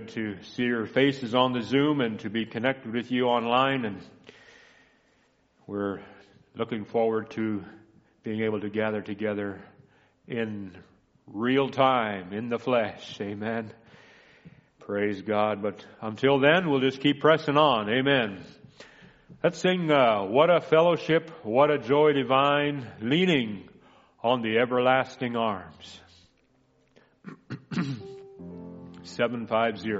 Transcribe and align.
good 0.00 0.08
to 0.08 0.36
see 0.54 0.62
your 0.62 0.86
faces 0.86 1.34
on 1.34 1.52
the 1.52 1.62
Zoom 1.62 2.00
and 2.00 2.18
to 2.20 2.30
be 2.30 2.46
connected 2.46 2.92
with 2.92 3.10
you 3.10 3.24
online. 3.26 3.84
And 3.84 4.00
we're 5.66 6.00
looking 6.54 6.84
forward 6.84 7.30
to 7.32 7.64
being 8.22 8.42
able 8.42 8.60
to 8.60 8.70
gather 8.70 9.02
together 9.02 9.60
in 10.26 10.76
real 11.26 11.68
time, 11.68 12.32
in 12.32 12.48
the 12.48 12.58
flesh. 12.58 13.18
Amen. 13.20 13.72
Praise 14.80 15.20
God. 15.22 15.60
But 15.62 15.84
until 16.00 16.40
then, 16.40 16.70
we'll 16.70 16.80
just 16.80 17.00
keep 17.00 17.20
pressing 17.20 17.56
on. 17.56 17.90
Amen. 17.90 18.42
Let's 19.42 19.58
sing, 19.58 19.90
uh, 19.90 20.24
What 20.24 20.50
a 20.50 20.60
Fellowship, 20.60 21.30
What 21.42 21.70
a 21.70 21.78
Joy 21.78 22.12
Divine, 22.12 22.86
leaning 23.00 23.68
on 24.22 24.42
the 24.42 24.58
everlasting 24.58 25.36
arms. 25.36 26.00
750. 29.16 29.90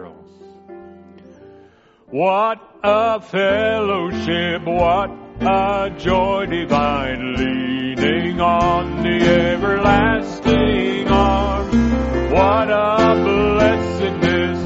What 2.07 2.59
a 2.83 3.21
fellowship, 3.21 4.63
what 4.65 5.11
a 5.41 5.91
joy 5.99 6.47
divine, 6.47 7.35
leaning 7.35 8.41
on 8.41 9.03
the 9.03 9.19
everlasting 9.53 11.09
arm. 11.09 11.71
What 12.33 12.71
a 12.71 13.15
blessedness, 13.25 14.59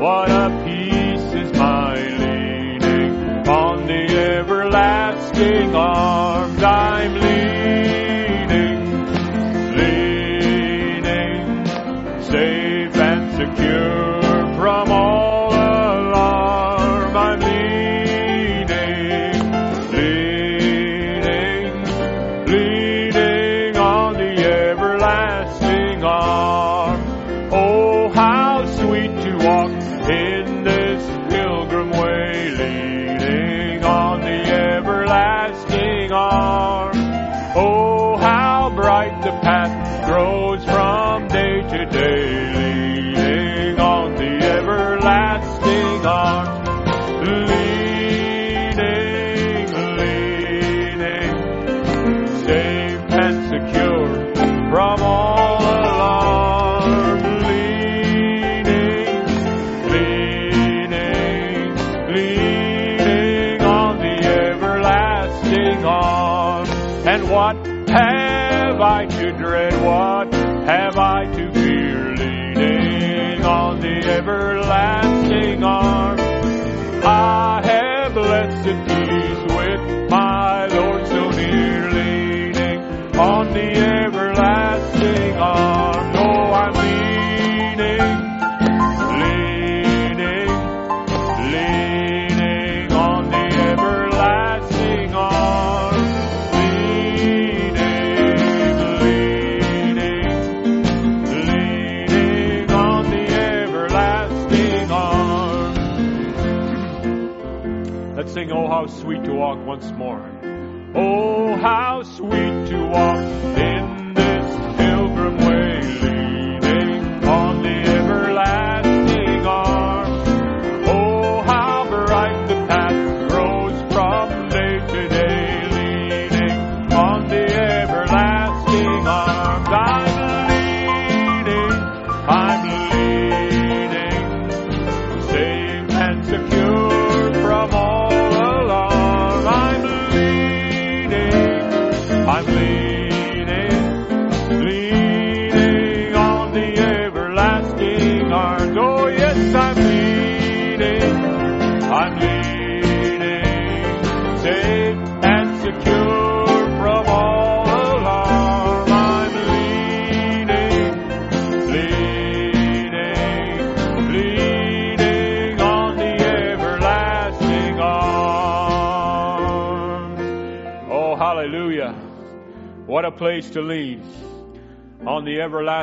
what 0.00 0.30
a 0.30 0.62
peace 0.64 1.34
is 1.44 1.52
my 1.58 1.94
leaning 1.94 3.48
on 3.48 3.86
the 3.86 4.36
everlasting 4.38 5.74
arms. 5.74 6.62
I 6.62 6.89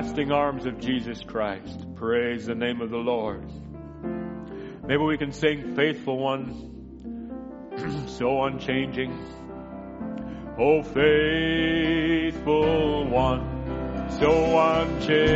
everlasting 0.07 0.31
arms 0.31 0.65
of 0.65 0.79
Jesus 0.79 1.21
Christ. 1.21 1.85
Praise 1.95 2.45
the 2.45 2.55
name 2.55 2.79
of 2.81 2.89
the 2.89 2.97
Lord. 2.97 3.43
Maybe 4.87 5.03
we 5.03 5.17
can 5.17 5.33
sing 5.33 5.75
Faithful 5.75 6.17
One, 6.17 7.73
so 8.07 8.43
unchanging. 8.43 9.11
Oh, 10.57 10.81
faithful 10.81 12.25
one, 13.09 14.09
so 14.19 14.57
unchanging. 14.57 15.27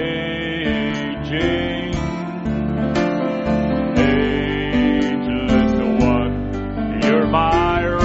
Ageless 3.97 5.73
one, 6.03 7.01
you're 7.03 7.27
my 7.27 8.00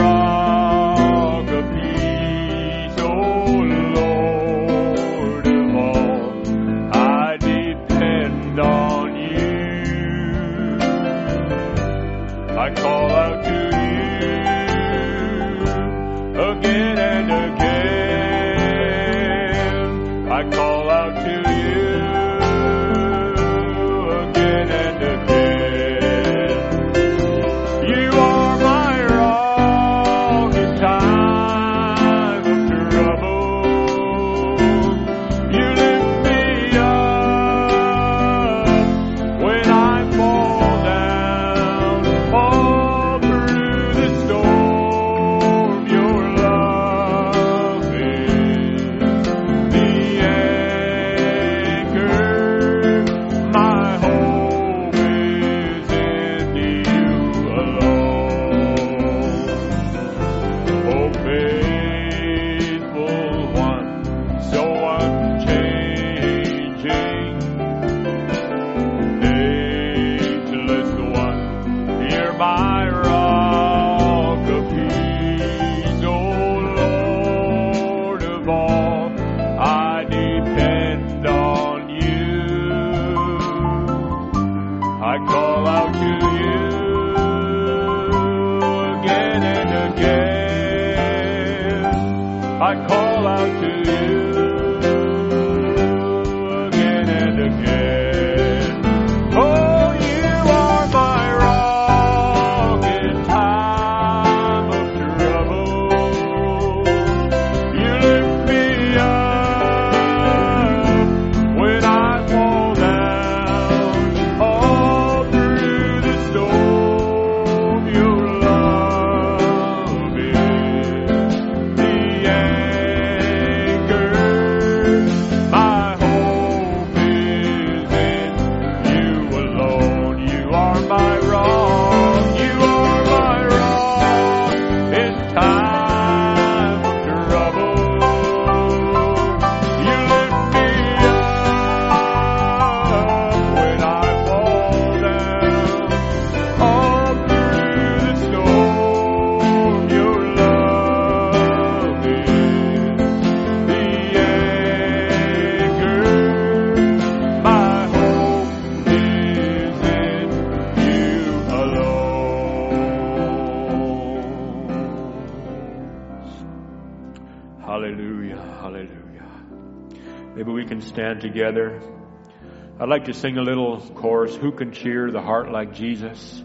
I'd 172.86 172.90
like 172.90 173.06
to 173.06 173.14
sing 173.14 173.36
a 173.36 173.42
little 173.42 173.80
chorus, 173.96 174.36
Who 174.36 174.52
Can 174.52 174.70
Cheer 174.70 175.10
the 175.10 175.20
Heart 175.20 175.50
Like 175.50 175.74
Jesus, 175.74 176.44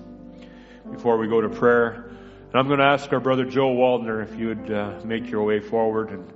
before 0.91 1.19
we 1.19 1.27
go 1.27 1.39
to 1.39 1.49
prayer. 1.49 2.09
And 2.49 2.55
I'm 2.55 2.65
going 2.65 2.79
to 2.79 2.85
ask 2.85 3.13
our 3.13 3.19
brother 3.19 3.45
Joe 3.45 3.75
Waldner 3.75 4.23
if 4.23 4.39
you 4.39 4.47
would 4.47 4.71
uh, 4.71 5.01
make 5.05 5.29
your 5.29 5.43
way 5.43 5.59
forward. 5.59 6.09
And 6.09 6.33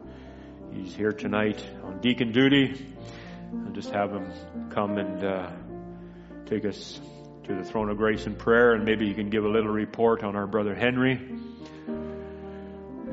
he's 0.71 0.93
here 0.93 1.11
tonight 1.11 1.59
on 1.83 2.01
deacon 2.01 2.31
duty. 2.31 2.85
I'll 3.65 3.71
just 3.71 3.89
have 3.89 4.11
him 4.11 4.31
come 4.69 4.99
and 4.99 5.25
uh, 5.25 5.49
take 6.45 6.65
us 6.65 7.01
to 7.45 7.55
the 7.55 7.63
throne 7.63 7.89
of 7.89 7.97
grace 7.97 8.27
in 8.27 8.35
prayer. 8.35 8.73
And 8.73 8.85
maybe 8.85 9.07
he 9.07 9.15
can 9.15 9.31
give 9.31 9.43
a 9.43 9.49
little 9.49 9.71
report 9.71 10.23
on 10.23 10.35
our 10.35 10.45
brother 10.45 10.75
Henry. 10.75 11.19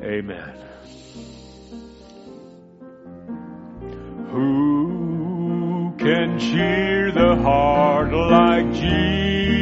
Amen. 0.03 0.53
Who 4.29 5.02
can 6.03 6.37
cheer 6.37 7.11
the 7.13 7.33
heart 7.37 8.11
like 8.11 8.69
Jesus 8.73 9.53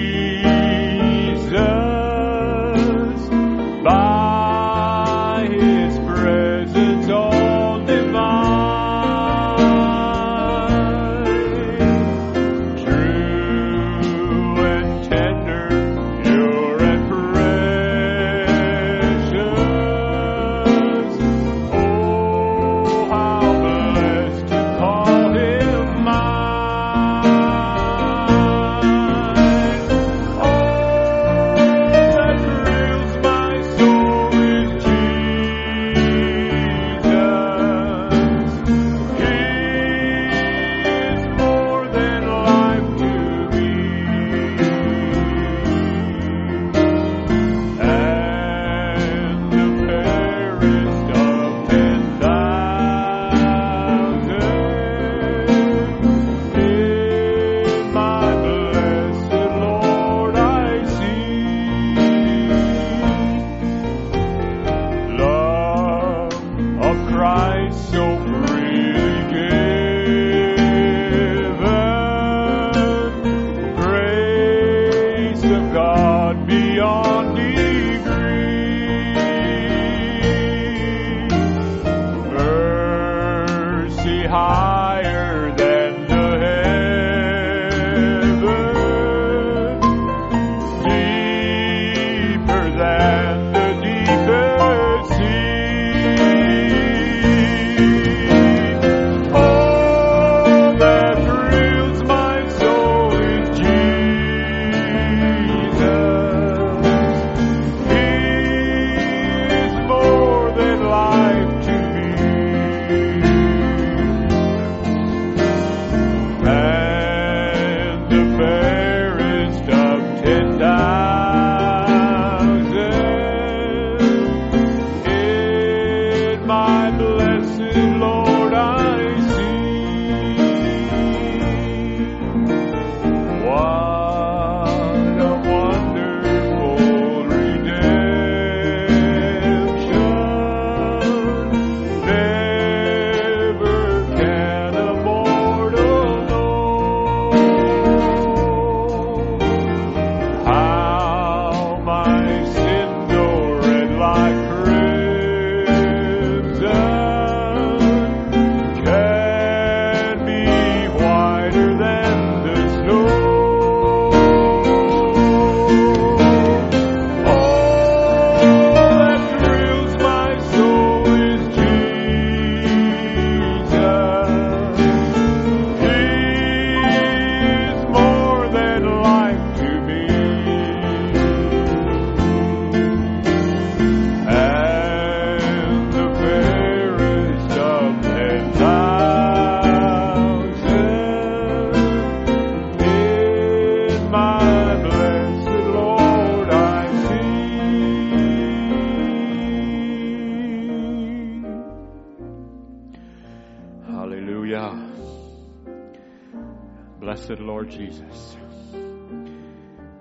Blessed 207.11 207.41
Lord 207.41 207.69
Jesus. 207.69 208.37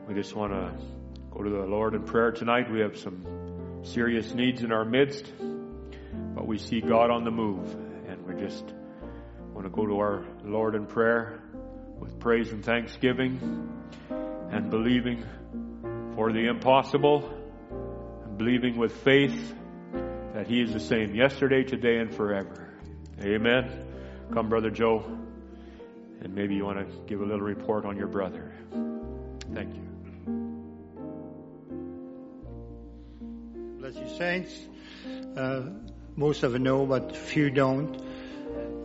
We 0.06 0.14
just 0.14 0.36
want 0.36 0.52
to 0.52 0.72
go 1.32 1.42
to 1.42 1.50
the 1.50 1.66
Lord 1.66 1.94
in 1.94 2.04
prayer 2.04 2.30
tonight. 2.30 2.70
We 2.70 2.78
have 2.82 2.96
some 2.96 3.80
serious 3.82 4.32
needs 4.32 4.62
in 4.62 4.70
our 4.70 4.84
midst, 4.84 5.24
but 6.36 6.46
we 6.46 6.56
see 6.56 6.80
God 6.80 7.10
on 7.10 7.24
the 7.24 7.32
move, 7.32 7.74
and 8.06 8.24
we 8.24 8.40
just 8.40 8.62
want 9.52 9.64
to 9.64 9.70
go 9.70 9.86
to 9.86 9.98
our 9.98 10.24
Lord 10.44 10.76
in 10.76 10.86
prayer 10.86 11.42
with 11.98 12.20
praise 12.20 12.52
and 12.52 12.64
thanksgiving 12.64 13.72
and 14.52 14.70
believing 14.70 15.24
for 16.14 16.32
the 16.32 16.46
impossible 16.46 17.28
and 18.22 18.38
believing 18.38 18.78
with 18.78 18.92
faith 19.02 19.52
that 20.32 20.46
He 20.46 20.60
is 20.60 20.72
the 20.72 20.78
same 20.78 21.16
yesterday, 21.16 21.64
today, 21.64 21.96
and 21.96 22.14
forever. 22.14 22.72
Amen. 23.20 23.84
Come, 24.32 24.48
Brother 24.48 24.70
Joe, 24.70 25.18
and 26.22 26.34
maybe 26.34 26.54
you 26.54 26.64
want 26.64 26.78
to 26.78 26.98
give 27.06 27.20
a 27.20 27.24
little 27.24 27.40
report 27.40 27.84
on 27.84 27.96
your 27.96 28.08
brother. 28.08 28.52
Thank 29.54 29.74
you. 29.74 29.90
Bless 33.78 33.96
you, 33.96 34.08
saints. 34.18 34.68
Uh, 35.36 35.62
most 36.16 36.42
of 36.42 36.52
you 36.52 36.58
know, 36.58 36.84
but 36.86 37.16
few 37.16 37.50
don't. 37.50 38.00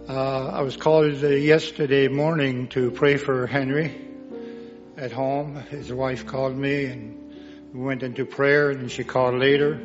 Uh, 0.07 0.47
I 0.47 0.61
was 0.61 0.77
called 0.77 1.13
yesterday 1.13 2.07
morning 2.07 2.67
to 2.69 2.91
pray 2.91 3.17
for 3.17 3.47
Henry 3.47 4.05
at 4.95 5.11
home. 5.11 5.55
His 5.55 5.91
wife 5.91 6.25
called 6.25 6.55
me 6.55 6.85
and 6.85 7.73
we 7.73 7.81
went 7.81 8.03
into 8.03 8.25
prayer 8.25 8.69
and 8.69 8.89
she 8.89 9.03
called 9.03 9.35
later. 9.35 9.81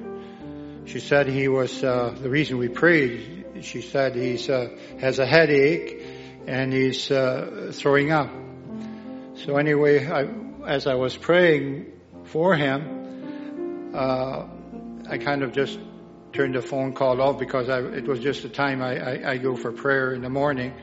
She 0.85 1.01
said 1.01 1.27
he 1.27 1.49
was, 1.49 1.83
uh, 1.83 2.17
the 2.21 2.29
reason 2.29 2.59
we 2.59 2.69
prayed, 2.69 3.47
she 3.63 3.83
said 3.83 4.15
he 4.15 4.37
uh, 4.49 4.69
has 5.01 5.19
a 5.19 5.27
headache 5.27 6.00
and 6.51 6.73
he's, 6.73 7.11
uh, 7.13 7.71
throwing 7.73 8.11
up. 8.11 8.29
So 9.37 9.57
anyway, 9.57 10.05
I, 10.05 10.27
as 10.67 10.89
I 10.89 10.95
was 10.95 11.17
praying 11.17 11.93
for 12.25 12.57
him, 12.57 13.93
uh, 13.95 14.47
I 15.09 15.19
kind 15.19 15.45
of 15.45 15.53
just 15.53 15.79
turned 16.33 16.57
the 16.57 16.63
phone 16.63 16.93
call 16.93 17.21
off 17.21 17.39
because 17.39 17.69
I, 17.69 17.81
it 17.81 18.07
was 18.09 18.19
just 18.19 18.43
the 18.43 18.49
time 18.49 18.83
I, 18.83 18.99
I, 18.99 19.31
I, 19.33 19.39
go 19.39 19.55
for 19.55 19.71
prayer 19.71 20.13
in 20.13 20.23
the 20.23 20.29
morning. 20.29 20.75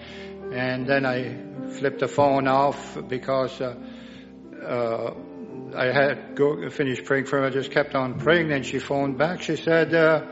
And 0.54 0.88
then 0.88 1.06
I 1.06 1.36
flipped 1.72 2.00
the 2.00 2.08
phone 2.08 2.48
off 2.48 2.98
because 3.06 3.60
uh, 3.60 3.76
uh, 4.66 5.14
I 5.76 5.86
had 5.86 6.36
go 6.36 6.70
finished 6.70 7.04
praying 7.04 7.26
for 7.26 7.40
her. 7.40 7.46
I 7.46 7.50
just 7.50 7.72
kept 7.72 7.94
on 7.94 8.20
praying. 8.20 8.48
Then 8.48 8.64
she 8.64 8.80
phoned 8.80 9.18
back. 9.18 9.42
She 9.42 9.58
said, 9.58 9.94
uh, 9.94 10.26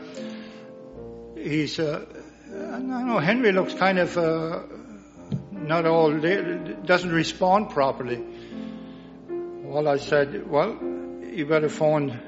"He's 1.36 1.78
uh, 1.78 2.06
I 2.48 2.78
know. 2.78 3.18
Henry 3.18 3.52
looks 3.52 3.74
kind 3.74 3.98
of 3.98 4.16
uh, 4.16 4.62
not 5.66 5.86
all 5.86 6.12
doesn't 6.12 7.12
respond 7.12 7.70
properly." 7.70 8.24
Well, 9.28 9.88
I 9.88 9.98
said, 9.98 10.48
"Well, 10.48 10.78
you 11.22 11.46
better 11.46 11.68
phone 11.68 12.20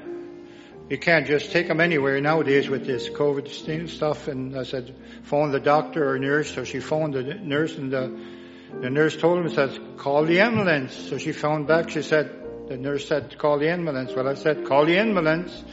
you 0.89 0.97
can't 0.97 1.27
just 1.27 1.51
take 1.51 1.67
them 1.67 1.79
anywhere 1.79 2.19
nowadays 2.19 2.67
with 2.67 2.85
this 2.85 3.09
COVID 3.09 3.87
stuff. 3.87 4.27
And 4.27 4.57
I 4.57 4.63
said, 4.63 4.95
phone 5.23 5.51
the 5.51 5.59
doctor 5.59 6.09
or 6.09 6.17
nurse. 6.17 6.51
So 6.51 6.63
she 6.63 6.79
phoned 6.79 7.13
the 7.13 7.21
nurse 7.23 7.75
and 7.75 7.91
the, 7.93 8.19
the 8.81 8.89
nurse 8.89 9.15
told 9.15 9.37
him, 9.37 9.49
says, 9.49 9.79
call 9.97 10.25
the 10.25 10.39
ambulance. 10.39 10.95
So 10.95 11.19
she 11.19 11.31
phoned 11.31 11.67
back. 11.67 11.91
She 11.91 12.01
said, 12.01 12.67
the 12.69 12.77
nurse 12.77 13.07
said, 13.07 13.37
call 13.37 13.59
the 13.59 13.69
ambulance. 13.69 14.13
Well, 14.15 14.27
I 14.27 14.33
said, 14.33 14.65
call 14.65 14.85
the 14.85 14.97
ambulance. 14.97 15.63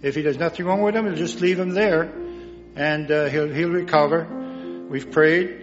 If 0.00 0.14
he, 0.14 0.22
does 0.22 0.38
nothing 0.38 0.64
wrong 0.64 0.82
with 0.82 0.94
him, 0.94 1.06
we'll 1.06 1.16
just 1.16 1.40
leave 1.40 1.58
him 1.58 1.70
there 1.70 2.12
and 2.76 3.10
uh, 3.10 3.26
he'll, 3.26 3.52
he'll 3.52 3.70
recover. 3.70 4.28
We've 4.88 5.10
prayed. 5.10 5.61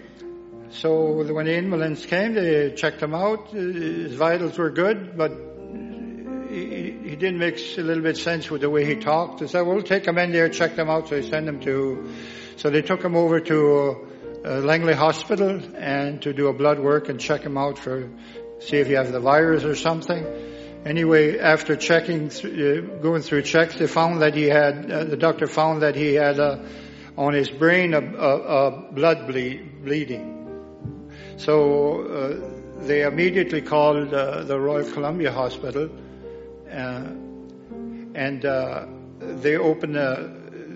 So 0.71 1.23
when 1.33 1.45
the 1.45 1.55
ambulance 1.55 2.05
came, 2.05 2.33
they 2.33 2.71
checked 2.75 3.01
him 3.01 3.15
out. 3.15 3.49
His 3.49 4.13
vitals 4.13 4.57
were 4.57 4.69
good, 4.69 5.17
but 5.17 5.31
he, 6.49 6.91
he 7.03 7.15
didn't 7.15 7.39
make 7.39 7.59
a 7.77 7.81
little 7.81 8.03
bit 8.03 8.17
sense 8.17 8.49
with 8.49 8.61
the 8.61 8.69
way 8.69 8.85
he 8.85 8.95
talked. 8.95 9.39
They 9.39 9.47
said, 9.47 9.61
well, 9.61 9.81
take 9.81 10.05
him 10.05 10.17
in 10.17 10.31
there, 10.31 10.49
check 10.49 10.75
them 10.75 10.89
out. 10.89 11.09
So 11.09 11.19
he 11.19 11.27
sent 11.27 11.47
him 11.47 11.59
to, 11.61 12.09
so 12.57 12.69
they 12.69 12.81
took 12.81 13.03
him 13.03 13.15
over 13.15 13.39
to 13.39 14.07
uh, 14.45 14.49
Langley 14.59 14.93
Hospital 14.93 15.59
and 15.75 16.21
to 16.21 16.33
do 16.33 16.47
a 16.47 16.53
blood 16.53 16.79
work 16.79 17.09
and 17.09 17.19
check 17.19 17.41
him 17.41 17.57
out 17.57 17.79
for, 17.79 18.09
see 18.59 18.77
if 18.77 18.87
he 18.87 18.93
has 18.93 19.11
the 19.11 19.19
virus 19.19 19.63
or 19.63 19.75
something. 19.75 20.25
Anyway, 20.85 21.39
after 21.39 21.75
checking, 21.75 22.29
uh, 22.29 23.01
going 23.01 23.21
through 23.21 23.41
checks, 23.41 23.75
they 23.75 23.87
found 23.87 24.21
that 24.21 24.33
he 24.33 24.43
had, 24.43 24.89
uh, 24.89 25.03
the 25.03 25.17
doctor 25.17 25.45
found 25.45 25.81
that 25.81 25.95
he 25.95 26.13
had 26.13 26.39
uh, 26.39 26.59
on 27.17 27.33
his 27.33 27.49
brain 27.49 27.93
a, 27.93 27.99
a, 27.99 28.37
a 28.37 28.91
blood 28.93 29.27
bleed, 29.27 29.83
bleeding. 29.83 30.38
So 31.39 32.01
uh, 32.01 32.85
they 32.85 33.03
immediately 33.03 33.61
called 33.61 34.13
uh, 34.13 34.43
the 34.43 34.59
Royal 34.59 34.89
Columbia 34.91 35.31
Hospital 35.31 35.89
uh, 36.71 37.09
and 38.15 38.45
uh, 38.45 38.85
they 39.19 39.57
opened 39.57 39.95
a, 39.95 40.29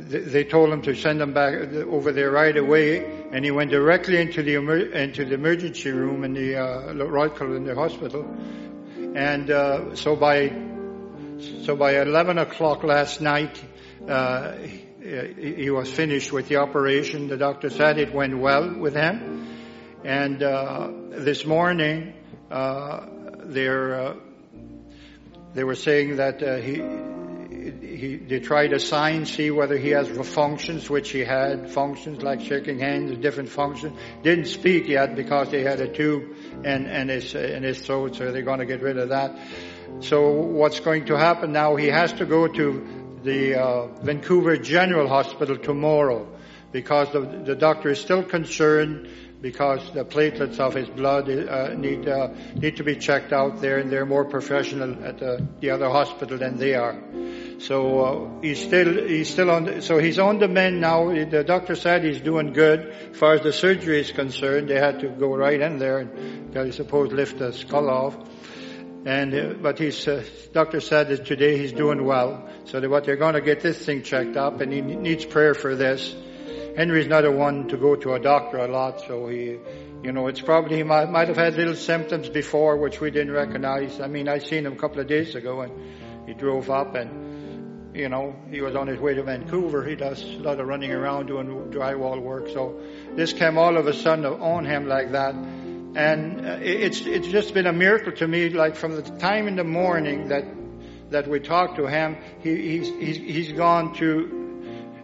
they 0.08 0.44
told 0.44 0.72
him 0.72 0.82
to 0.84 0.96
send 0.96 1.22
him 1.22 1.34
back 1.34 1.54
over 1.54 2.12
there 2.12 2.32
right 2.32 2.56
away, 2.56 3.06
and 3.32 3.44
he 3.44 3.52
went 3.52 3.72
directly 3.72 4.22
into 4.22 4.44
the 4.44 4.56
emer- 4.56 4.92
into 4.92 5.26
the 5.26 5.34
emergency 5.34 5.92
room 5.92 6.24
in 6.24 6.34
the 6.34 6.56
uh, 6.56 6.94
Royal 6.94 7.30
Columbia 7.30 7.76
Hospital. 7.76 8.26
And 9.16 9.50
uh, 9.50 9.96
so 9.96 10.16
by 10.16 10.50
so 11.66 11.76
by 11.76 12.02
11 12.02 12.38
o'clock 12.38 12.84
last 12.84 13.22
night, 13.22 13.62
uh, 14.08 14.54
he, 14.54 15.56
he, 15.56 15.70
was 15.70 15.92
finished 15.92 16.32
with 16.32 16.48
the 16.48 16.58
operation. 16.58 17.28
The 17.28 17.38
doctor 17.38 17.70
said 17.70 17.98
it 17.98 18.14
went 18.14 18.38
well 18.38 18.74
with 18.74 18.96
him, 18.96 19.48
and 20.04 20.44
uh, 20.44 20.90
this 21.12 21.46
morning 21.46 22.14
uh, 22.52 23.06
they're 23.46 24.16
they 25.54 25.64
were 25.64 25.76
saying 25.76 26.16
that 26.16 26.42
uh, 26.42 26.58
he, 26.58 26.76
he, 27.96 28.16
they 28.16 28.40
tried 28.40 28.70
to 28.70 28.80
sign, 28.80 29.28
see 29.28 29.52
whether 29.52 29.78
he 29.78 29.90
has 29.90 30.10
functions, 30.28 30.90
which 30.90 31.12
he 31.12 31.20
had, 31.20 31.70
functions 31.70 32.24
like 32.24 32.42
shaking 32.42 32.80
hands, 32.80 33.16
different 33.20 33.50
functions. 33.50 33.96
Didn't 34.24 34.46
speak 34.46 34.88
yet 34.88 35.16
because 35.16 35.52
they 35.52 35.62
had 35.62 35.80
a 35.80 35.88
tube 35.88 36.36
in, 36.66 36.88
in 36.88 37.08
his, 37.08 37.36
in 37.36 37.62
his 37.62 37.80
throat, 37.80 38.16
so 38.16 38.32
they're 38.32 38.42
going 38.42 38.60
to 38.60 38.66
get 38.66 38.82
rid 38.82 38.98
of 38.98 39.10
that. 39.10 39.38
So 40.00 40.32
what's 40.32 40.80
going 40.80 41.06
to 41.06 41.18
happen 41.18 41.52
now, 41.52 41.76
he 41.76 41.88
has 41.88 42.14
to 42.14 42.26
go 42.26 42.48
to 42.48 43.20
the 43.22 43.62
uh, 43.62 43.88
Vancouver 44.02 44.58
General 44.58 45.08
Hospital 45.08 45.58
tomorrow 45.58 46.28
because 46.72 47.12
the, 47.14 47.22
the 47.22 47.56
doctor 47.56 47.90
is 47.90 48.02
still 48.02 48.24
concerned 48.24 49.08
because 49.44 49.92
the 49.92 50.06
platelets 50.06 50.58
of 50.58 50.74
his 50.74 50.88
blood 50.88 51.30
uh, 51.30 51.74
need 51.74 52.08
uh, 52.08 52.30
need 52.56 52.78
to 52.78 52.84
be 52.84 52.96
checked 52.96 53.34
out 53.34 53.60
there, 53.60 53.78
and 53.78 53.92
they're 53.92 54.06
more 54.06 54.24
professional 54.24 55.04
at 55.04 55.20
the, 55.20 55.46
the 55.60 55.70
other 55.70 55.90
hospital 55.90 56.38
than 56.38 56.58
they 56.58 56.76
are. 56.76 56.98
So 57.60 58.00
uh, 58.00 58.42
he's 58.42 58.64
still 58.64 59.06
he's 59.06 59.30
still 59.30 59.52
on. 59.52 59.66
The, 59.66 59.82
so 59.82 59.98
he's 59.98 60.18
on 60.18 60.40
the 60.40 60.48
mend 60.48 60.80
now. 60.80 61.10
The 61.10 61.44
doctor 61.44 61.76
said 61.76 62.06
he's 62.06 62.22
doing 62.22 62.54
good. 62.54 62.88
As 63.12 63.18
far 63.18 63.34
as 63.34 63.42
the 63.42 63.52
surgery 63.52 64.00
is 64.00 64.14
concerned, 64.14 64.70
they 64.70 64.80
had 64.80 65.02
to 65.02 65.10
go 65.10 65.36
right 65.36 65.60
in 65.60 65.78
there 65.78 66.00
and, 66.00 66.58
I 66.58 66.70
suppose, 66.70 67.12
lift 67.12 67.40
the 67.40 67.52
skull 67.52 67.90
off. 67.90 68.16
And 69.06 69.36
uh, 69.36 69.54
but 69.62 69.78
he's 69.78 70.08
uh, 70.08 70.24
doctor 70.54 70.80
said 70.80 71.10
that 71.10 71.26
today 71.26 71.58
he's 71.58 71.74
doing 71.74 72.06
well. 72.06 72.48
So 72.64 72.80
that 72.80 72.90
what 72.90 73.04
they're 73.04 73.18
going 73.18 73.34
to 73.34 73.42
get 73.42 73.60
this 73.60 73.86
thing 73.86 74.04
checked 74.04 74.38
up, 74.38 74.62
and 74.62 74.72
he 74.72 74.80
needs 74.80 75.26
prayer 75.26 75.54
for 75.54 75.76
this. 75.76 76.16
Henry's 76.76 77.08
not 77.08 77.24
a 77.24 77.32
one 77.32 77.68
to 77.68 77.78
go 77.78 77.96
to 77.96 78.14
a 78.14 78.20
doctor 78.20 78.58
a 78.58 78.68
lot, 78.68 79.02
so 79.02 79.28
he, 79.28 79.58
you 80.02 80.12
know, 80.12 80.28
it's 80.28 80.42
probably 80.42 80.78
he 80.78 80.84
might, 80.84 81.10
might 81.10 81.28
have 81.28 81.38
had 81.38 81.56
little 81.56 81.76
symptoms 81.76 82.30
before 82.30 82.78
which 82.78 83.00
we 83.00 83.12
didn't 83.12 83.32
recognize. 83.32 84.00
I 84.00 84.08
mean, 84.08 84.28
I 84.28 84.40
seen 84.40 84.66
him 84.66 84.74
a 84.74 84.76
couple 84.76 85.00
of 85.00 85.08
days 85.08 85.36
ago 85.36 85.62
and 85.62 86.28
he 86.28 86.34
drove 86.34 86.72
up 86.72 86.96
and, 86.96 87.96
you 87.96 88.10
know, 88.10 88.36
he 88.50 88.62
was 88.62 88.76
on 88.76 88.88
his 88.88 89.00
way 89.00 89.14
to 89.14 89.22
Vancouver. 89.22 89.84
He 89.84 89.96
does 89.96 90.24
a 90.24 90.40
lot 90.40 90.60
of 90.60 90.68
running 90.68 90.92
around 90.92 91.28
doing 91.28 91.48
drywall 91.70 92.20
work. 92.20 92.48
So 92.50 92.82
this 93.16 93.34
came 93.34 93.60
all 93.60 93.78
of 93.78 93.86
a 93.86 93.94
sudden 93.94 94.26
on 94.26 94.66
him 94.66 94.88
like 94.88 95.12
that. 95.12 95.36
And 95.36 96.44
uh, 96.44 96.58
it's, 96.60 97.02
it's 97.02 97.28
just 97.28 97.54
been 97.54 97.68
a 97.68 97.74
miracle 97.74 98.14
to 98.14 98.28
me, 98.28 98.50
like 98.50 98.76
from 98.76 98.96
the 98.96 99.04
time 99.04 99.48
in 99.48 99.56
the 99.58 99.64
morning 99.64 100.30
that, 100.30 100.44
that 101.12 101.28
we 101.28 101.40
talked 101.40 101.76
to 101.76 101.86
him, 101.86 102.18
he, 102.42 102.80
he's, 102.80 102.88
he's, 102.88 103.18
he's 103.18 103.52
gone 103.52 103.94
to 103.98 104.43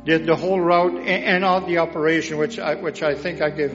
did 0.09 0.25
the 0.25 0.35
whole 0.35 0.59
route 0.59 0.97
and 1.05 1.45
all 1.45 1.61
the 1.61 1.77
operation, 1.77 2.39
which 2.39 2.57
I, 2.57 2.73
which 2.73 3.03
I 3.03 3.13
think 3.13 3.43
I 3.43 3.51
give 3.51 3.73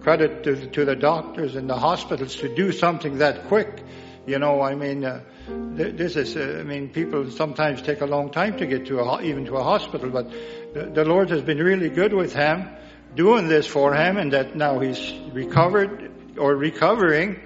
credit 0.00 0.42
to, 0.42 0.66
to 0.66 0.84
the 0.84 0.96
doctors 0.96 1.54
and 1.54 1.70
the 1.70 1.76
hospitals 1.76 2.34
to 2.36 2.52
do 2.52 2.72
something 2.72 3.18
that 3.18 3.46
quick. 3.46 3.80
You 4.26 4.40
know, 4.40 4.60
I 4.60 4.74
mean, 4.74 5.04
uh, 5.04 5.20
this 5.48 6.16
is, 6.16 6.36
uh, 6.36 6.58
I 6.58 6.64
mean, 6.64 6.88
people 6.88 7.30
sometimes 7.30 7.80
take 7.80 8.00
a 8.00 8.06
long 8.06 8.30
time 8.30 8.56
to 8.58 8.66
get 8.66 8.86
to 8.86 8.98
a, 8.98 9.22
even 9.22 9.44
to 9.46 9.54
a 9.54 9.62
hospital, 9.62 10.10
but 10.10 10.32
the, 10.74 10.90
the 10.94 11.04
Lord 11.04 11.30
has 11.30 11.42
been 11.42 11.58
really 11.58 11.90
good 11.90 12.12
with 12.12 12.34
him, 12.34 12.68
doing 13.14 13.46
this 13.46 13.64
for 13.64 13.94
him, 13.94 14.16
and 14.16 14.32
that 14.32 14.56
now 14.56 14.80
he's 14.80 15.14
recovered 15.32 16.10
or 16.38 16.56
recovering, 16.56 17.40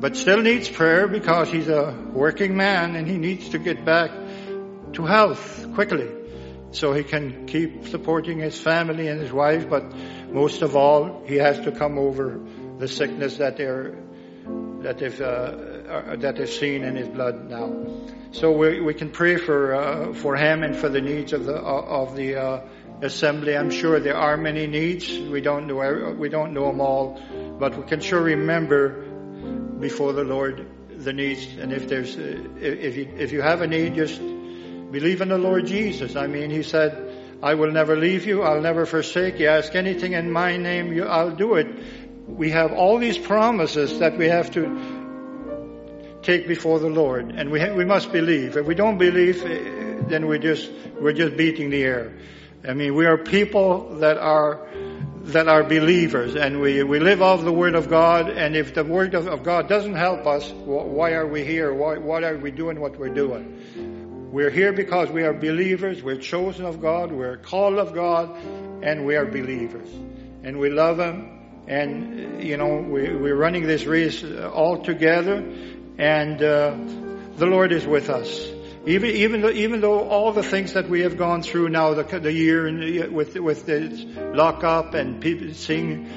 but 0.00 0.16
still 0.16 0.42
needs 0.42 0.68
prayer 0.68 1.08
because 1.08 1.48
he's 1.48 1.68
a 1.68 1.96
working 2.12 2.58
man 2.58 2.94
and 2.94 3.08
he 3.08 3.16
needs 3.16 3.48
to 3.50 3.58
get 3.58 3.86
back 3.86 4.10
to 4.92 5.06
health 5.06 5.72
quickly 5.72 6.23
so 6.74 6.92
he 6.92 7.04
can 7.04 7.46
keep 7.46 7.88
supporting 7.88 8.38
his 8.40 8.58
family 8.58 9.08
and 9.08 9.20
his 9.20 9.32
wife, 9.32 9.68
but 9.68 9.84
most 10.30 10.62
of 10.62 10.74
all, 10.76 11.22
he 11.26 11.36
has 11.36 11.60
to 11.60 11.72
come 11.72 11.98
over 11.98 12.40
the 12.78 12.88
sickness 12.88 13.36
that 13.38 13.56
they're 13.56 13.94
that 14.80 14.98
they've 14.98 15.20
uh, 15.20 16.16
that 16.16 16.36
they've 16.36 16.48
seen 16.48 16.84
in 16.84 16.96
his 16.96 17.08
blood 17.08 17.48
now. 17.48 17.72
So 18.32 18.52
we, 18.52 18.80
we 18.80 18.94
can 18.94 19.10
pray 19.10 19.36
for 19.36 19.74
uh, 19.74 20.12
for 20.12 20.36
him 20.36 20.62
and 20.62 20.76
for 20.76 20.88
the 20.88 21.00
needs 21.00 21.32
of 21.32 21.44
the 21.44 21.54
of 21.54 22.16
the 22.16 22.36
uh, 22.36 22.66
assembly. 23.00 23.56
I'm 23.56 23.70
sure 23.70 24.00
there 24.00 24.16
are 24.16 24.36
many 24.36 24.66
needs. 24.66 25.18
We 25.18 25.40
don't 25.40 25.66
know 25.66 26.14
we 26.18 26.28
don't 26.28 26.52
know 26.52 26.66
them 26.66 26.80
all, 26.80 27.20
but 27.58 27.76
we 27.76 27.84
can 27.84 28.00
sure 28.00 28.20
remember 28.20 29.02
before 29.78 30.12
the 30.12 30.24
Lord 30.24 30.66
the 30.98 31.12
needs. 31.12 31.46
And 31.58 31.72
if 31.72 31.88
there's 31.88 32.16
uh, 32.16 32.42
if 32.60 32.96
you 32.96 33.14
if 33.16 33.32
you 33.32 33.40
have 33.42 33.62
a 33.62 33.66
need, 33.66 33.94
just 33.94 34.20
believe 34.94 35.20
in 35.20 35.28
the 35.28 35.38
Lord 35.38 35.66
Jesus. 35.66 36.16
I 36.16 36.26
mean, 36.26 36.50
He 36.50 36.62
said. 36.62 37.10
I 37.44 37.54
will 37.56 37.70
never 37.70 37.94
leave 37.94 38.24
you. 38.26 38.42
I'll 38.42 38.62
never 38.62 38.86
forsake 38.86 39.38
you. 39.38 39.48
Ask 39.48 39.74
anything 39.74 40.14
in 40.14 40.30
my 40.30 40.56
name, 40.56 40.94
you, 40.94 41.04
I'll 41.04 41.36
do 41.36 41.56
it. 41.56 41.66
We 42.26 42.50
have 42.52 42.72
all 42.72 42.98
these 42.98 43.18
promises 43.18 43.98
that 43.98 44.16
we 44.16 44.28
have 44.28 44.50
to 44.52 44.62
take 46.22 46.48
before 46.48 46.78
the 46.78 46.88
Lord, 46.88 47.34
and 47.36 47.50
we 47.50 47.60
ha- 47.60 47.74
we 47.74 47.84
must 47.84 48.12
believe. 48.12 48.56
If 48.56 48.64
we 48.64 48.74
don't 48.74 48.96
believe, 48.96 49.44
eh, 49.44 50.00
then 50.08 50.26
we 50.26 50.38
just 50.38 50.70
we're 50.98 51.12
just 51.12 51.36
beating 51.36 51.68
the 51.68 51.82
air. 51.82 52.14
I 52.66 52.72
mean, 52.72 52.94
we 52.94 53.04
are 53.04 53.18
people 53.18 53.96
that 53.96 54.16
are 54.16 54.66
that 55.34 55.46
are 55.46 55.62
believers, 55.64 56.34
and 56.34 56.62
we 56.62 56.82
we 56.82 56.98
live 56.98 57.20
off 57.20 57.44
the 57.44 57.52
Word 57.52 57.74
of 57.74 57.90
God. 57.90 58.30
And 58.30 58.56
if 58.56 58.72
the 58.72 58.84
Word 58.84 59.12
of, 59.12 59.26
of 59.26 59.42
God 59.42 59.68
doesn't 59.68 59.96
help 59.96 60.26
us, 60.26 60.50
why 60.50 61.12
are 61.12 61.26
we 61.26 61.44
here? 61.44 61.74
Why 61.74 61.98
what 61.98 62.24
are 62.24 62.38
we 62.38 62.50
doing 62.50 62.80
what 62.80 62.98
we're 62.98 63.12
doing? 63.14 63.93
We're 64.34 64.50
here 64.50 64.72
because 64.72 65.10
we 65.10 65.22
are 65.22 65.32
believers. 65.32 66.02
We're 66.02 66.16
chosen 66.16 66.64
of 66.64 66.82
God. 66.82 67.12
We're 67.12 67.36
called 67.36 67.78
of 67.78 67.94
God, 67.94 68.36
and 68.82 69.06
we 69.06 69.14
are 69.14 69.24
believers, 69.24 69.88
and 70.42 70.58
we 70.58 70.70
love 70.70 70.98
Him. 70.98 71.38
And 71.68 72.42
you 72.42 72.56
know, 72.56 72.78
we, 72.78 73.14
we're 73.14 73.36
running 73.36 73.64
this 73.64 73.84
race 73.84 74.24
all 74.24 74.82
together, 74.82 75.36
and 75.98 76.42
uh, 76.42 76.76
the 77.36 77.46
Lord 77.46 77.70
is 77.70 77.86
with 77.86 78.10
us. 78.10 78.50
Even 78.86 79.10
even 79.10 79.40
though 79.40 79.50
even 79.50 79.80
though 79.80 80.00
all 80.00 80.32
the 80.32 80.42
things 80.42 80.72
that 80.72 80.88
we 80.88 81.02
have 81.02 81.16
gone 81.16 81.42
through 81.42 81.68
now, 81.68 81.94
the, 81.94 82.02
the 82.18 82.32
year 82.32 83.08
with 83.12 83.36
with 83.36 83.66
the 83.66 84.32
lockup 84.34 84.94
and 84.94 85.20
people 85.22 85.54
seeing 85.54 86.10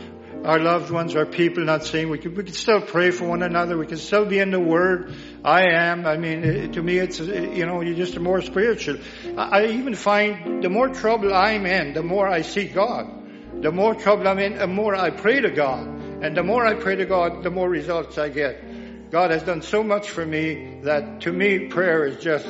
our 0.48 0.60
loved 0.60 0.90
ones, 0.92 1.14
our 1.18 1.26
people 1.26 1.66
not 1.66 1.84
seeing, 1.84 2.10
we 2.10 2.18
can 2.18 2.34
we 2.34 2.46
can 2.46 2.54
still 2.54 2.80
pray 2.80 3.12
for 3.12 3.28
one 3.28 3.44
another. 3.44 3.78
We 3.78 3.86
can 3.86 3.98
still 3.98 4.26
be 4.26 4.40
in 4.40 4.50
the 4.50 4.62
Word. 4.62 5.14
I 5.44 5.74
am. 5.74 6.06
I 6.06 6.16
mean, 6.16 6.72
to 6.72 6.82
me, 6.82 7.00
it's 7.00 7.20
you 7.20 7.66
know, 7.66 7.82
you're 7.82 7.98
just 7.98 8.18
more 8.18 8.42
spiritual. 8.42 9.00
I, 9.38 9.66
even 9.66 9.94
find 9.94 10.64
the 10.64 10.70
more 10.70 10.88
trouble 10.88 11.34
I'm 11.34 11.66
in, 11.66 11.94
the 11.94 12.02
more 12.02 12.26
I 12.26 12.44
seek 12.44 12.74
God. 12.74 13.62
The 13.62 13.74
more 13.74 13.94
trouble 13.94 14.26
I'm 14.26 14.40
in, 14.40 14.58
the 14.58 14.68
more 14.68 14.96
I 14.96 15.10
pray 15.10 15.42
to 15.42 15.52
God, 15.52 15.86
and 15.86 16.38
the 16.38 16.44
more 16.44 16.66
I 16.66 16.76
pray 16.76 16.96
to 16.96 17.06
God, 17.06 17.44
the 17.44 17.52
more 17.52 17.70
results 17.70 18.18
I 18.18 18.30
get. 18.30 19.12
God 19.12 19.32
has 19.32 19.44
done 19.44 19.62
so 19.62 19.84
much 19.84 20.10
for 20.10 20.26
me 20.26 20.80
that 20.84 21.22
to 21.22 21.34
me 21.34 21.68
prayer 21.68 22.06
is 22.06 22.24
just, 22.24 22.48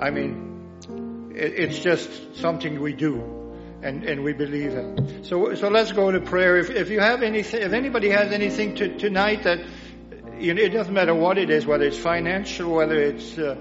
I 0.00 0.10
mean, 0.10 1.30
it's 1.36 1.78
just 1.78 2.36
something 2.36 2.80
we 2.80 2.94
do. 2.94 3.37
And, 3.80 4.02
and 4.04 4.24
we 4.24 4.32
believe 4.32 4.74
in. 4.74 5.24
So, 5.24 5.54
so 5.54 5.68
let's 5.68 5.92
go 5.92 6.10
to 6.10 6.20
prayer. 6.20 6.56
If, 6.56 6.70
if 6.70 6.90
you 6.90 6.98
have 6.98 7.22
anything, 7.22 7.62
if 7.62 7.72
anybody 7.72 8.10
has 8.10 8.32
anything 8.32 8.74
to, 8.76 8.98
tonight 8.98 9.44
that, 9.44 9.60
you 10.38 10.54
know, 10.54 10.62
it 10.62 10.70
doesn't 10.70 10.92
matter 10.92 11.14
what 11.14 11.38
it 11.38 11.48
is, 11.48 11.64
whether 11.64 11.84
it's 11.84 11.98
financial, 11.98 12.74
whether 12.74 12.96
it's, 12.96 13.38
uh, 13.38 13.56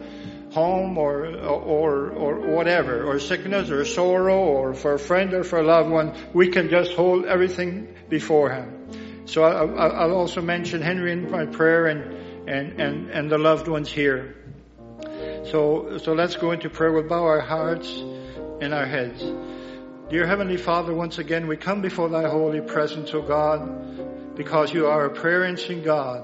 home 0.51 0.97
or, 0.97 1.27
or, 1.35 2.09
or 2.09 2.39
whatever, 2.39 3.03
or 3.03 3.19
sickness 3.19 3.69
or 3.69 3.85
sorrow 3.85 4.39
or 4.39 4.73
for 4.73 4.93
a 4.93 4.99
friend 4.99 5.33
or 5.33 5.43
for 5.43 5.59
a 5.59 5.63
loved 5.63 5.89
one, 5.89 6.15
we 6.33 6.47
can 6.47 6.69
just 6.69 6.93
hold 6.93 7.25
everything 7.25 7.93
before 8.09 8.49
Him. 8.49 9.25
So 9.27 9.43
I, 9.43 10.05
will 10.05 10.15
also 10.15 10.41
mention 10.41 10.81
Henry 10.81 11.11
in 11.11 11.29
my 11.29 11.45
prayer 11.45 11.87
and, 11.87 12.49
and, 12.49 12.81
and, 12.81 13.09
and 13.09 13.29
the 13.29 13.37
loved 13.37 13.67
ones 13.67 13.91
here. 13.91 14.35
So, 15.51 15.97
so 16.01 16.13
let's 16.13 16.35
go 16.37 16.51
into 16.51 16.69
prayer. 16.69 16.91
We'll 16.91 17.07
bow 17.07 17.23
our 17.23 17.41
hearts 17.41 17.89
and 18.61 18.73
our 18.73 18.85
heads. 18.85 19.21
Dear 20.09 20.25
Heavenly 20.25 20.55
Father, 20.55 20.93
once 20.93 21.17
again, 21.17 21.47
we 21.47 21.57
come 21.57 21.81
before 21.81 22.07
Thy 22.07 22.29
holy 22.29 22.61
presence, 22.61 23.13
O 23.13 23.21
God, 23.21 24.37
because 24.37 24.73
You 24.73 24.87
are 24.87 25.03
a 25.03 25.09
prayer 25.09 25.43
answering 25.43 25.83
God. 25.83 26.23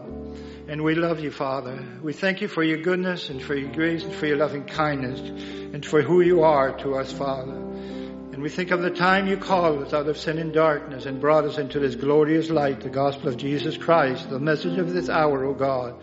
And 0.69 0.85
we 0.85 0.95
love 0.95 1.19
you, 1.19 1.31
Father. 1.31 1.83
We 2.01 2.13
thank 2.13 2.39
you 2.39 2.47
for 2.47 2.63
your 2.63 2.77
goodness 2.77 3.29
and 3.29 3.41
for 3.41 3.55
your 3.55 3.69
grace 3.73 4.05
and 4.05 4.13
for 4.15 4.25
your 4.25 4.37
loving 4.37 4.63
kindness 4.63 5.19
and 5.19 5.85
for 5.85 6.01
who 6.01 6.21
you 6.21 6.43
are 6.43 6.71
to 6.77 6.95
us, 6.95 7.11
Father. 7.11 7.51
And 7.51 8.41
we 8.41 8.47
think 8.47 8.71
of 8.71 8.81
the 8.81 8.89
time 8.89 9.27
you 9.27 9.35
called 9.35 9.83
us 9.83 9.93
out 9.93 10.07
of 10.07 10.17
sin 10.17 10.37
and 10.37 10.53
darkness 10.53 11.05
and 11.05 11.19
brought 11.19 11.43
us 11.43 11.57
into 11.57 11.79
this 11.79 11.95
glorious 11.95 12.49
light, 12.49 12.79
the 12.79 12.89
gospel 12.89 13.27
of 13.27 13.35
Jesus 13.35 13.75
Christ, 13.75 14.29
the 14.29 14.39
message 14.39 14.77
of 14.77 14.93
this 14.93 15.09
hour, 15.09 15.43
O 15.43 15.53
God. 15.53 15.95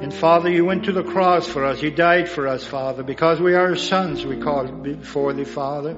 And 0.00 0.12
Father, 0.12 0.50
you 0.50 0.64
went 0.64 0.84
to 0.84 0.92
the 0.92 1.02
cross 1.02 1.46
for 1.46 1.64
us. 1.64 1.82
You 1.82 1.90
died 1.90 2.28
for 2.28 2.48
us, 2.48 2.64
Father, 2.64 3.02
because 3.02 3.40
we 3.40 3.54
are 3.54 3.76
sons, 3.76 4.24
we 4.24 4.36
call 4.36 4.66
before 4.66 5.32
thee, 5.32 5.44
Father, 5.44 5.96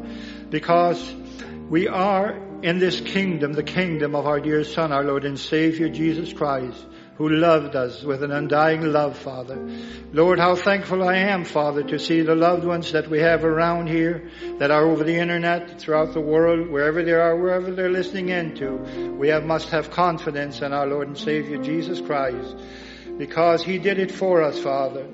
because 0.50 1.14
we 1.68 1.88
are 1.88 2.38
in 2.62 2.78
this 2.78 3.00
kingdom, 3.00 3.52
the 3.52 3.62
kingdom 3.62 4.14
of 4.14 4.26
our 4.26 4.40
dear 4.40 4.64
Son, 4.64 4.92
our 4.92 5.04
Lord 5.04 5.24
and 5.24 5.38
Savior, 5.38 5.88
Jesus 5.88 6.32
Christ 6.32 6.84
who 7.16 7.28
loved 7.28 7.76
us 7.76 8.02
with 8.02 8.22
an 8.24 8.32
undying 8.32 8.92
love, 8.92 9.16
Father. 9.16 9.56
Lord, 10.12 10.40
how 10.40 10.56
thankful 10.56 11.06
I 11.06 11.16
am, 11.16 11.44
Father, 11.44 11.84
to 11.84 11.98
see 11.98 12.22
the 12.22 12.34
loved 12.34 12.64
ones 12.64 12.90
that 12.92 13.08
we 13.08 13.20
have 13.20 13.44
around 13.44 13.88
here, 13.88 14.30
that 14.58 14.72
are 14.72 14.84
over 14.84 15.04
the 15.04 15.16
internet, 15.16 15.80
throughout 15.80 16.12
the 16.12 16.20
world, 16.20 16.68
wherever 16.68 17.04
they 17.04 17.12
are, 17.12 17.36
wherever 17.36 17.70
they're 17.70 17.90
listening 17.90 18.30
into. 18.30 18.76
We 19.16 19.28
have, 19.28 19.44
must 19.44 19.70
have 19.70 19.90
confidence 19.90 20.60
in 20.60 20.72
our 20.72 20.86
Lord 20.86 21.06
and 21.06 21.16
Savior, 21.16 21.58
Jesus 21.58 22.00
Christ, 22.00 22.56
because 23.18 23.62
He 23.62 23.78
did 23.78 23.98
it 23.98 24.10
for 24.10 24.42
us, 24.42 24.58
Father. 24.58 25.06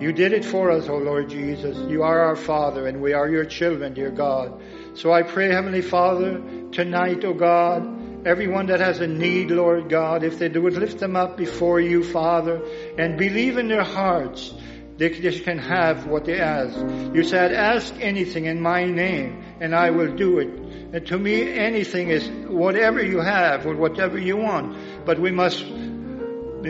You 0.00 0.12
did 0.12 0.32
it 0.32 0.44
for 0.44 0.70
us, 0.70 0.88
O 0.88 0.96
Lord 0.96 1.28
Jesus. 1.28 1.76
You 1.90 2.04
are 2.04 2.20
our 2.20 2.36
Father, 2.36 2.86
and 2.86 3.02
we 3.02 3.14
are 3.14 3.28
your 3.28 3.44
children, 3.44 3.94
dear 3.94 4.10
God. 4.10 4.60
So 4.94 5.12
I 5.12 5.22
pray, 5.22 5.48
Heavenly 5.48 5.82
Father, 5.82 6.40
tonight, 6.70 7.24
O 7.24 7.34
God, 7.34 8.26
everyone 8.26 8.66
that 8.66 8.78
has 8.78 9.00
a 9.00 9.08
need, 9.08 9.50
Lord 9.50 9.88
God, 9.88 10.22
if 10.22 10.38
they 10.38 10.48
would 10.48 10.74
lift 10.74 10.98
them 10.98 11.16
up 11.16 11.36
before 11.36 11.80
you, 11.80 12.04
Father, 12.04 12.62
and 12.96 13.18
believe 13.18 13.58
in 13.58 13.66
their 13.66 13.82
hearts, 13.82 14.54
they 14.98 15.10
can 15.10 15.58
have 15.58 16.06
what 16.06 16.24
they 16.24 16.40
ask. 16.40 16.76
You 17.14 17.22
said, 17.22 17.52
ask 17.52 17.94
anything 18.00 18.46
in 18.46 18.60
my 18.60 18.84
name, 18.84 19.44
and 19.60 19.74
I 19.74 19.90
will 19.90 20.14
do 20.14 20.38
it. 20.38 20.48
And 20.48 21.06
to 21.08 21.18
me, 21.18 21.52
anything 21.52 22.08
is 22.08 22.28
whatever 22.48 23.02
you 23.02 23.20
have 23.20 23.66
or 23.66 23.76
whatever 23.76 24.18
you 24.18 24.36
want. 24.36 25.04
But 25.04 25.20
we 25.20 25.30
must 25.30 25.64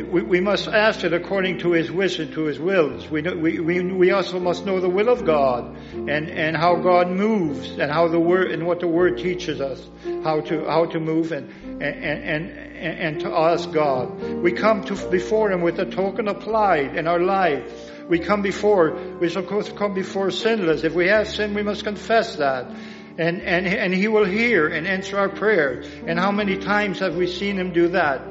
we, 0.03 0.23
we 0.23 0.41
must 0.41 0.69
ask 0.69 1.05
it 1.05 1.13
according 1.13 1.59
to 1.61 1.73
His 1.73 1.91
wishes, 1.91 2.35
to 2.35 2.45
His 2.45 2.59
wills. 2.59 3.09
We, 3.09 3.23
we, 3.23 3.61
we, 3.61 3.83
we 3.83 4.11
also 4.11 4.39
must 4.41 4.67
know 4.67 4.81
the 4.81 4.89
will 4.89 5.09
of 5.09 5.25
God 5.25 5.77
and, 5.93 6.31
and 6.31 6.57
how 6.57 6.77
God 6.77 7.09
moves 7.09 7.71
and 7.71 7.91
how 7.91 8.09
the 8.09 8.21
word 8.21 8.51
and 8.51 8.67
what 8.67 8.81
the 8.81 8.89
Word 8.89 9.19
teaches 9.19 9.61
us 9.61 9.81
how 10.23 10.41
to 10.41 10.65
how 10.65 10.87
to 10.87 11.01
move 11.01 11.33
and 11.33 11.51
and 11.83 11.83
and, 11.83 12.51
and 12.51 13.21
to 13.21 13.29
ask 13.29 13.71
God. 13.73 14.21
We 14.43 14.53
come 14.53 14.85
to 14.85 15.11
before 15.11 15.51
Him 15.51 15.63
with 15.63 15.79
a 15.79 15.87
token 15.87 16.29
applied 16.29 16.97
in 16.97 17.07
our 17.07 17.21
life. 17.21 17.93
We 18.09 18.19
come 18.19 18.43
before 18.43 18.95
we 19.21 19.29
to 19.29 19.43
come 19.43 19.95
before 19.95 20.31
sinless. 20.31 20.85
If 20.85 20.95
we 20.95 21.09
have 21.09 21.29
sin, 21.29 21.55
we 21.55 21.63
must 21.63 21.85
confess 21.85 22.37
that. 22.37 22.71
And, 23.19 23.43
and, 23.43 23.67
and 23.67 23.93
He 23.93 24.07
will 24.07 24.25
hear 24.25 24.69
and 24.69 24.87
answer 24.87 25.19
our 25.19 25.29
prayers. 25.29 25.87
And 26.07 26.19
how 26.19 26.31
many 26.31 26.57
times 26.57 27.01
have 27.01 27.17
we 27.17 27.27
seen 27.27 27.59
Him 27.59 27.73
do 27.73 27.89
that? 27.89 28.23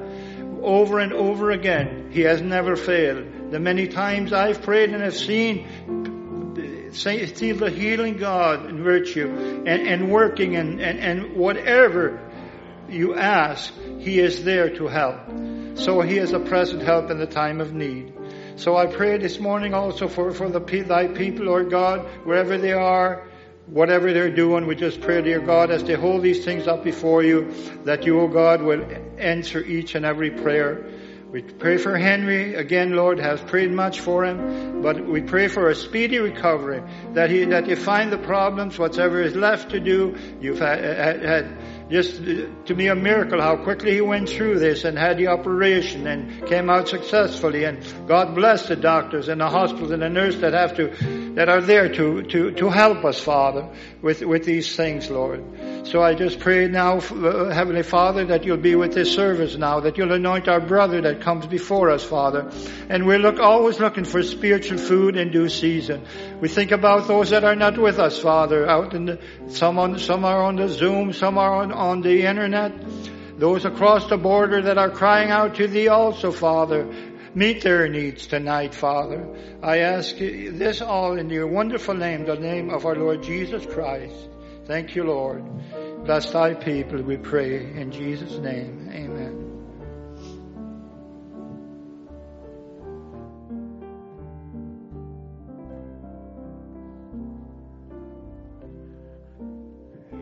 Over 0.63 0.99
and 0.99 1.13
over 1.13 1.51
again. 1.51 2.09
He 2.11 2.21
has 2.21 2.41
never 2.41 2.75
failed. 2.75 3.51
The 3.51 3.59
many 3.59 3.87
times 3.87 4.33
I've 4.33 4.61
prayed 4.61 4.89
and 4.89 5.01
have 5.01 5.15
seen, 5.15 5.67
see 6.93 7.51
the 7.51 7.69
healing 7.69 8.17
God 8.17 8.65
and 8.65 8.79
virtue 8.79 9.63
and, 9.65 9.87
and 9.87 10.11
working 10.11 10.55
and, 10.55 10.81
and, 10.81 10.99
and 10.99 11.35
whatever 11.35 12.19
you 12.89 13.15
ask, 13.15 13.73
He 13.99 14.19
is 14.19 14.43
there 14.43 14.75
to 14.75 14.87
help. 14.87 15.17
So 15.75 16.01
He 16.01 16.17
is 16.17 16.33
a 16.33 16.39
present 16.39 16.81
help 16.81 17.11
in 17.11 17.19
the 17.19 17.27
time 17.27 17.61
of 17.61 17.73
need. 17.73 18.13
So 18.55 18.75
I 18.75 18.87
pray 18.87 19.17
this 19.17 19.39
morning 19.39 19.73
also 19.75 20.07
for, 20.07 20.31
for 20.31 20.49
the, 20.49 20.59
thy 20.59 21.07
people, 21.07 21.45
Lord 21.45 21.69
God, 21.69 22.07
wherever 22.25 22.57
they 22.57 22.73
are, 22.73 23.27
whatever 23.67 24.13
they're 24.13 24.33
doing, 24.33 24.65
we 24.65 24.75
just 24.75 25.01
pray, 25.01 25.21
dear 25.21 25.39
God, 25.39 25.71
as 25.71 25.83
they 25.83 25.93
hold 25.93 26.23
these 26.23 26.43
things 26.43 26.67
up 26.67 26.83
before 26.83 27.23
you, 27.23 27.53
that 27.83 28.05
you, 28.05 28.19
O 28.19 28.23
oh 28.23 28.27
God, 28.27 28.61
will 28.61 28.85
answer 29.17 29.63
each 29.63 29.95
and 29.95 30.05
every 30.05 30.31
prayer. 30.31 30.89
We 31.31 31.41
pray 31.41 31.77
for 31.77 31.97
Henry. 31.97 32.55
Again, 32.55 32.95
Lord, 32.95 33.19
has 33.19 33.41
prayed 33.41 33.71
much 33.71 33.99
for 33.99 34.23
him, 34.23 34.81
but 34.81 35.05
we 35.05 35.21
pray 35.21 35.49
for 35.49 35.69
a 35.69 35.75
speedy 35.75 36.19
recovery, 36.19 36.81
that 37.13 37.29
he, 37.29 37.43
that 37.45 37.67
you 37.67 37.75
find 37.75 38.13
the 38.13 38.17
problems, 38.17 38.79
whatever 38.79 39.21
is 39.21 39.35
left 39.35 39.71
to 39.71 39.81
do. 39.81 40.15
You've 40.39 40.59
had, 40.59 40.81
had, 40.81 41.23
had 41.23 41.57
just 41.89 42.21
uh, 42.21 42.47
to 42.65 42.75
me 42.75 42.87
a 42.87 42.95
miracle 42.95 43.41
how 43.41 43.55
quickly 43.57 43.93
he 43.93 44.01
went 44.01 44.29
through 44.29 44.59
this 44.59 44.83
and 44.83 44.97
had 44.97 45.17
the 45.17 45.27
operation 45.27 46.05
and 46.07 46.45
came 46.47 46.69
out 46.69 46.89
successfully. 46.89 47.63
And 47.63 47.79
God 48.07 48.35
bless 48.35 48.67
the 48.67 48.75
doctors 48.75 49.29
and 49.29 49.41
the 49.41 49.49
hospitals 49.49 49.91
and 49.91 50.01
the 50.01 50.09
nurse 50.09 50.37
that 50.37 50.53
have 50.53 50.75
to 50.75 50.87
that 51.35 51.49
are 51.49 51.61
there 51.61 51.87
to, 51.93 52.23
to, 52.23 52.51
to 52.51 52.69
help 52.69 53.05
us, 53.05 53.19
Father, 53.19 53.69
with, 54.01 54.21
with 54.23 54.43
these 54.43 54.75
things, 54.75 55.09
Lord. 55.09 55.43
So 55.87 56.03
I 56.03 56.15
just 56.15 56.41
pray 56.41 56.67
now, 56.67 56.97
uh, 56.97 57.49
Heavenly 57.49 57.81
Father, 57.81 58.25
that 58.25 58.43
you'll 58.43 58.57
be 58.57 58.75
with 58.75 58.93
this 58.93 59.15
service 59.15 59.55
now, 59.55 59.79
that 59.79 59.97
you'll 59.97 60.11
anoint 60.11 60.49
our 60.49 60.59
brother 60.59 60.99
that 61.03 61.21
comes 61.21 61.47
before 61.47 61.91
us, 61.91 62.03
Father. 62.03 62.51
And 62.89 63.07
we're 63.07 63.19
look, 63.19 63.39
always 63.39 63.79
looking 63.79 64.03
for 64.03 64.21
spiritual 64.21 64.79
food 64.79 65.15
in 65.15 65.31
due 65.31 65.47
season. 65.47 66.05
We 66.41 66.49
think 66.49 66.71
about 66.71 67.07
those 67.07 67.29
that 67.29 67.45
are 67.45 67.55
not 67.55 67.77
with 67.77 67.99
us, 67.99 68.19
Father, 68.19 68.67
out 68.67 68.93
in 68.95 69.05
the, 69.05 69.21
some 69.47 69.79
on, 69.79 69.97
some 69.97 70.25
are 70.25 70.43
on 70.43 70.57
the 70.57 70.67
Zoom, 70.67 71.13
some 71.13 71.37
are 71.37 71.63
on, 71.63 71.71
on 71.71 72.01
the 72.01 72.23
internet. 72.23 72.73
Those 73.39 73.63
across 73.63 74.09
the 74.09 74.17
border 74.17 74.63
that 74.63 74.77
are 74.77 74.91
crying 74.91 75.31
out 75.31 75.55
to 75.55 75.67
thee 75.67 75.87
also, 75.87 76.33
Father. 76.33 76.85
Meet 77.33 77.61
their 77.61 77.87
needs 77.87 78.27
tonight, 78.27 78.75
Father. 78.75 79.25
I 79.63 79.77
ask 79.77 80.17
this 80.17 80.81
all 80.81 81.17
in 81.17 81.29
your 81.29 81.47
wonderful 81.47 81.93
name, 81.93 82.25
the 82.25 82.35
name 82.35 82.71
of 82.71 82.85
our 82.85 82.95
Lord 82.95 83.23
Jesus 83.23 83.65
Christ. 83.65 84.31
Thank 84.67 84.97
you, 84.97 85.05
Lord. 85.05 85.45
Bless 86.03 86.29
thy 86.29 86.53
people, 86.53 87.01
we 87.01 87.15
pray. 87.15 87.71
In 87.71 87.89
Jesus' 87.89 88.37
name, 88.37 88.89
amen. 88.91 89.45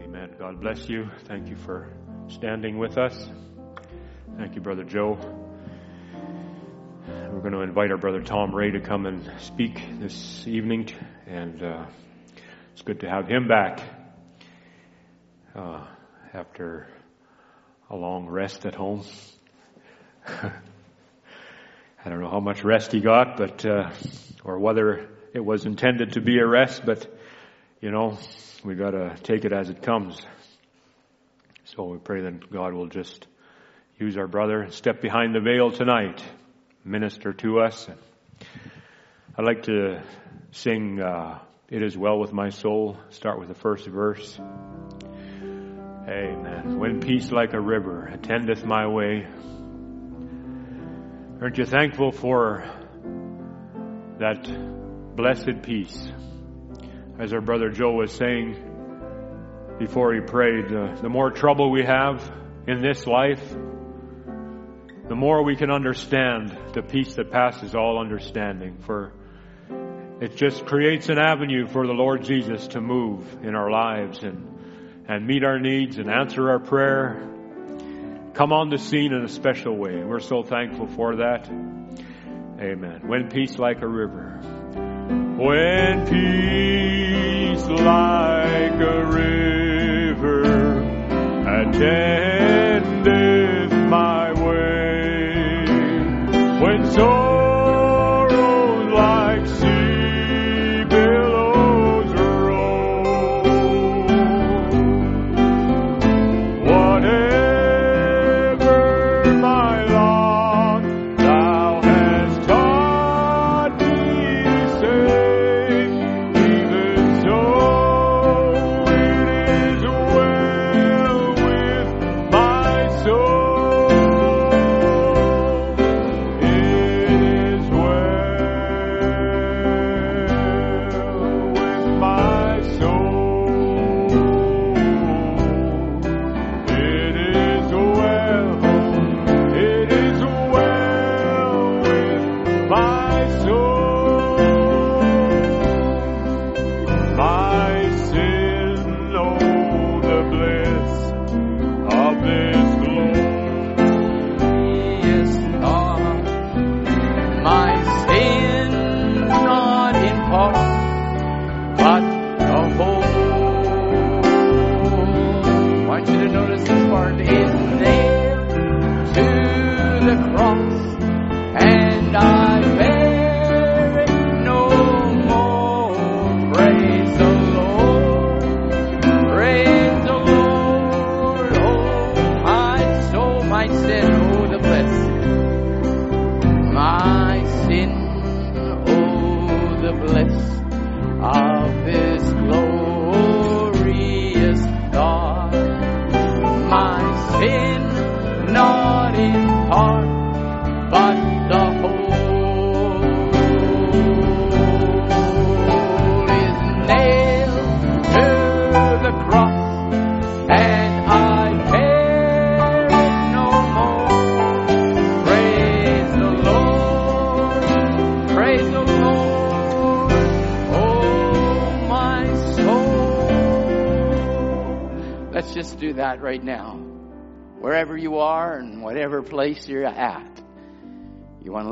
Amen. 0.03 0.36
God 0.38 0.62
bless 0.62 0.88
you. 0.88 1.10
Thank 1.23 1.49
you 1.49 1.55
for 1.55 1.91
standing 2.27 2.77
with 2.77 2.99
us. 2.99 3.27
Thank 4.38 4.53
you, 4.53 4.62
Brother 4.62 4.84
Joe. 4.84 5.17
We're 7.08 7.41
going 7.41 7.53
to 7.53 7.62
invite 7.62 7.89
our 7.89 7.97
brother 7.97 8.21
Tom 8.21 8.53
Ray 8.53 8.69
to 8.69 8.79
come 8.79 9.08
and 9.08 9.27
speak 9.39 9.81
this 9.99 10.45
evening, 10.45 10.89
and 11.25 11.63
uh, 11.63 11.86
it's 12.73 12.84
good 12.84 12.99
to 12.99 13.10
have 13.10 13.27
him 13.27 13.47
back 13.47 13.81
uh, 15.55 15.85
after 16.33 16.87
a 17.89 17.95
long 17.95 18.27
rest 18.27 18.65
at 18.65 18.75
home. 18.75 19.03
I 20.27 20.51
don't 22.09 22.21
know 22.21 22.29
how 22.29 22.39
much 22.39 22.63
rest 22.63 22.91
he 22.91 22.99
got, 22.99 23.37
but 23.37 23.65
uh, 23.65 23.91
or 24.43 24.59
whether 24.59 25.07
it 25.33 25.43
was 25.43 25.65
intended 25.65 26.13
to 26.13 26.21
be 26.21 26.37
a 26.39 26.45
rest, 26.45 26.85
but 26.85 27.07
you 27.81 27.91
know, 27.91 28.17
we 28.63 28.75
got 28.75 28.91
to 28.91 29.15
take 29.23 29.45
it 29.45 29.53
as 29.53 29.69
it 29.69 29.81
comes. 29.81 30.21
So 31.65 31.85
we 31.85 31.97
pray 31.97 32.21
that 32.21 32.51
God 32.51 32.73
will 32.73 32.87
just 32.87 33.27
use 33.97 34.17
our 34.17 34.27
brother 34.27 34.69
step 34.71 35.01
behind 35.01 35.33
the 35.33 35.39
veil 35.39 35.71
tonight 35.71 36.23
minister 36.83 37.33
to 37.33 37.59
us. 37.61 37.87
I'd 39.37 39.45
like 39.45 39.63
to 39.63 40.01
sing 40.51 41.01
uh, 41.01 41.39
It 41.69 41.81
Is 41.81 41.97
Well 41.97 42.19
With 42.19 42.31
My 42.31 42.49
Soul, 42.49 42.97
start 43.09 43.39
with 43.39 43.49
the 43.49 43.55
first 43.55 43.87
verse. 43.87 44.39
Amen. 46.07 46.77
When 46.77 46.99
peace 46.99 47.31
like 47.31 47.53
a 47.53 47.59
river 47.59 48.05
attendeth 48.05 48.63
my 48.63 48.85
way, 48.85 49.25
aren't 51.41 51.57
you 51.57 51.65
thankful 51.65 52.11
for 52.11 52.63
that 54.19 55.15
blessed 55.15 55.63
peace? 55.63 56.11
As 57.19 57.33
our 57.33 57.41
brother 57.41 57.71
Joe 57.71 57.93
was 57.93 58.11
saying 58.11 58.53
before 59.79 60.13
he 60.13 60.21
prayed, 60.21 60.71
uh, 60.71 60.93
the 61.01 61.09
more 61.09 61.31
trouble 61.31 61.71
we 61.71 61.83
have 61.83 62.31
in 62.67 62.83
this 62.83 63.07
life, 63.07 63.43
the 65.09 65.15
more 65.15 65.43
we 65.43 65.55
can 65.55 65.71
understand 65.71 66.55
the 66.73 66.83
peace 66.83 67.15
that 67.15 67.31
passes 67.31 67.73
all 67.73 67.97
understanding. 67.99 68.77
For 68.85 69.11
it 70.21 70.35
just 70.35 70.67
creates 70.67 71.09
an 71.09 71.17
avenue 71.17 71.65
for 71.65 71.87
the 71.87 71.93
Lord 71.93 72.23
Jesus 72.23 72.67
to 72.69 72.79
move 72.79 73.39
in 73.41 73.55
our 73.55 73.71
lives 73.71 74.21
and, 74.21 74.54
and 75.07 75.25
meet 75.27 75.43
our 75.43 75.59
needs 75.59 75.97
and 75.97 76.09
answer 76.09 76.49
our 76.49 76.59
prayer. 76.59 77.21
Come 78.33 78.51
on 78.51 78.69
the 78.69 78.77
scene 78.77 79.13
in 79.13 79.23
a 79.23 79.29
special 79.29 79.75
way. 79.75 79.99
And 79.99 80.09
we're 80.09 80.19
so 80.19 80.43
thankful 80.43 80.87
for 80.87 81.17
that. 81.17 81.47
Amen. 81.47 83.01
When 83.07 83.29
peace 83.29 83.57
like 83.57 83.81
a 83.81 83.87
river. 83.87 84.39
When 85.37 86.05
peace 86.07 87.65
like 87.67 88.79
a 88.81 89.05
river 89.05 90.43
attendeth 91.43 92.35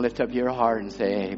lift 0.04 0.20
up 0.20 0.34
your 0.34 0.52
heart 0.52 0.82
and 0.82 0.92
say, 0.92 1.38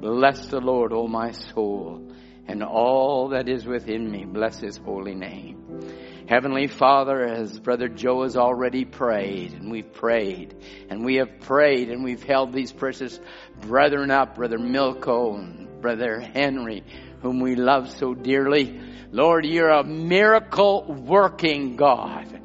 Bless 0.00 0.46
the 0.48 0.60
Lord, 0.60 0.92
O 0.92 1.06
my 1.08 1.30
soul, 1.30 2.12
and 2.46 2.62
all 2.62 3.30
that 3.30 3.48
is 3.48 3.64
within 3.64 4.10
me. 4.10 4.26
Bless 4.26 4.60
his 4.60 4.76
holy 4.76 5.14
name. 5.14 6.26
Heavenly 6.28 6.66
Father, 6.66 7.24
as 7.24 7.58
Brother 7.58 7.88
Joe 7.88 8.24
has 8.24 8.36
already 8.36 8.84
prayed, 8.84 9.54
and 9.54 9.70
we've 9.70 9.94
prayed, 9.94 10.54
and 10.90 11.06
we 11.06 11.16
have 11.16 11.40
prayed, 11.40 11.88
and 11.88 12.04
we've 12.04 12.22
held 12.22 12.52
these 12.52 12.70
precious 12.70 13.18
brethren 13.62 14.10
up, 14.10 14.34
Brother 14.34 14.58
Milko 14.58 15.38
and 15.38 15.80
Brother 15.80 16.20
Henry, 16.20 16.84
whom 17.22 17.40
we 17.40 17.54
love 17.54 17.90
so 17.90 18.12
dearly. 18.12 18.78
Lord, 19.10 19.46
you're 19.46 19.70
a 19.70 19.84
miracle 19.84 20.84
working 20.86 21.76
God. 21.76 22.40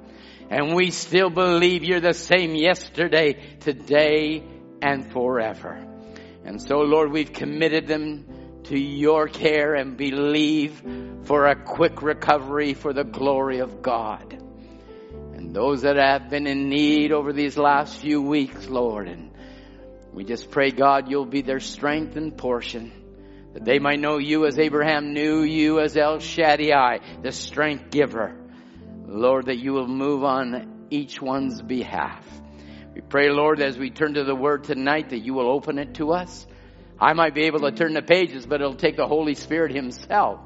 And 0.50 0.74
we 0.74 0.92
still 0.92 1.30
believe 1.30 1.84
you're 1.84 2.00
the 2.00 2.14
same 2.14 2.56
yesterday, 2.56 3.58
today, 3.60 4.44
and 4.82 5.12
forever. 5.12 5.84
And 6.46 6.62
so, 6.62 6.78
Lord, 6.80 7.12
we've 7.12 7.34
committed 7.34 7.88
them 7.88 8.26
to 8.66 8.80
your 8.80 9.28
care 9.28 9.76
and 9.76 9.98
believe 9.98 10.82
for 11.24 11.46
a 11.46 11.56
quick 11.56 12.02
recovery 12.02 12.74
for 12.74 12.94
the 12.94 13.04
glory 13.04 13.60
of 13.60 13.82
God. 13.82 14.34
And 15.34 15.54
those 15.54 15.82
that 15.84 15.98
have 15.98 16.30
been 16.30 16.48
in 16.48 16.70
need 16.70 17.12
over 17.12 17.34
these 17.34 17.58
last 17.58 17.98
few 17.98 18.22
weeks, 18.22 18.68
Lord, 18.68 19.08
and 19.08 19.32
we 20.14 20.24
just 20.24 20.50
pray, 20.50 20.72
God, 20.72 21.10
you'll 21.10 21.26
be 21.26 21.42
their 21.42 21.60
strength 21.60 22.16
and 22.16 22.36
portion. 22.36 22.92
That 23.54 23.66
they 23.66 23.80
might 23.80 24.00
know 24.00 24.18
you 24.18 24.46
as 24.46 24.58
Abraham 24.58 25.14
knew 25.14 25.42
you 25.44 25.80
as 25.80 25.96
El 25.96 26.20
Shaddai, 26.20 27.00
the 27.22 27.32
strength 27.32 27.92
giver. 27.92 28.36
Lord, 29.06 29.46
that 29.46 29.58
you 29.58 29.74
will 29.74 29.88
move 29.88 30.24
on 30.24 30.88
each 30.90 31.22
one's 31.22 31.62
behalf. 31.62 32.26
We 32.98 33.02
pray, 33.02 33.30
Lord, 33.30 33.62
as 33.62 33.78
we 33.78 33.92
turn 33.92 34.16
to 34.16 34.24
the 34.24 34.34
Word 34.34 34.64
tonight, 34.64 35.10
that 35.12 35.20
you 35.20 35.36
will 35.36 35.52
open 35.52 35.78
it 35.78 35.94
to 35.98 36.14
us. 36.14 36.48
I 37.00 37.14
might 37.14 37.36
be 37.36 37.44
able 37.44 37.60
to 37.60 37.72
turn 37.72 37.94
the 37.94 38.02
pages, 38.02 38.48
but 38.48 38.60
it'll 38.60 38.74
take 38.74 38.98
the 38.98 39.06
Holy 39.06 39.36
Spirit 39.36 39.72
Himself 39.72 40.40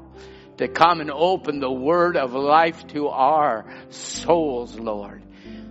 to 0.58 0.68
come 0.68 1.00
and 1.00 1.10
open 1.10 1.60
the 1.60 1.72
Word 1.72 2.14
of 2.14 2.34
life 2.34 2.86
to 2.88 3.08
our 3.08 3.72
souls, 3.88 4.78
Lord. 4.78 5.22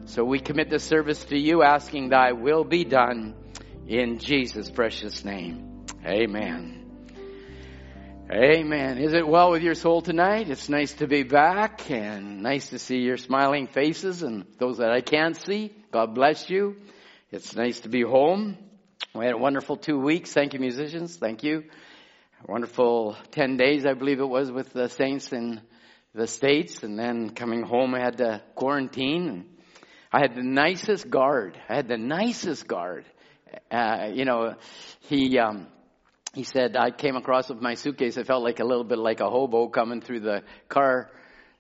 So 0.06 0.24
we 0.24 0.40
commit 0.40 0.72
the 0.72 0.80
service 0.80 1.24
to 1.26 1.38
you, 1.38 1.62
asking 1.62 2.10
thy 2.10 2.32
will 2.32 2.64
be 2.64 2.84
done 2.84 3.36
in 3.86 4.18
Jesus' 4.18 4.72
precious 4.72 5.24
name. 5.24 5.86
Amen. 6.04 6.80
Amen. 8.32 8.98
Is 8.98 9.14
it 9.14 9.28
well 9.28 9.52
with 9.52 9.62
your 9.62 9.76
soul 9.76 10.02
tonight? 10.02 10.50
It's 10.50 10.68
nice 10.68 10.94
to 10.94 11.06
be 11.06 11.22
back 11.22 11.92
and 11.92 12.42
nice 12.42 12.70
to 12.70 12.80
see 12.80 13.02
your 13.02 13.18
smiling 13.18 13.68
faces 13.68 14.24
and 14.24 14.48
those 14.58 14.80
that 14.80 14.90
I 14.90 15.02
can't 15.02 15.38
see. 15.38 15.76
God 15.92 16.16
bless 16.16 16.50
you. 16.50 16.78
It's 17.32 17.54
nice 17.54 17.82
to 17.82 17.90
be 17.90 18.02
home. 18.02 18.58
We 19.14 19.26
had 19.26 19.34
a 19.34 19.38
wonderful 19.38 19.76
two 19.76 20.00
weeks. 20.00 20.32
Thank 20.32 20.54
you, 20.54 20.60
musicians. 20.62 21.18
Thank 21.18 21.44
you. 21.44 21.66
A 22.48 22.50
wonderful 22.50 23.18
10 23.32 23.58
days, 23.58 23.86
I 23.86 23.94
believe 23.94 24.22
it 24.22 24.30
was, 24.30 24.50
with 24.50 24.72
the 24.72 24.88
saints 24.88 25.34
in 25.34 25.60
the 26.16 26.28
States. 26.28 26.82
And 26.84 26.98
then 26.98 27.32
coming 27.32 27.62
home, 27.62 27.94
I 27.94 28.00
had 28.00 28.20
to 28.20 28.42
quarantine. 28.56 29.48
I 30.14 30.20
had 30.20 30.34
the 30.34 30.44
nicest 30.44 31.10
guard. 31.10 31.60
I 31.68 31.76
had 31.76 31.90
the 31.90 31.98
nicest 31.98 32.70
guard. 32.70 33.04
Uh, 33.70 34.12
you 34.14 34.24
know, 34.24 34.56
he, 35.02 35.38
um, 35.40 35.68
he 36.34 36.44
said, 36.44 36.78
I 36.78 36.92
came 36.92 37.18
across 37.18 37.50
with 37.50 37.60
my 37.60 37.74
suitcase. 37.74 38.18
I 38.18 38.24
felt 38.24 38.44
like 38.44 38.62
a 38.62 38.66
little 38.66 38.86
bit 38.86 38.98
like 38.98 39.20
a 39.20 39.30
hobo 39.30 39.68
coming 39.68 40.00
through 40.00 40.22
the 40.22 40.44
car 40.70 41.12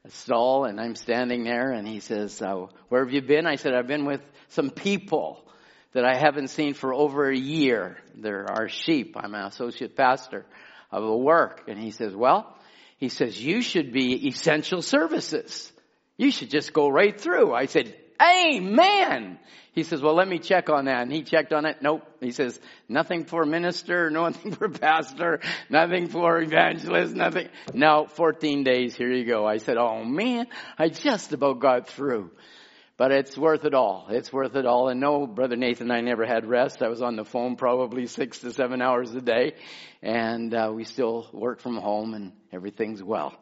stall 0.09 0.65
and 0.65 0.79
I'm 0.79 0.95
standing 0.95 1.43
there 1.43 1.71
and 1.71 1.87
he 1.87 1.99
says, 1.99 2.41
uh, 2.41 2.67
where 2.89 3.03
have 3.03 3.13
you 3.13 3.21
been? 3.21 3.45
I 3.45 3.55
said, 3.55 3.73
I've 3.73 3.87
been 3.87 4.05
with 4.05 4.21
some 4.49 4.69
people 4.69 5.45
that 5.93 6.05
I 6.05 6.15
haven't 6.15 6.47
seen 6.47 6.73
for 6.73 6.93
over 6.93 7.29
a 7.29 7.37
year. 7.37 7.97
They're 8.15 8.49
our 8.49 8.67
sheep. 8.67 9.15
I'm 9.17 9.35
an 9.35 9.45
associate 9.45 9.95
pastor 9.95 10.45
of 10.91 11.03
a 11.03 11.15
work. 11.15 11.63
And 11.67 11.77
he 11.77 11.91
says, 11.91 12.15
well, 12.15 12.57
he 12.97 13.09
says, 13.09 13.41
you 13.41 13.61
should 13.61 13.91
be 13.91 14.27
essential 14.27 14.81
services. 14.81 15.71
You 16.17 16.31
should 16.31 16.49
just 16.49 16.73
go 16.73 16.89
right 16.89 17.19
through. 17.19 17.53
I 17.53 17.65
said, 17.65 17.95
Amen. 18.21 19.39
He 19.73 19.83
says, 19.83 20.01
well, 20.01 20.15
let 20.15 20.27
me 20.27 20.37
check 20.37 20.69
on 20.69 20.85
that. 20.85 21.01
And 21.01 21.11
he 21.11 21.23
checked 21.23 21.53
on 21.53 21.65
it. 21.65 21.77
Nope. 21.81 22.03
He 22.19 22.31
says, 22.31 22.59
nothing 22.89 23.23
for 23.23 23.45
minister, 23.45 24.09
nothing 24.11 24.51
for 24.51 24.69
pastor, 24.69 25.39
nothing 25.69 26.07
for 26.07 26.41
evangelist, 26.41 27.15
nothing. 27.15 27.47
No, 27.73 28.05
14 28.07 28.63
days. 28.63 28.95
Here 28.95 29.11
you 29.11 29.25
go. 29.25 29.47
I 29.47 29.57
said, 29.57 29.77
oh 29.77 30.03
man, 30.03 30.47
I 30.77 30.89
just 30.89 31.31
about 31.31 31.59
got 31.59 31.87
through. 31.87 32.31
But 32.97 33.11
it's 33.11 33.35
worth 33.35 33.65
it 33.65 33.73
all. 33.73 34.07
It's 34.09 34.31
worth 34.31 34.55
it 34.55 34.67
all. 34.67 34.89
And 34.89 34.99
no, 34.99 35.25
Brother 35.25 35.55
Nathan 35.55 35.89
and 35.89 35.93
I 35.93 36.01
never 36.01 36.23
had 36.25 36.45
rest. 36.45 36.83
I 36.83 36.89
was 36.89 37.01
on 37.01 37.15
the 37.15 37.25
phone 37.25 37.55
probably 37.55 38.05
six 38.05 38.39
to 38.39 38.51
seven 38.53 38.79
hours 38.79 39.15
a 39.15 39.21
day. 39.21 39.53
And 40.03 40.53
uh, 40.53 40.71
we 40.71 40.83
still 40.83 41.27
work 41.33 41.61
from 41.61 41.77
home 41.77 42.13
and 42.13 42.33
everything's 42.51 43.01
well. 43.01 43.33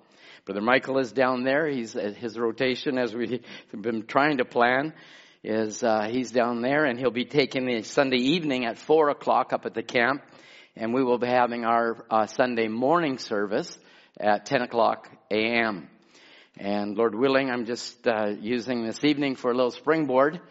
Brother 0.49 0.61
Michael 0.61 0.97
is 0.97 1.11
down 1.11 1.43
there. 1.43 1.67
He's 1.67 1.95
at 1.95 2.15
his 2.15 2.35
rotation 2.35 2.97
as 2.97 3.13
we've 3.13 3.39
been 3.71 4.07
trying 4.07 4.37
to 4.37 4.45
plan 4.45 4.95
is 5.43 5.83
uh, 5.83 6.07
he's 6.09 6.31
down 6.31 6.63
there 6.63 6.85
and 6.85 6.97
he'll 6.97 7.11
be 7.11 7.25
taking 7.25 7.67
the 7.67 7.83
Sunday 7.83 8.17
evening 8.17 8.65
at 8.65 8.79
four 8.79 9.11
o'clock 9.11 9.53
up 9.53 9.67
at 9.67 9.75
the 9.75 9.83
camp, 9.83 10.23
and 10.75 10.91
we 10.91 11.03
will 11.03 11.19
be 11.19 11.27
having 11.27 11.65
our 11.65 12.03
uh, 12.09 12.25
Sunday 12.25 12.67
morning 12.67 13.19
service 13.19 13.77
at 14.19 14.47
ten 14.47 14.63
o'clock 14.63 15.07
a.m. 15.29 15.87
And 16.57 16.97
Lord 16.97 17.13
willing, 17.13 17.51
I'm 17.51 17.67
just 17.67 18.07
uh, 18.07 18.29
using 18.41 18.87
this 18.87 19.03
evening 19.03 19.35
for 19.35 19.51
a 19.51 19.53
little 19.53 19.69
springboard. 19.69 20.41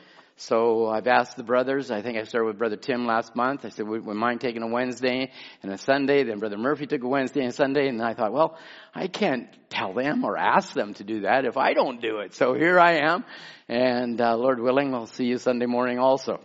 So 0.41 0.87
I've 0.87 1.09
asked 1.09 1.37
the 1.37 1.43
brothers. 1.43 1.91
I 1.91 2.01
think 2.01 2.17
I 2.17 2.23
started 2.23 2.47
with 2.47 2.59
Brother 2.59 2.77
Tim 2.77 3.07
last 3.07 3.35
month. 3.35 3.65
I 3.65 3.71
said, 3.71 3.89
"We, 3.89 3.99
we 3.99 4.15
mind 4.15 4.41
taking 4.41 4.63
a 4.63 4.69
Wednesday 4.69 5.33
and 5.65 5.73
a 5.73 5.77
Sunday?" 5.77 6.23
Then 6.23 6.39
Brother 6.39 6.57
Murphy 6.57 6.87
took 6.87 7.03
a 7.03 7.09
Wednesday 7.09 7.43
and 7.43 7.53
Sunday, 7.53 7.89
and 7.89 8.01
I 8.01 8.15
thought, 8.15 8.33
well, 8.33 8.57
I 8.95 9.09
can't 9.09 9.49
tell 9.69 9.95
them 9.95 10.25
or 10.25 10.39
ask 10.39 10.73
them 10.75 10.95
to 10.95 11.03
do 11.03 11.23
that 11.23 11.45
if 11.45 11.57
I 11.57 11.75
don't 11.75 12.01
do 12.01 12.21
it. 12.21 12.35
So 12.35 12.55
here 12.55 12.79
I 12.79 12.99
am, 12.99 13.25
and 13.69 14.21
uh, 14.21 14.37
Lord 14.37 14.61
willing, 14.61 14.93
we'll 14.93 15.07
see 15.07 15.25
you 15.25 15.39
Sunday 15.39 15.67
morning 15.67 15.99
also. 15.99 16.41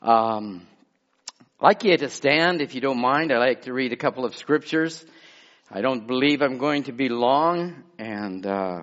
Um, 0.00 0.66
I'd 1.60 1.66
like 1.66 1.84
you 1.84 1.94
to 1.98 2.08
stand, 2.08 2.62
if 2.62 2.74
you 2.74 2.80
don't 2.80 3.02
mind. 3.02 3.32
I'd 3.32 3.38
like 3.38 3.62
to 3.62 3.74
read 3.74 3.92
a 3.92 3.96
couple 3.96 4.24
of 4.24 4.34
scriptures. 4.34 5.04
I 5.70 5.82
don't 5.82 6.06
believe 6.06 6.40
I'm 6.40 6.56
going 6.56 6.84
to 6.84 6.92
be 6.92 7.10
long, 7.10 7.84
and 7.98 8.46
uh, 8.46 8.82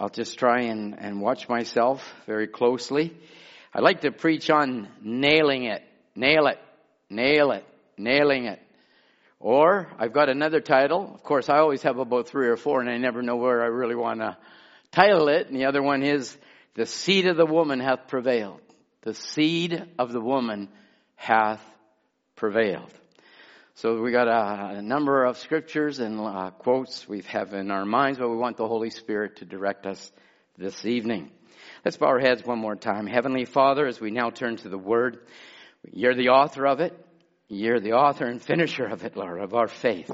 I'll 0.00 0.08
just 0.08 0.38
try 0.38 0.62
and, 0.62 0.96
and 0.96 1.20
watch 1.20 1.48
myself 1.48 2.08
very 2.24 2.46
closely. 2.46 3.16
I'd 3.74 3.82
like 3.82 4.02
to 4.02 4.12
preach 4.12 4.48
on 4.48 4.88
nailing 5.02 5.64
it, 5.64 5.82
nail 6.14 6.46
it, 6.46 6.58
nail 7.10 7.50
it, 7.50 7.64
nailing 7.96 8.44
it. 8.44 8.60
Or 9.40 9.88
I've 9.98 10.12
got 10.12 10.28
another 10.28 10.60
title. 10.60 11.12
Of 11.12 11.24
course, 11.24 11.48
I 11.48 11.58
always 11.58 11.82
have 11.82 11.98
about 11.98 12.28
three 12.28 12.46
or 12.46 12.56
four, 12.56 12.80
and 12.80 12.88
I 12.88 12.96
never 12.98 13.22
know 13.22 13.36
where 13.36 13.60
I 13.60 13.66
really 13.66 13.96
want 13.96 14.20
to 14.20 14.36
title 14.92 15.28
it, 15.28 15.48
and 15.48 15.56
the 15.56 15.66
other 15.66 15.82
one 15.82 16.04
is 16.04 16.36
The 16.74 16.86
Seed 16.86 17.26
of 17.26 17.36
the 17.36 17.46
Woman 17.46 17.80
Hath 17.80 18.06
Prevailed. 18.06 18.60
The 19.02 19.14
Seed 19.14 19.84
of 19.98 20.12
the 20.12 20.20
Woman 20.20 20.68
Hath 21.16 21.62
Prevailed. 22.36 22.92
So 23.78 24.02
we 24.02 24.10
got 24.10 24.26
a, 24.26 24.78
a 24.78 24.82
number 24.82 25.24
of 25.24 25.38
scriptures 25.38 26.00
and 26.00 26.18
uh, 26.18 26.50
quotes 26.50 27.08
we 27.08 27.22
have 27.28 27.54
in 27.54 27.70
our 27.70 27.84
minds, 27.84 28.18
but 28.18 28.28
we 28.28 28.36
want 28.36 28.56
the 28.56 28.66
Holy 28.66 28.90
Spirit 28.90 29.36
to 29.36 29.44
direct 29.44 29.86
us 29.86 30.10
this 30.56 30.84
evening. 30.84 31.30
Let's 31.84 31.96
bow 31.96 32.08
our 32.08 32.18
heads 32.18 32.44
one 32.44 32.58
more 32.58 32.74
time. 32.74 33.06
Heavenly 33.06 33.44
Father, 33.44 33.86
as 33.86 34.00
we 34.00 34.10
now 34.10 34.30
turn 34.30 34.56
to 34.56 34.68
the 34.68 34.76
Word, 34.76 35.20
you're 35.92 36.16
the 36.16 36.30
author 36.30 36.66
of 36.66 36.80
it. 36.80 36.92
You're 37.46 37.78
the 37.78 37.92
author 37.92 38.26
and 38.26 38.42
finisher 38.42 38.84
of 38.84 39.04
it, 39.04 39.16
Lord, 39.16 39.40
of 39.40 39.54
our 39.54 39.68
faith. 39.68 40.10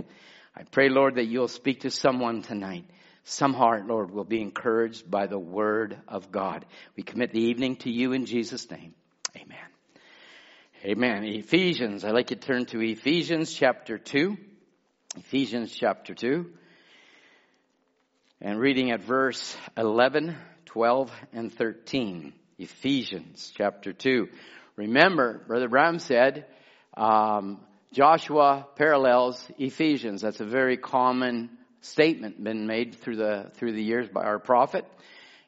I 0.54 0.64
pray, 0.64 0.90
Lord, 0.90 1.14
that 1.14 1.24
you'll 1.24 1.48
speak 1.48 1.80
to 1.80 1.90
someone 1.90 2.42
tonight 2.42 2.84
some 3.26 3.54
heart, 3.54 3.86
Lord, 3.86 4.10
will 4.10 4.24
be 4.24 4.42
encouraged 4.42 5.10
by 5.10 5.26
the 5.26 5.38
word 5.38 5.96
of 6.06 6.30
God. 6.30 6.66
We 6.98 7.02
commit 7.02 7.32
the 7.32 7.40
evening 7.40 7.76
to 7.76 7.90
you 7.90 8.12
in 8.12 8.26
Jesus' 8.26 8.70
name. 8.70 8.92
Amen. 9.34 9.73
Amen. 10.86 11.24
Ephesians. 11.24 12.04
I'd 12.04 12.12
like 12.12 12.28
you 12.28 12.36
to 12.36 12.46
turn 12.46 12.66
to 12.66 12.82
Ephesians 12.82 13.50
chapter 13.50 13.96
2. 13.96 14.36
Ephesians 15.16 15.74
chapter 15.74 16.14
2. 16.14 16.44
And 18.42 18.60
reading 18.60 18.90
at 18.90 19.02
verse 19.02 19.56
11, 19.78 20.36
12, 20.66 21.10
and 21.32 21.50
13. 21.50 22.34
Ephesians 22.58 23.50
chapter 23.56 23.94
2. 23.94 24.28
Remember, 24.76 25.42
Brother 25.46 25.70
Branham 25.70 26.00
said, 26.00 26.44
um, 26.98 27.60
Joshua 27.94 28.66
parallels 28.76 29.42
Ephesians. 29.56 30.20
That's 30.20 30.40
a 30.40 30.46
very 30.46 30.76
common 30.76 31.48
statement 31.80 32.44
been 32.44 32.66
made 32.66 32.96
through 32.96 33.16
the 33.16 33.50
through 33.54 33.72
the 33.72 33.82
years 33.82 34.10
by 34.10 34.24
our 34.24 34.38
prophet. 34.38 34.84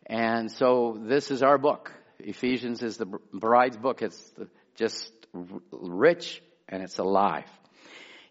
And 0.07 0.51
so 0.51 0.99
this 0.99 1.31
is 1.31 1.43
our 1.43 1.59
book. 1.59 1.93
Ephesians 2.21 2.83
is 2.83 2.97
the 2.97 3.19
bride's 3.35 3.77
book. 3.77 4.01
It's 4.01 4.33
just 4.77 5.11
rich 5.71 6.43
and 6.69 6.83
it's 6.83 6.99
alive. 6.99 7.51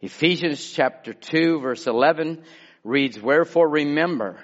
Ephesians 0.02 0.72
chapter 0.72 1.14
2 1.14 1.60
verse 1.60 1.88
11 1.88 2.44
reads, 2.84 3.20
Wherefore 3.20 3.68
remember 3.68 4.40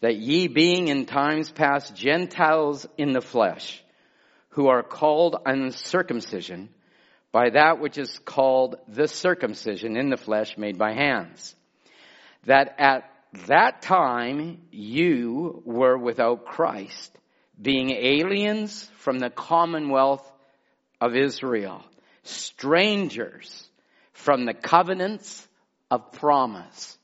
that 0.00 0.16
ye 0.16 0.48
being 0.48 0.88
in 0.88 1.06
times 1.06 1.50
past 1.50 1.94
Gentiles 1.94 2.86
in 2.96 3.12
the 3.12 3.20
flesh, 3.20 3.82
who 4.50 4.68
are 4.68 4.82
called 4.82 5.36
uncircumcision 5.46 6.70
by 7.32 7.50
that 7.50 7.78
which 7.80 7.98
is 7.98 8.18
called 8.24 8.76
the 8.88 9.06
circumcision 9.06 9.96
in 9.96 10.10
the 10.10 10.16
flesh 10.16 10.58
made 10.58 10.76
by 10.76 10.92
hands 10.92 11.54
that 12.46 12.74
at 12.78 13.04
that 13.46 13.82
time 13.82 14.62
you 14.70 15.62
were 15.64 15.96
without 15.96 16.44
Christ, 16.44 17.16
being 17.60 17.90
aliens 17.90 18.90
from 18.96 19.18
the 19.18 19.30
commonwealth 19.30 20.28
of 21.00 21.14
Israel, 21.14 21.84
strangers 22.22 23.68
from 24.12 24.44
the 24.44 24.54
covenants 24.54 25.48
of 25.90 26.12
promise, 26.12 26.98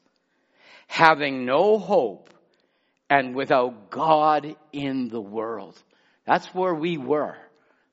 having 0.86 1.44
no 1.44 1.78
hope 1.78 2.30
and 3.08 3.34
without 3.34 3.90
God 3.90 4.56
in 4.72 5.08
the 5.08 5.20
world. 5.20 5.76
That's 6.26 6.46
where 6.48 6.74
we 6.74 6.98
were. 6.98 7.36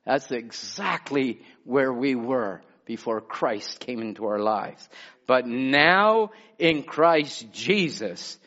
That's 0.04 0.30
exactly 0.30 1.40
where 1.64 1.92
we 1.92 2.14
were 2.14 2.60
before 2.84 3.20
Christ 3.20 3.80
came 3.80 4.02
into 4.02 4.26
our 4.26 4.38
lives. 4.38 4.86
But 5.26 5.46
now 5.46 6.32
in 6.58 6.82
Christ 6.82 7.46
Jesus, 7.52 8.38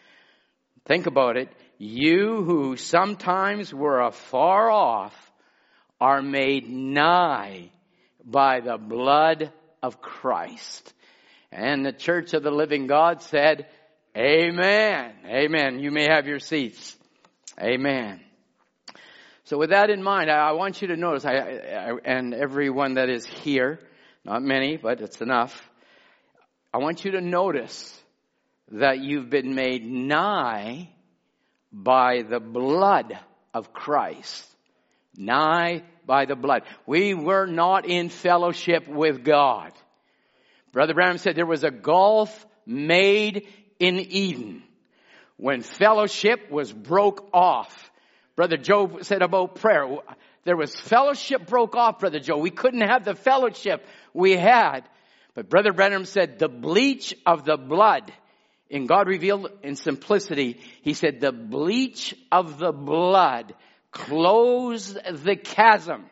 think 0.86 1.08
about 1.08 1.38
it, 1.38 1.50
you 1.80 2.44
who 2.44 2.76
sometimes 2.76 3.74
were 3.74 4.02
afar 4.02 4.70
off 4.70 5.16
are 6.00 6.22
made 6.22 6.70
nigh 6.70 7.72
by 8.28 8.60
the 8.60 8.78
blood 8.78 9.52
of 9.82 10.02
Christ. 10.02 10.94
And 11.52 11.86
the 11.86 11.94
church 11.94 12.34
of 12.34 12.44
the 12.44 12.52
living 12.52 12.88
God 12.88 13.22
said, 13.22 13.68
Amen. 14.16 15.14
Amen. 15.26 15.80
You 15.80 15.92
may 15.92 16.08
have 16.10 16.28
your 16.28 16.40
seats. 16.40 16.96
Amen. 17.62 18.20
So 19.46 19.58
with 19.58 19.70
that 19.70 19.90
in 19.90 20.04
mind, 20.04 20.30
I, 20.30 20.52
want 20.52 20.82
you 20.82 20.90
to 20.90 20.98
notice, 20.98 21.24
I, 21.24 21.36
I, 21.36 21.92
and 22.04 22.34
everyone 22.34 22.96
that 22.96 23.10
is 23.10 23.26
here, 23.26 23.80
not 24.26 24.42
many, 24.42 24.76
but 24.76 25.00
it's 25.00 25.22
enough. 25.22 25.70
I 26.74 26.80
want 26.80 27.06
you 27.06 27.12
to 27.12 27.22
notice 27.22 27.98
that 28.72 29.00
you've 29.00 29.30
been 29.30 29.56
made 29.56 29.86
nigh 29.86 30.90
by 31.72 32.24
the 32.24 32.40
blood 32.40 33.18
of 33.54 33.72
Christ. 33.72 34.46
Nigh 35.16 35.84
by 36.08 36.26
the 36.26 36.36
blood. 36.36 36.64
We 36.88 37.14
were 37.14 37.46
not 37.46 37.86
in 37.86 38.10
fellowship 38.10 38.88
with 38.88 39.24
God. 39.24 39.72
Brother 40.72 40.96
Branham 40.96 41.20
said 41.20 41.36
there 41.36 41.46
was 41.46 41.64
a 41.64 41.72
gulf 41.72 42.46
made 42.66 43.48
in 43.80 44.00
Eden 44.00 44.64
when 45.36 45.62
fellowship 45.62 46.50
was 46.50 46.74
broke 46.74 47.30
off. 47.34 47.92
Brother 48.36 48.58
Joe 48.58 49.00
said 49.02 49.22
about 49.22 49.56
prayer. 49.56 49.86
There 50.44 50.58
was 50.58 50.76
fellowship 50.76 51.46
broke 51.46 51.76
off, 51.76 52.00
Brother 52.00 52.20
Joe. 52.20 52.38
We 52.38 52.50
couldn't 52.50 52.88
have 52.88 53.06
the 53.06 53.16
fellowship 53.16 53.86
we 54.14 54.32
had. 54.32 54.82
But 55.36 55.50
Brother 55.50 55.74
Branham 55.74 56.06
said 56.06 56.40
the 56.40 56.50
bleach 56.50 57.14
of 57.26 57.46
the 57.46 57.58
blood 57.58 58.12
in 58.70 58.86
God 58.86 59.08
revealed 59.08 59.50
in 59.64 59.76
simplicity, 59.76 60.60
he 60.82 60.94
said 60.94 61.20
the 61.20 61.32
bleach 61.32 62.14
of 62.32 62.60
the 62.60 62.72
blood 62.72 63.54
closed 63.92 64.98
the 65.24 65.36
chasm 65.36 66.10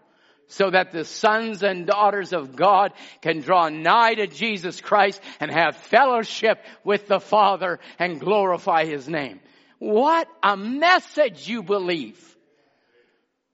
so 0.47 0.69
that 0.69 0.91
the 0.91 1.05
sons 1.05 1.63
and 1.63 1.87
daughters 1.87 2.33
of 2.33 2.55
God 2.55 2.93
can 3.21 3.41
draw 3.41 3.69
nigh 3.69 4.13
to 4.15 4.27
Jesus 4.27 4.79
Christ 4.79 5.21
and 5.39 5.51
have 5.51 5.75
fellowship 5.75 6.63
with 6.83 7.07
the 7.07 7.19
Father 7.19 7.79
and 7.97 8.19
glorify 8.19 8.85
His 8.85 9.07
name. 9.07 9.39
What 9.79 10.27
a 10.43 10.55
message 10.55 11.47
you 11.47 11.63
believe. 11.63 12.19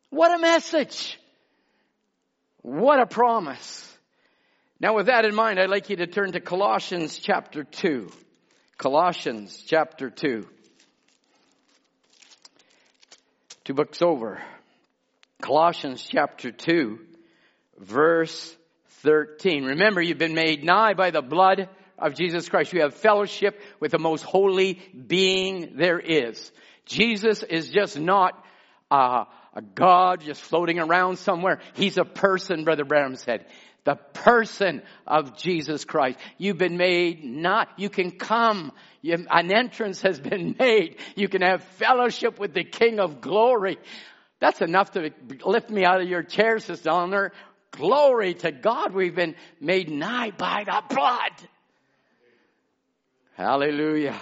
What 0.10 0.38
a 0.38 0.42
message. 0.42 1.18
What 2.62 3.00
a 3.00 3.06
promise. 3.06 3.88
Now 4.80 4.96
with 4.96 5.06
that 5.06 5.26
in 5.26 5.34
mind, 5.34 5.60
I'd 5.60 5.70
like 5.70 5.90
you 5.90 5.96
to 5.98 6.08
turn 6.08 6.34
to 6.34 6.40
Colossians 6.40 7.18
chapter 7.18 7.64
2. 7.64 8.12
Colossians 8.78 9.64
chapter 9.66 10.10
2. 10.10 10.48
Two 13.72 13.76
books 13.76 14.02
over. 14.02 14.42
Colossians 15.42 16.06
chapter 16.06 16.52
2, 16.52 17.00
verse 17.78 18.54
13. 19.04 19.64
Remember, 19.64 20.02
you've 20.02 20.18
been 20.18 20.34
made 20.34 20.62
nigh 20.62 20.94
by 20.94 21.10
the 21.12 21.22
blood 21.22 21.70
of 21.98 22.14
Jesus 22.14 22.50
Christ. 22.50 22.74
You 22.74 22.82
have 22.82 22.96
fellowship 22.96 23.62
with 23.80 23.94
the 23.94 23.98
most 23.98 24.24
holy 24.24 24.74
being 24.74 25.78
there 25.78 26.02
is. 26.02 26.52
Jesus 26.86 27.44
is 27.44 27.70
just 27.70 27.98
not 27.98 28.44
uh, 28.92 29.24
a 29.54 29.62
God 29.62 30.20
just 30.20 30.42
floating 30.42 30.78
around 30.78 31.18
somewhere. 31.20 31.62
He's 31.74 31.98
a 31.98 32.04
person, 32.04 32.66
Brother 32.66 32.84
Branham 32.84 33.16
said. 33.16 33.46
The 33.84 33.96
person 33.96 34.84
of 35.08 35.38
Jesus 35.38 35.86
Christ. 35.86 36.20
You've 36.38 36.58
been 36.58 36.78
made 36.78 37.24
not, 37.24 37.70
you 37.78 37.90
can 37.90 38.12
come. 38.12 38.72
You, 39.02 39.26
an 39.30 39.52
entrance 39.52 40.02
has 40.04 40.20
been 40.20 40.56
made. 40.60 40.98
You 41.16 41.28
can 41.28 41.42
have 41.42 41.64
fellowship 41.78 42.40
with 42.40 42.54
the 42.54 42.64
King 42.64 43.00
of 43.00 43.22
glory. 43.22 43.78
That's 44.40 44.62
enough 44.62 44.92
to 44.92 45.12
lift 45.46 45.70
me 45.70 45.84
out 45.84 46.02
of 46.02 46.08
your 46.08 46.24
chair, 46.24 46.60
Sister 46.60 46.90
Eleanor. 46.90 47.32
Glory 47.72 48.34
to 48.36 48.52
God. 48.52 48.94
We've 48.94 49.16
been 49.16 49.36
made 49.60 49.90
nigh 49.90 50.32
by 50.32 50.64
the 50.66 50.84
blood. 50.94 51.50
Hallelujah. 53.34 54.20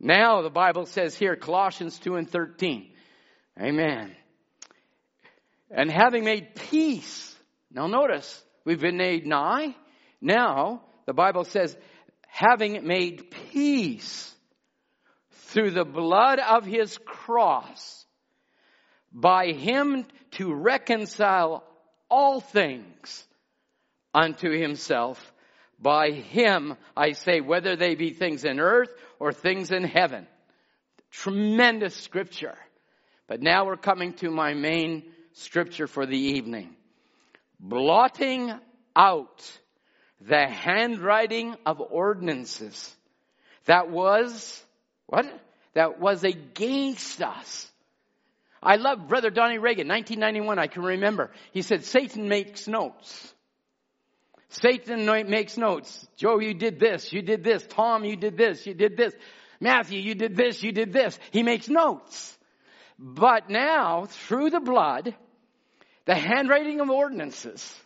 Now 0.00 0.42
the 0.42 0.50
Bible 0.50 0.86
says 0.86 1.16
here, 1.16 1.36
Colossians 1.36 1.98
2 1.98 2.16
and 2.16 2.30
13. 2.30 2.90
Amen. 3.60 4.14
And 5.70 5.90
having 5.90 6.24
made 6.24 6.54
peace. 6.54 7.36
Now 7.70 7.86
notice, 7.86 8.42
we've 8.68 8.80
been 8.80 8.98
made 8.98 9.26
nigh. 9.26 9.74
Now, 10.20 10.82
the 11.06 11.14
Bible 11.14 11.44
says, 11.44 11.74
having 12.26 12.86
made 12.86 13.30
peace 13.30 14.30
through 15.30 15.70
the 15.70 15.86
blood 15.86 16.38
of 16.38 16.66
his 16.66 16.98
cross 16.98 18.04
by 19.10 19.52
him 19.52 20.04
to 20.32 20.52
reconcile 20.52 21.64
all 22.10 22.42
things 22.42 23.26
unto 24.14 24.50
himself. 24.50 25.32
By 25.80 26.10
him, 26.10 26.76
I 26.94 27.12
say, 27.12 27.40
whether 27.40 27.74
they 27.74 27.94
be 27.94 28.10
things 28.10 28.44
in 28.44 28.60
earth 28.60 28.90
or 29.18 29.32
things 29.32 29.70
in 29.70 29.84
heaven. 29.84 30.26
Tremendous 31.10 31.94
scripture. 31.94 32.58
But 33.28 33.40
now 33.40 33.64
we're 33.64 33.78
coming 33.78 34.12
to 34.14 34.30
my 34.30 34.52
main 34.52 35.04
scripture 35.32 35.86
for 35.86 36.04
the 36.04 36.18
evening. 36.18 36.74
Blotting 37.60 38.52
out 38.94 39.58
the 40.20 40.46
handwriting 40.46 41.56
of 41.66 41.80
ordinances 41.80 42.94
that 43.64 43.90
was, 43.90 44.64
what? 45.06 45.26
That 45.74 46.00
was 46.00 46.24
against 46.24 47.22
us 47.22 47.70
I 48.62 48.76
love 48.76 49.08
Brother 49.08 49.30
Donnie 49.30 49.58
Reagan, 49.58 49.88
1991, 49.88 50.58
I 50.58 50.66
can 50.66 50.82
remember. 50.82 51.30
He 51.52 51.62
said, 51.62 51.84
Satan 51.84 52.28
makes 52.28 52.66
notes. 52.66 53.34
Satan 54.48 55.04
makes 55.28 55.56
notes. 55.56 56.06
Joe, 56.16 56.40
you 56.40 56.54
did 56.54 56.80
this, 56.80 57.12
you 57.12 57.22
did 57.22 57.44
this. 57.44 57.64
Tom, 57.68 58.04
you 58.04 58.16
did 58.16 58.36
this, 58.36 58.66
you 58.66 58.74
did 58.74 58.96
this. 58.96 59.14
Matthew, 59.60 60.00
you 60.00 60.14
did 60.14 60.36
this, 60.36 60.62
you 60.62 60.72
did 60.72 60.92
this. 60.92 61.18
He 61.30 61.42
makes 61.42 61.68
notes. 61.68 62.36
But 62.98 63.48
now, 63.48 64.06
through 64.06 64.50
the 64.50 64.60
blood, 64.60 65.14
the 66.08 66.14
handwriting 66.14 66.80
of 66.80 66.88
ordinances, 66.88 67.78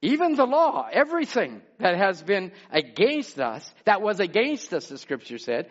even 0.00 0.36
the 0.36 0.46
law, 0.46 0.86
everything 0.90 1.60
that 1.80 1.96
has 1.96 2.22
been 2.22 2.52
against 2.70 3.40
us, 3.40 3.68
that 3.84 4.00
was 4.00 4.20
against 4.20 4.72
us, 4.72 4.86
the 4.88 4.96
scripture 4.96 5.36
said, 5.36 5.68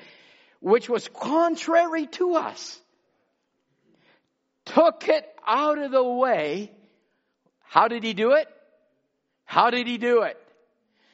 which 0.59 0.89
was 0.89 1.07
contrary 1.07 2.07
to 2.07 2.35
us 2.35 2.81
took 4.65 5.07
it 5.07 5.25
out 5.47 5.77
of 5.77 5.91
the 5.91 6.03
way. 6.03 6.69
How 7.61 7.87
did 7.87 8.03
he 8.03 8.13
do 8.13 8.33
it? 8.33 8.47
How 9.45 9.69
did 9.69 9.87
he 9.87 9.97
do 9.97 10.23
it? 10.23 10.37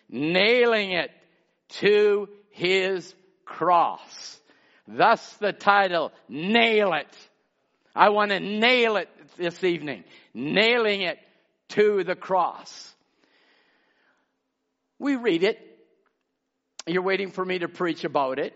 Nailing 0.09 0.93
it 0.93 1.11
to 1.81 2.27
his 2.49 3.13
cross. 3.45 4.39
Thus 4.87 5.21
the 5.33 5.53
title, 5.53 6.11
Nail 6.27 6.91
It. 6.93 7.15
I 7.95 8.09
want 8.09 8.31
to 8.31 8.39
nail 8.39 8.95
it 8.95 9.09
this 9.37 9.63
evening. 9.63 10.03
Nailing 10.33 11.01
it 11.01 11.19
to 11.69 12.03
the 12.03 12.15
cross. 12.15 12.93
We 14.99 15.15
read 15.15 15.43
it. 15.43 15.59
You're 16.87 17.03
waiting 17.03 17.31
for 17.31 17.43
me 17.43 17.59
to 17.59 17.67
preach 17.67 18.03
about 18.03 18.39
it. 18.39 18.55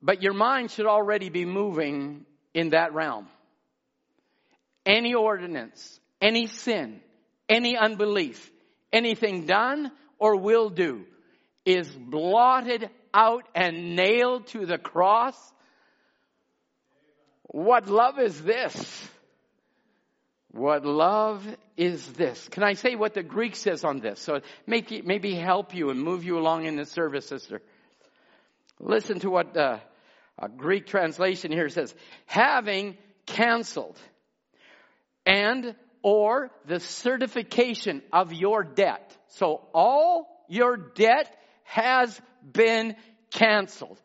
But 0.00 0.22
your 0.22 0.34
mind 0.34 0.70
should 0.70 0.86
already 0.86 1.28
be 1.28 1.44
moving 1.44 2.26
in 2.54 2.70
that 2.70 2.92
realm 2.92 3.28
any 4.84 5.14
ordinance, 5.14 6.00
any 6.20 6.46
sin, 6.46 7.00
any 7.48 7.76
unbelief, 7.76 8.50
anything 8.92 9.46
done 9.46 9.90
or 10.18 10.36
will 10.36 10.70
do 10.70 11.04
is 11.64 11.88
blotted 11.88 12.90
out 13.14 13.46
and 13.54 13.94
nailed 13.94 14.46
to 14.48 14.66
the 14.66 14.78
cross. 14.78 15.36
What 17.44 17.88
love 17.88 18.18
is 18.18 18.40
this? 18.42 19.08
What 20.52 20.84
love 20.84 21.46
is 21.78 22.06
this? 22.12 22.46
Can 22.50 22.62
I 22.62 22.74
say 22.74 22.94
what 22.94 23.14
the 23.14 23.22
Greek 23.22 23.56
says 23.56 23.84
on 23.84 24.00
this? 24.00 24.20
So 24.20 24.40
maybe, 24.66 25.00
maybe 25.00 25.34
help 25.34 25.74
you 25.74 25.88
and 25.88 26.00
move 26.00 26.24
you 26.24 26.38
along 26.38 26.66
in 26.66 26.76
the 26.76 26.84
service, 26.84 27.26
sister. 27.26 27.62
Listen 28.78 29.18
to 29.20 29.30
what 29.30 29.56
uh, 29.56 29.78
a 30.38 30.48
Greek 30.50 30.86
translation 30.86 31.52
here 31.52 31.70
says. 31.70 31.94
Having 32.26 32.98
canceled 33.24 33.98
and 35.24 35.74
or 36.02 36.50
the 36.66 36.80
certification 36.80 38.02
of 38.12 38.32
your 38.32 38.62
debt. 38.62 39.16
So 39.28 39.62
all 39.72 40.44
your 40.48 40.76
debt 40.76 41.34
has 41.64 42.20
been 42.42 42.96
canceled. 43.30 43.98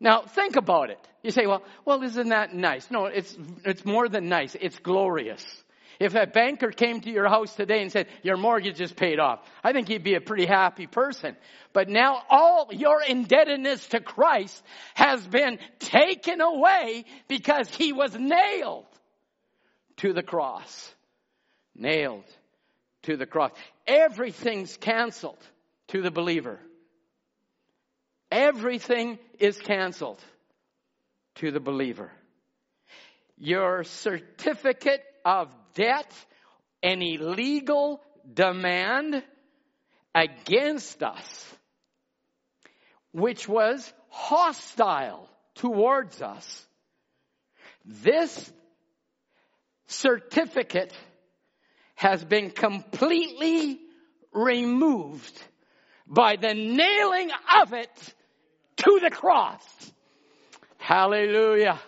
Now 0.00 0.22
think 0.22 0.56
about 0.56 0.90
it. 0.90 0.98
You 1.22 1.30
say, 1.30 1.46
well, 1.46 1.62
well, 1.84 2.02
isn't 2.02 2.30
that 2.30 2.54
nice? 2.54 2.90
No, 2.90 3.04
it's, 3.04 3.36
it's 3.64 3.84
more 3.84 4.08
than 4.08 4.28
nice. 4.28 4.56
It's 4.58 4.78
glorious. 4.78 5.44
If 6.00 6.14
a 6.14 6.26
banker 6.26 6.70
came 6.70 7.02
to 7.02 7.10
your 7.10 7.28
house 7.28 7.54
today 7.54 7.82
and 7.82 7.92
said, 7.92 8.06
your 8.22 8.38
mortgage 8.38 8.80
is 8.80 8.90
paid 8.90 9.20
off, 9.20 9.40
I 9.62 9.74
think 9.74 9.88
he'd 9.88 10.02
be 10.02 10.14
a 10.14 10.20
pretty 10.20 10.46
happy 10.46 10.86
person. 10.86 11.36
But 11.74 11.90
now 11.90 12.22
all 12.30 12.68
your 12.72 13.02
indebtedness 13.02 13.86
to 13.88 14.00
Christ 14.00 14.64
has 14.94 15.26
been 15.26 15.58
taken 15.78 16.40
away 16.40 17.04
because 17.28 17.68
he 17.68 17.92
was 17.92 18.16
nailed 18.18 18.86
to 19.98 20.14
the 20.14 20.22
cross. 20.22 20.94
Nailed 21.76 22.24
to 23.02 23.18
the 23.18 23.26
cross. 23.26 23.52
Everything's 23.86 24.74
canceled 24.78 25.38
to 25.88 26.00
the 26.00 26.10
believer. 26.10 26.58
Everything 28.30 29.18
is 29.38 29.58
canceled 29.58 30.22
to 31.36 31.50
the 31.50 31.60
believer. 31.60 32.12
Your 33.36 33.84
certificate 33.84 35.02
of 35.24 35.48
debt, 35.74 36.12
any 36.82 37.18
legal 37.18 38.00
demand 38.32 39.22
against 40.14 41.02
us, 41.02 41.54
which 43.12 43.48
was 43.48 43.92
hostile 44.08 45.28
towards 45.54 46.22
us, 46.22 46.66
this 47.84 48.52
certificate 49.86 50.92
has 51.94 52.24
been 52.24 52.50
completely 52.50 53.80
removed 54.32 55.42
by 56.06 56.36
the 56.36 56.54
nailing 56.54 57.30
of 57.60 57.72
it 57.72 58.14
to 58.80 59.00
the 59.02 59.10
cross. 59.10 59.64
Hallelujah. 60.78 61.78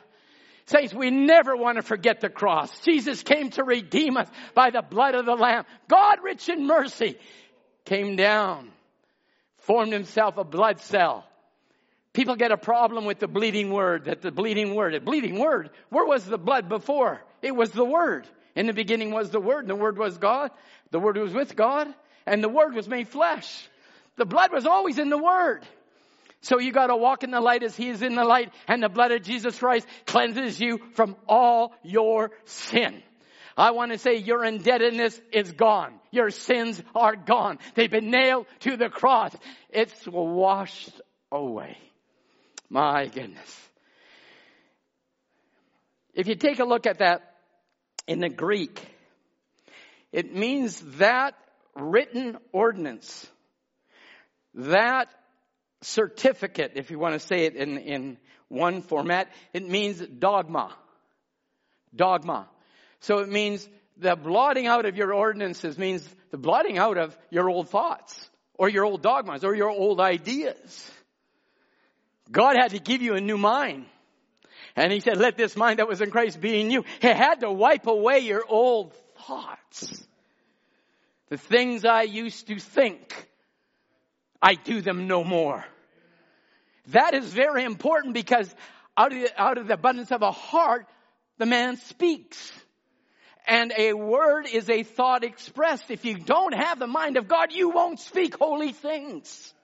Saints, 0.66 0.94
we 0.94 1.10
never 1.10 1.56
want 1.56 1.76
to 1.76 1.82
forget 1.82 2.20
the 2.20 2.28
cross. 2.28 2.70
Jesus 2.80 3.22
came 3.22 3.50
to 3.50 3.64
redeem 3.64 4.16
us 4.16 4.28
by 4.54 4.70
the 4.70 4.82
blood 4.82 5.14
of 5.14 5.26
the 5.26 5.34
Lamb. 5.34 5.64
God, 5.88 6.18
rich 6.22 6.48
in 6.48 6.66
mercy, 6.66 7.18
came 7.84 8.16
down, 8.16 8.70
formed 9.58 9.92
himself 9.92 10.36
a 10.36 10.44
blood 10.44 10.80
cell. 10.80 11.24
People 12.12 12.36
get 12.36 12.52
a 12.52 12.56
problem 12.56 13.06
with 13.06 13.18
the 13.18 13.28
bleeding 13.28 13.70
word, 13.70 14.04
that 14.04 14.20
the 14.20 14.30
bleeding 14.30 14.74
word, 14.74 14.94
the 14.94 15.00
bleeding 15.00 15.38
word, 15.38 15.70
where 15.88 16.04
was 16.04 16.24
the 16.24 16.38
blood 16.38 16.68
before? 16.68 17.22
It 17.40 17.56
was 17.56 17.70
the 17.70 17.84
word. 17.84 18.26
In 18.54 18.66
the 18.66 18.74
beginning 18.74 19.10
was 19.10 19.30
the 19.30 19.40
word, 19.40 19.60
and 19.60 19.70
the 19.70 19.74
word 19.74 19.98
was 19.98 20.18
God. 20.18 20.50
The 20.90 21.00
word 21.00 21.16
was 21.16 21.32
with 21.32 21.56
God, 21.56 21.88
and 22.26 22.44
the 22.44 22.50
word 22.50 22.74
was 22.74 22.86
made 22.86 23.08
flesh. 23.08 23.68
The 24.16 24.26
blood 24.26 24.52
was 24.52 24.66
always 24.66 24.98
in 24.98 25.08
the 25.08 25.18
word. 25.18 25.64
So 26.42 26.58
you 26.58 26.72
gotta 26.72 26.96
walk 26.96 27.22
in 27.22 27.30
the 27.30 27.40
light 27.40 27.62
as 27.62 27.76
he 27.76 27.88
is 27.88 28.02
in 28.02 28.14
the 28.14 28.24
light 28.24 28.52
and 28.66 28.82
the 28.82 28.88
blood 28.88 29.12
of 29.12 29.22
Jesus 29.22 29.58
Christ 29.58 29.86
cleanses 30.06 30.60
you 30.60 30.80
from 30.94 31.16
all 31.28 31.72
your 31.84 32.32
sin. 32.44 33.02
I 33.56 33.70
want 33.72 33.92
to 33.92 33.98
say 33.98 34.16
your 34.16 34.44
indebtedness 34.44 35.20
is 35.32 35.52
gone. 35.52 36.00
Your 36.10 36.30
sins 36.30 36.82
are 36.94 37.14
gone. 37.14 37.58
They've 37.74 37.90
been 37.90 38.10
nailed 38.10 38.46
to 38.60 38.76
the 38.76 38.88
cross. 38.88 39.34
It's 39.70 40.06
washed 40.06 41.00
away. 41.30 41.76
My 42.68 43.06
goodness. 43.06 43.68
If 46.14 46.26
you 46.26 46.34
take 46.34 46.58
a 46.58 46.64
look 46.64 46.86
at 46.86 46.98
that 46.98 47.36
in 48.06 48.20
the 48.20 48.28
Greek, 48.28 48.80
it 50.10 50.34
means 50.34 50.80
that 50.96 51.34
written 51.74 52.36
ordinance, 52.52 53.26
that 54.54 55.08
certificate, 55.82 56.72
if 56.76 56.90
you 56.90 56.98
want 56.98 57.14
to 57.14 57.20
say 57.20 57.44
it 57.44 57.56
in, 57.56 57.78
in 57.78 58.18
one 58.48 58.82
format, 58.82 59.28
it 59.52 59.68
means 59.68 60.00
dogma. 60.00 60.74
Dogma. 61.94 62.48
So 63.00 63.18
it 63.18 63.28
means 63.28 63.68
the 63.96 64.16
blotting 64.16 64.66
out 64.66 64.86
of 64.86 64.96
your 64.96 65.12
ordinances 65.12 65.76
means 65.76 66.08
the 66.30 66.38
blotting 66.38 66.78
out 66.78 66.98
of 66.98 67.16
your 67.30 67.50
old 67.50 67.68
thoughts 67.68 68.30
or 68.54 68.68
your 68.68 68.84
old 68.84 69.02
dogmas 69.02 69.44
or 69.44 69.54
your 69.54 69.70
old 69.70 70.00
ideas. 70.00 70.90
God 72.30 72.56
had 72.56 72.70
to 72.70 72.78
give 72.78 73.02
you 73.02 73.14
a 73.14 73.20
new 73.20 73.38
mind. 73.38 73.86
And 74.74 74.90
he 74.90 75.00
said, 75.00 75.18
let 75.18 75.36
this 75.36 75.56
mind 75.56 75.78
that 75.78 75.88
was 75.88 76.00
in 76.00 76.10
Christ 76.10 76.40
be 76.40 76.60
in 76.60 76.70
you. 76.70 76.84
He 77.00 77.08
had 77.08 77.40
to 77.40 77.52
wipe 77.52 77.86
away 77.86 78.20
your 78.20 78.44
old 78.48 78.94
thoughts. 79.26 80.06
The 81.28 81.36
things 81.36 81.84
I 81.84 82.02
used 82.02 82.46
to 82.48 82.58
think, 82.58 83.28
I 84.40 84.54
do 84.54 84.80
them 84.80 85.06
no 85.06 85.24
more. 85.24 85.64
That 86.88 87.14
is 87.14 87.24
very 87.32 87.64
important 87.64 88.14
because 88.14 88.52
out 88.96 89.12
of, 89.12 89.20
the, 89.20 89.40
out 89.40 89.58
of 89.58 89.68
the 89.68 89.74
abundance 89.74 90.10
of 90.10 90.22
a 90.22 90.32
heart, 90.32 90.86
the 91.38 91.46
man 91.46 91.76
speaks. 91.76 92.52
And 93.46 93.72
a 93.76 93.92
word 93.92 94.46
is 94.46 94.68
a 94.68 94.82
thought 94.82 95.24
expressed. 95.24 95.90
If 95.90 96.04
you 96.04 96.18
don't 96.18 96.54
have 96.54 96.78
the 96.78 96.86
mind 96.86 97.16
of 97.16 97.26
God, 97.26 97.52
you 97.52 97.70
won't 97.70 97.98
speak 97.98 98.36
holy 98.36 98.72
things. 98.72 99.54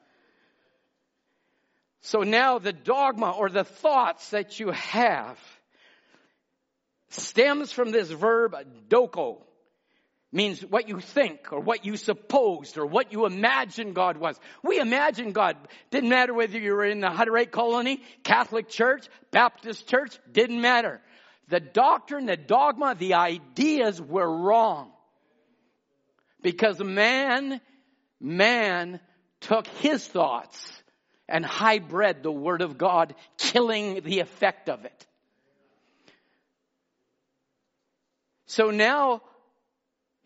So 2.00 2.20
now 2.20 2.58
the 2.58 2.72
dogma 2.72 3.30
or 3.30 3.50
the 3.50 3.64
thoughts 3.64 4.30
that 4.30 4.58
you 4.58 4.70
have 4.70 5.38
stems 7.10 7.72
from 7.72 7.90
this 7.90 8.10
verb 8.10 8.54
dokeo, 8.88 9.42
means 10.30 10.60
what 10.60 10.88
you 10.88 11.00
think 11.00 11.52
or 11.52 11.60
what 11.60 11.84
you 11.84 11.96
supposed 11.96 12.76
or 12.76 12.86
what 12.86 13.12
you 13.12 13.24
imagined 13.24 13.94
God 13.94 14.18
was. 14.18 14.38
We 14.62 14.78
imagine 14.78 15.32
God. 15.32 15.56
Didn't 15.90 16.10
matter 16.10 16.34
whether 16.34 16.58
you 16.58 16.72
were 16.74 16.84
in 16.84 17.00
the 17.00 17.08
Hutterite 17.08 17.50
colony, 17.50 18.02
Catholic 18.24 18.68
church, 18.68 19.08
Baptist 19.30 19.88
church, 19.88 20.18
didn't 20.30 20.60
matter. 20.60 21.00
The 21.48 21.60
doctrine, 21.60 22.26
the 22.26 22.36
dogma, 22.36 22.94
the 22.94 23.14
ideas 23.14 24.00
were 24.02 24.30
wrong. 24.30 24.92
Because 26.42 26.78
man, 26.78 27.60
man 28.20 29.00
took 29.40 29.66
his 29.66 30.06
thoughts 30.06 30.70
and 31.26 31.44
hybrid 31.44 32.22
the 32.22 32.32
word 32.32 32.60
of 32.60 32.76
God, 32.76 33.14
killing 33.38 34.02
the 34.02 34.20
effect 34.20 34.68
of 34.68 34.84
it. 34.84 35.06
So 38.46 38.70
now 38.70 39.22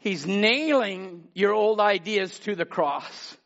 He's 0.02 0.26
nailing 0.26 1.28
your 1.32 1.52
old 1.52 1.78
ideas 1.78 2.36
to 2.40 2.56
the 2.56 2.64
cross. 2.64 3.36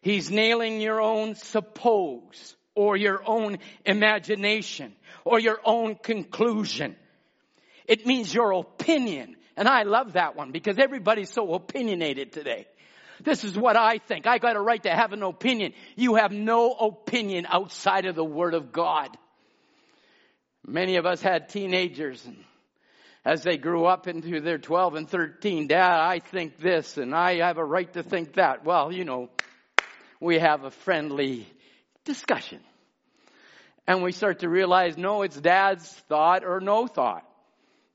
He's 0.00 0.28
nailing 0.28 0.80
your 0.80 1.00
own 1.00 1.36
suppose 1.36 2.56
or 2.74 2.96
your 2.96 3.22
own 3.24 3.58
imagination 3.86 4.92
or 5.24 5.38
your 5.38 5.60
own 5.64 5.94
conclusion. 5.94 6.96
It 7.86 8.06
means 8.06 8.34
your 8.34 8.54
opinion. 8.54 9.36
And 9.56 9.68
I 9.68 9.84
love 9.84 10.14
that 10.14 10.34
one 10.34 10.50
because 10.50 10.78
everybody's 10.80 11.30
so 11.30 11.54
opinionated 11.54 12.32
today. 12.32 12.66
This 13.22 13.44
is 13.44 13.56
what 13.56 13.76
I 13.76 13.98
think. 13.98 14.26
I 14.26 14.38
got 14.38 14.56
a 14.56 14.60
right 14.60 14.82
to 14.82 14.90
have 14.90 15.12
an 15.12 15.22
opinion. 15.22 15.74
You 15.94 16.16
have 16.16 16.32
no 16.32 16.72
opinion 16.72 17.46
outside 17.48 18.06
of 18.06 18.16
the 18.16 18.24
Word 18.24 18.54
of 18.54 18.72
God. 18.72 19.16
Many 20.66 20.96
of 20.96 21.06
us 21.06 21.22
had 21.22 21.50
teenagers 21.50 22.26
and 22.26 22.44
as 23.24 23.42
they 23.42 23.56
grew 23.56 23.84
up 23.84 24.06
into 24.06 24.40
their 24.40 24.58
12 24.58 24.94
and 24.94 25.08
13, 25.08 25.66
Dad, 25.66 26.00
I 26.00 26.20
think 26.20 26.58
this 26.58 26.96
and 26.96 27.14
I 27.14 27.36
have 27.46 27.58
a 27.58 27.64
right 27.64 27.92
to 27.94 28.02
think 28.02 28.34
that. 28.34 28.64
Well, 28.64 28.92
you 28.92 29.04
know, 29.04 29.28
we 30.20 30.38
have 30.38 30.64
a 30.64 30.70
friendly 30.70 31.46
discussion. 32.04 32.60
And 33.86 34.02
we 34.02 34.12
start 34.12 34.40
to 34.40 34.48
realize, 34.48 34.98
no, 34.98 35.22
it's 35.22 35.40
Dad's 35.40 35.90
thought 36.08 36.44
or 36.44 36.60
no 36.60 36.86
thought. 36.86 37.24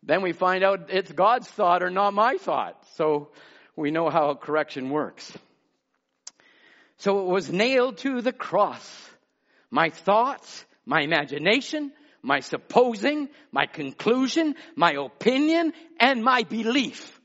Then 0.02 0.22
we 0.22 0.34
find 0.34 0.64
out 0.64 0.90
it's 0.90 1.12
God's 1.12 1.48
thought 1.48 1.84
or 1.84 1.90
not 1.90 2.14
my 2.14 2.38
thought. 2.38 2.84
So 2.96 3.30
we 3.76 3.92
know 3.92 4.10
how 4.10 4.34
correction 4.34 4.90
works. 4.90 5.32
So 6.98 7.20
it 7.22 7.28
was 7.28 7.52
nailed 7.52 7.98
to 8.00 8.22
the 8.22 8.34
cross. 8.34 9.10
My 9.70 9.90
thoughts, 9.90 10.66
my 10.86 11.02
imagination, 11.02 11.92
my 12.24 12.40
supposing, 12.40 13.30
my 13.52 13.66
conclusion, 13.66 14.56
my 14.76 14.94
opinion, 14.94 15.74
and 16.00 16.24
my 16.24 16.44
belief. 16.44 17.20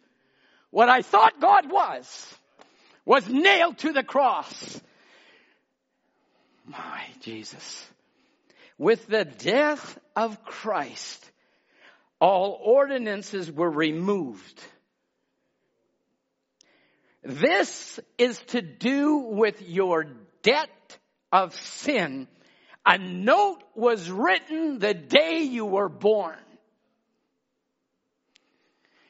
What 0.71 0.89
I 0.89 1.03
thought 1.03 1.41
God 1.41 1.71
was, 1.71 2.35
was 3.07 3.27
nailed 3.29 3.79
to 3.79 3.93
the 3.93 4.03
cross. 4.03 4.81
My 6.67 7.05
Jesus. 7.21 7.87
With 8.77 9.07
the 9.07 9.25
death 9.25 9.99
of 10.15 10.45
Christ, 10.45 11.31
all 12.21 12.61
ordinances 12.63 13.51
were 13.51 13.71
removed. 13.71 14.63
This 17.23 17.99
is 18.19 18.39
to 18.49 18.63
do 18.63 19.19
with 19.19 19.63
your 19.63 20.07
debt 20.43 20.99
of 21.33 21.55
sin 21.55 22.29
a 22.89 22.97
note 22.97 23.63
was 23.75 24.11
written 24.11 24.79
the 24.79 24.95
day 24.95 25.43
you 25.43 25.67
were 25.67 25.91
born. 25.91 26.39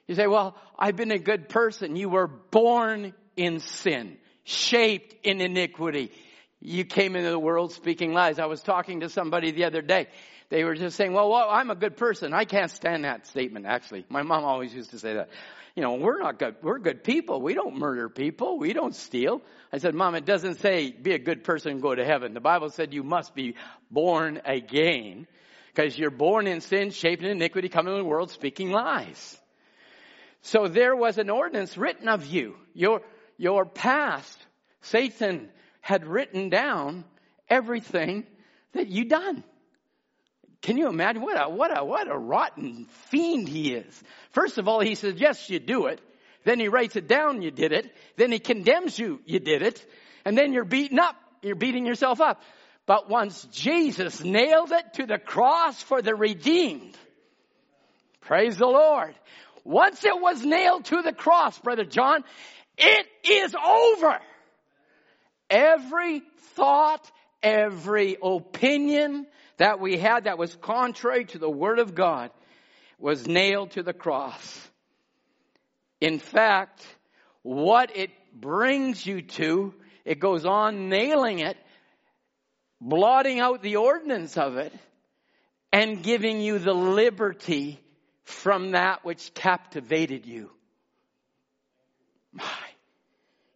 You 0.08 0.16
say, 0.16 0.26
well, 0.26 0.56
I've 0.76 0.96
been 0.96 1.12
a 1.12 1.18
good 1.18 1.48
person. 1.48 1.94
You 1.94 2.08
were 2.08 2.26
born 2.26 3.14
in 3.36 3.60
sin. 3.60 4.18
shaped 4.42 5.14
in 5.24 5.40
iniquity. 5.40 6.10
You 6.60 6.84
came 6.84 7.14
into 7.14 7.30
the 7.30 7.38
world 7.38 7.72
speaking 7.72 8.14
lies. 8.14 8.38
I 8.38 8.46
was 8.46 8.62
talking 8.62 9.00
to 9.00 9.08
somebody 9.08 9.52
the 9.52 9.64
other 9.64 9.82
day. 9.82 10.08
They 10.50 10.64
were 10.64 10.74
just 10.74 10.96
saying, 10.96 11.12
well, 11.12 11.30
well, 11.30 11.48
I'm 11.50 11.70
a 11.70 11.74
good 11.74 11.96
person. 11.96 12.32
I 12.32 12.44
can't 12.44 12.70
stand 12.70 13.04
that 13.04 13.26
statement, 13.26 13.66
actually. 13.66 14.06
My 14.08 14.22
mom 14.22 14.44
always 14.44 14.72
used 14.72 14.90
to 14.90 14.98
say 14.98 15.14
that. 15.14 15.28
You 15.76 15.82
know, 15.82 15.94
we're 15.94 16.18
not 16.18 16.38
good. 16.38 16.56
We're 16.62 16.78
good 16.78 17.04
people. 17.04 17.40
We 17.40 17.54
don't 17.54 17.76
murder 17.78 18.08
people. 18.08 18.58
We 18.58 18.72
don't 18.72 18.94
steal. 18.94 19.42
I 19.72 19.78
said, 19.78 19.94
Mom, 19.94 20.14
it 20.14 20.24
doesn't 20.24 20.56
say 20.56 20.90
be 20.90 21.12
a 21.12 21.18
good 21.18 21.44
person 21.44 21.72
and 21.72 21.82
go 21.82 21.94
to 21.94 22.04
heaven. 22.04 22.34
The 22.34 22.40
Bible 22.40 22.70
said 22.70 22.92
you 22.92 23.04
must 23.04 23.34
be 23.34 23.54
born 23.90 24.40
again 24.44 25.28
because 25.72 25.96
you're 25.96 26.10
born 26.10 26.48
in 26.48 26.62
sin, 26.62 26.90
shaped 26.90 27.22
in 27.22 27.30
iniquity, 27.30 27.68
coming 27.68 27.92
into 27.92 28.02
the 28.02 28.08
world 28.08 28.32
speaking 28.32 28.72
lies. 28.72 29.38
So 30.42 30.66
there 30.66 30.96
was 30.96 31.18
an 31.18 31.30
ordinance 31.30 31.76
written 31.76 32.08
of 32.08 32.26
you. 32.26 32.56
Your, 32.74 33.02
your 33.36 33.64
past, 33.64 34.36
Satan 34.80 35.48
had 35.80 36.06
written 36.06 36.48
down 36.48 37.04
everything 37.48 38.24
that 38.72 38.88
you 38.88 39.04
done. 39.04 39.44
Can 40.62 40.76
you 40.76 40.88
imagine 40.88 41.22
what 41.22 41.40
a, 41.40 41.48
what 41.48 41.76
a, 41.76 41.84
what 41.84 42.10
a 42.10 42.18
rotten 42.18 42.86
fiend 43.10 43.48
he 43.48 43.74
is? 43.74 44.02
First 44.32 44.58
of 44.58 44.68
all, 44.68 44.80
he 44.80 44.94
says, 44.94 45.14
yes, 45.16 45.48
you 45.48 45.60
do 45.60 45.86
it. 45.86 46.00
Then 46.44 46.58
he 46.58 46.68
writes 46.68 46.96
it 46.96 47.06
down, 47.06 47.42
you 47.42 47.50
did 47.50 47.72
it. 47.72 47.94
Then 48.16 48.32
he 48.32 48.38
condemns 48.38 48.98
you, 48.98 49.20
you 49.24 49.38
did 49.38 49.62
it. 49.62 49.84
And 50.24 50.36
then 50.36 50.52
you're 50.52 50.64
beaten 50.64 50.98
up. 50.98 51.16
You're 51.42 51.54
beating 51.54 51.86
yourself 51.86 52.20
up. 52.20 52.42
But 52.86 53.08
once 53.08 53.44
Jesus 53.52 54.22
nailed 54.24 54.72
it 54.72 54.94
to 54.94 55.06
the 55.06 55.18
cross 55.18 55.80
for 55.82 56.02
the 56.02 56.14
redeemed, 56.14 56.96
praise 58.20 58.56
the 58.56 58.66
Lord. 58.66 59.14
Once 59.64 60.04
it 60.04 60.20
was 60.20 60.42
nailed 60.44 60.86
to 60.86 61.02
the 61.02 61.12
cross, 61.12 61.58
Brother 61.58 61.84
John, 61.84 62.24
it 62.78 63.06
is 63.24 63.54
over. 63.54 64.18
Every 65.50 66.22
thought, 66.54 67.10
every 67.42 68.16
opinion 68.22 69.26
that 69.58 69.80
we 69.80 69.98
had 69.98 70.24
that 70.24 70.38
was 70.38 70.56
contrary 70.56 71.24
to 71.26 71.38
the 71.38 71.50
Word 71.50 71.78
of 71.78 71.94
God 71.94 72.30
was 72.98 73.26
nailed 73.26 73.72
to 73.72 73.82
the 73.82 73.92
cross. 73.92 74.68
In 76.00 76.18
fact, 76.18 76.84
what 77.42 77.94
it 77.96 78.10
brings 78.34 79.04
you 79.04 79.22
to, 79.22 79.74
it 80.04 80.18
goes 80.18 80.44
on 80.44 80.88
nailing 80.88 81.40
it, 81.40 81.56
blotting 82.80 83.40
out 83.40 83.62
the 83.62 83.76
ordinance 83.76 84.36
of 84.36 84.56
it, 84.56 84.72
and 85.72 86.02
giving 86.02 86.40
you 86.40 86.58
the 86.58 86.74
liberty 86.74 87.80
from 88.24 88.72
that 88.72 89.04
which 89.04 89.34
captivated 89.34 90.26
you. 90.26 90.50
My, 92.32 92.44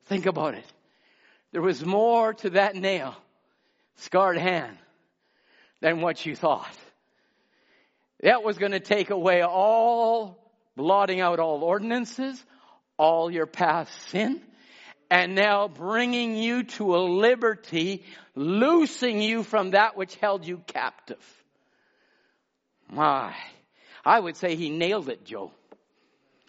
think 0.07 0.27
about 0.27 0.55
it. 0.55 0.65
There 1.53 1.63
was 1.63 1.85
more 1.85 2.35
to 2.35 2.51
that 2.51 2.75
nail, 2.75 3.15
scarred 3.97 4.39
hand, 4.39 4.77
than 5.83 6.01
what 6.01 6.25
you 6.25 6.35
thought. 6.35 6.75
That 8.21 8.45
was 8.45 8.57
going 8.57 8.73
to 8.73 8.81
take 8.81 9.11
away 9.11 9.43
all, 9.43 10.39
blotting 10.77 11.21
out 11.21 11.41
all 11.41 11.63
ordinances, 11.65 12.43
all 12.97 13.31
your 13.31 13.47
past 13.47 13.93
sin, 14.09 14.41
and 15.11 15.35
now 15.35 15.67
bringing 15.67 16.37
you 16.37 16.63
to 16.63 16.95
a 16.95 17.03
liberty, 17.03 18.05
loosing 18.37 19.21
you 19.21 19.43
from 19.43 19.73
that 19.73 19.97
which 19.97 20.15
held 20.15 20.47
you 20.47 20.63
captive. 20.69 21.23
My, 22.89 23.35
I 24.05 24.21
would 24.21 24.37
say 24.37 24.55
he 24.55 24.71
nailed 24.71 25.09
it, 25.09 25.25
Joe. 25.25 25.51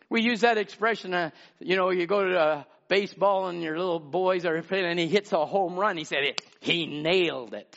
We 0.09 0.21
use 0.21 0.41
that 0.41 0.59
expression, 0.59 1.11
uh, 1.13 1.31
you 1.59 1.75
know, 1.75 1.89
you 1.89 2.05
go 2.05 2.23
to 2.23 2.39
uh, 2.39 2.63
baseball 2.87 3.47
and 3.47 3.63
your 3.63 3.79
little 3.79 3.99
boys 3.99 4.45
are 4.45 4.61
playing 4.61 4.85
and 4.85 4.99
he 4.99 5.07
hits 5.07 5.31
a 5.31 5.43
home 5.43 5.75
run. 5.75 5.97
He 5.97 6.03
said, 6.03 6.35
he 6.59 6.85
nailed 6.85 7.55
it. 7.55 7.75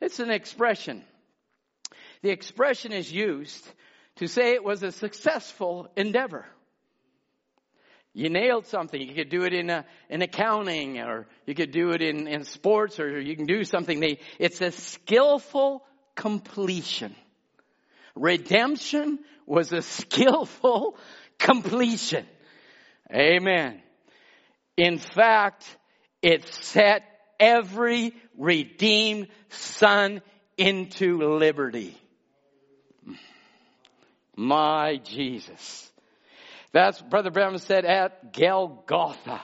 It's 0.00 0.20
an 0.20 0.30
expression. 0.30 1.04
The 2.22 2.30
expression 2.30 2.92
is 2.92 3.10
used 3.10 3.66
to 4.16 4.26
say 4.26 4.54
it 4.54 4.64
was 4.64 4.82
a 4.82 4.92
successful 4.92 5.90
endeavor. 5.96 6.46
You 8.12 8.30
nailed 8.30 8.66
something. 8.66 9.00
You 9.00 9.14
could 9.14 9.28
do 9.28 9.42
it 9.42 9.52
in, 9.52 9.68
a, 9.68 9.84
in 10.08 10.22
accounting 10.22 10.98
or 10.98 11.26
you 11.44 11.54
could 11.54 11.70
do 11.70 11.90
it 11.90 12.00
in, 12.00 12.26
in 12.26 12.44
sports 12.44 12.98
or 12.98 13.20
you 13.20 13.36
can 13.36 13.44
do 13.44 13.62
something. 13.64 14.02
It's 14.38 14.62
a 14.62 14.72
skillful 14.72 15.84
completion. 16.14 17.14
Redemption 18.14 19.18
was 19.44 19.72
a 19.72 19.82
skillful 19.82 20.96
completion. 21.38 22.24
Amen. 23.14 23.82
In 24.78 24.98
fact, 24.98 25.64
it 26.22 26.46
set 26.48 27.02
every 27.38 28.14
redeemed 28.36 29.28
son 29.48 30.22
into 30.56 31.18
liberty. 31.18 31.96
My 34.36 34.96
Jesus. 35.02 35.90
That's 36.72 37.00
Brother 37.00 37.30
Branham 37.30 37.58
said 37.58 37.84
at 37.84 38.34
Golgotha. 38.34 39.40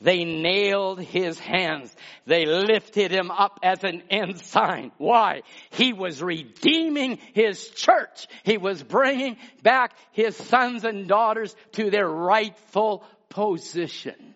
They 0.00 0.24
nailed 0.24 1.00
his 1.00 1.38
hands. 1.38 1.94
They 2.26 2.44
lifted 2.44 3.10
him 3.10 3.30
up 3.30 3.60
as 3.62 3.84
an 3.84 4.02
ensign. 4.10 4.92
Why? 4.98 5.42
He 5.70 5.94
was 5.94 6.22
redeeming 6.22 7.18
his 7.32 7.70
church. 7.70 8.26
He 8.42 8.58
was 8.58 8.82
bringing 8.82 9.38
back 9.62 9.96
his 10.12 10.36
sons 10.36 10.84
and 10.84 11.08
daughters 11.08 11.56
to 11.72 11.90
their 11.90 12.08
rightful 12.08 13.02
position. 13.30 14.34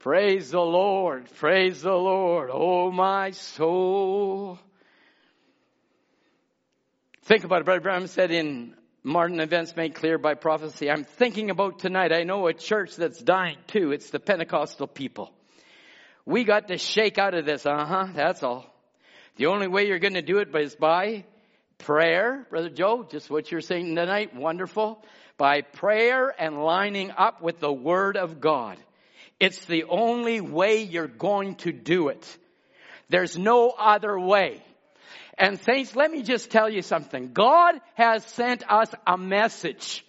Praise 0.00 0.52
the 0.52 0.60
Lord. 0.60 1.28
Praise 1.38 1.82
the 1.82 1.92
Lord. 1.92 2.50
Oh 2.52 2.92
my 2.92 3.32
soul. 3.32 4.60
Think 7.24 7.42
about 7.42 7.62
it. 7.62 7.64
Brother 7.64 7.80
Branham 7.80 8.06
said 8.06 8.30
in 8.30 8.74
Modern 9.02 9.40
Events 9.40 9.74
Made 9.74 9.96
Clear 9.96 10.16
by 10.16 10.34
Prophecy. 10.34 10.88
I'm 10.88 11.02
thinking 11.02 11.50
about 11.50 11.80
tonight. 11.80 12.12
I 12.12 12.22
know 12.22 12.46
a 12.46 12.54
church 12.54 12.94
that's 12.94 13.20
dying 13.20 13.56
too. 13.66 13.90
It's 13.90 14.10
the 14.10 14.20
Pentecostal 14.20 14.86
people. 14.86 15.32
We 16.24 16.44
got 16.44 16.68
to 16.68 16.78
shake 16.78 17.18
out 17.18 17.34
of 17.34 17.44
this. 17.44 17.66
Uh 17.66 17.84
huh. 17.84 18.06
That's 18.14 18.44
all. 18.44 18.72
The 19.36 19.46
only 19.46 19.66
way 19.66 19.88
you're 19.88 19.98
going 19.98 20.14
to 20.14 20.22
do 20.22 20.38
it 20.38 20.54
is 20.54 20.76
by 20.76 21.24
prayer, 21.78 22.46
Brother 22.50 22.70
Joe. 22.70 23.04
Just 23.10 23.30
what 23.30 23.50
you're 23.50 23.60
saying 23.60 23.96
tonight. 23.96 24.36
Wonderful. 24.36 25.04
By 25.38 25.62
prayer 25.62 26.32
and 26.38 26.62
lining 26.62 27.10
up 27.10 27.42
with 27.42 27.58
the 27.58 27.72
Word 27.72 28.16
of 28.16 28.40
God. 28.40 28.78
It's 29.40 29.64
the 29.66 29.84
only 29.84 30.40
way 30.40 30.82
you're 30.82 31.06
going 31.06 31.56
to 31.56 31.72
do 31.72 32.08
it. 32.08 32.38
There's 33.08 33.38
no 33.38 33.70
other 33.70 34.18
way. 34.18 34.62
And 35.38 35.60
saints, 35.60 35.94
let 35.94 36.10
me 36.10 36.22
just 36.22 36.50
tell 36.50 36.68
you 36.68 36.82
something. 36.82 37.32
God 37.32 37.76
has 37.94 38.24
sent 38.24 38.68
us 38.70 38.92
a 39.06 39.16
message 39.16 40.04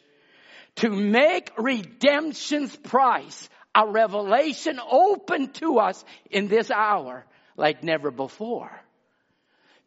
to 0.78 0.90
make 0.90 1.52
redemption's 1.58 2.76
price 2.76 3.50
a 3.76 3.88
revelation 3.88 4.80
open 4.92 5.52
to 5.54 5.78
us 5.78 6.04
in 6.32 6.48
this 6.48 6.72
hour 6.72 7.26
like 7.56 7.84
never 7.84 8.10
before. 8.10 8.72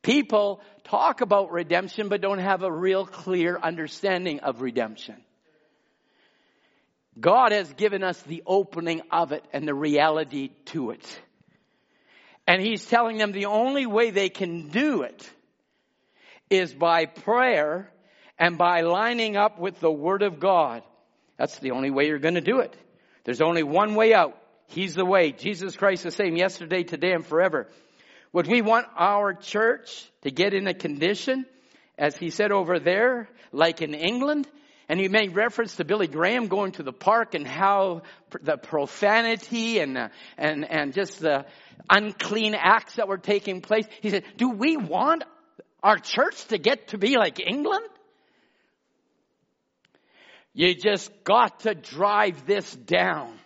People 0.03 0.61
talk 0.85 1.21
about 1.21 1.53
redemption 1.53 2.09
but 2.09 2.21
don't 2.21 2.39
have 2.39 2.63
a 2.63 2.73
real 2.73 3.07
clear 3.07 3.59
understanding 3.61 4.41
of 4.41 4.61
redemption. 4.61 5.17
God 7.19 7.53
has 7.53 7.73
given 7.75 8.03
us 8.03 8.21
the 8.23 8.43
opening 8.47 9.03
of 9.11 9.33
it 9.33 9.45
and 9.53 9.67
the 9.69 9.75
reality 9.75 10.51
to 10.67 10.91
it. 10.91 11.21
And 12.47 12.61
he's 12.61 12.85
telling 12.87 13.19
them 13.19 13.33
the 13.33 13.47
only 13.47 13.87
way 13.87 14.11
they 14.11 14.29
can 14.29 14.69
do 14.69 15.03
it 15.03 15.31
is 16.51 16.73
by 16.75 17.07
prayer 17.07 17.91
and 18.39 18.59
by 18.59 18.81
lining 18.81 19.37
up 19.37 19.59
with 19.59 19.79
the 19.81 19.91
Word 19.91 20.23
of 20.23 20.41
God. 20.41 20.83
That's 21.37 21.59
the 21.59 21.71
only 21.71 21.91
way 21.91 22.07
you're 22.07 22.19
going 22.19 22.35
to 22.35 22.41
do 22.41 22.61
it. 22.61 22.77
There's 23.25 23.41
only 23.41 23.63
one 23.63 23.95
way 23.95 24.13
out. 24.15 24.37
He's 24.69 24.95
the 24.95 25.05
way. 25.05 25.33
Jesus 25.33 25.77
Christ 25.77 26.03
the 26.03 26.11
same 26.11 26.37
yesterday, 26.37 26.83
today, 26.83 27.13
and 27.13 27.25
forever. 27.25 27.69
Would 28.33 28.47
we 28.47 28.63
want 28.63 28.87
our 28.97 29.35
church 29.35 30.11
to 30.23 30.31
get 30.31 30.55
in 30.55 30.67
a 30.67 30.75
condition, 30.75 31.45
as 31.99 32.17
he 32.17 32.31
said 32.31 32.53
over 32.53 32.79
there, 32.79 33.29
like 33.53 33.83
in 33.83 33.95
England? 33.95 34.49
And 34.93 35.01
he 35.01 35.09
made 35.09 35.35
reference 35.35 35.77
to 35.77 35.87
Billy 35.87 36.07
Graham 36.07 36.49
going 36.49 36.73
to 36.73 36.83
the 36.83 36.93
park 36.93 37.33
and 37.33 37.47
how 37.47 38.03
the 38.43 38.59
profanity 38.59 39.79
and, 39.79 40.11
and, 40.37 40.71
and 40.71 40.93
just 40.93 41.19
the 41.19 41.47
unclean 41.89 42.55
acts 42.55 42.97
that 42.97 43.09
were 43.09 43.17
taking 43.17 43.63
place. 43.63 43.87
He 44.03 44.11
said, 44.11 44.25
do 44.37 44.51
we 44.51 44.77
want 44.77 45.25
our 45.83 45.97
church 45.97 46.45
to 46.49 46.59
get 46.59 46.89
to 46.89 46.99
be 46.99 47.17
like 47.17 47.41
England? 47.41 47.87
You 50.53 50.75
just 50.75 51.11
got 51.25 51.61
to 51.61 51.75
drive 51.75 52.45
this 52.45 52.71
down. 52.77 53.39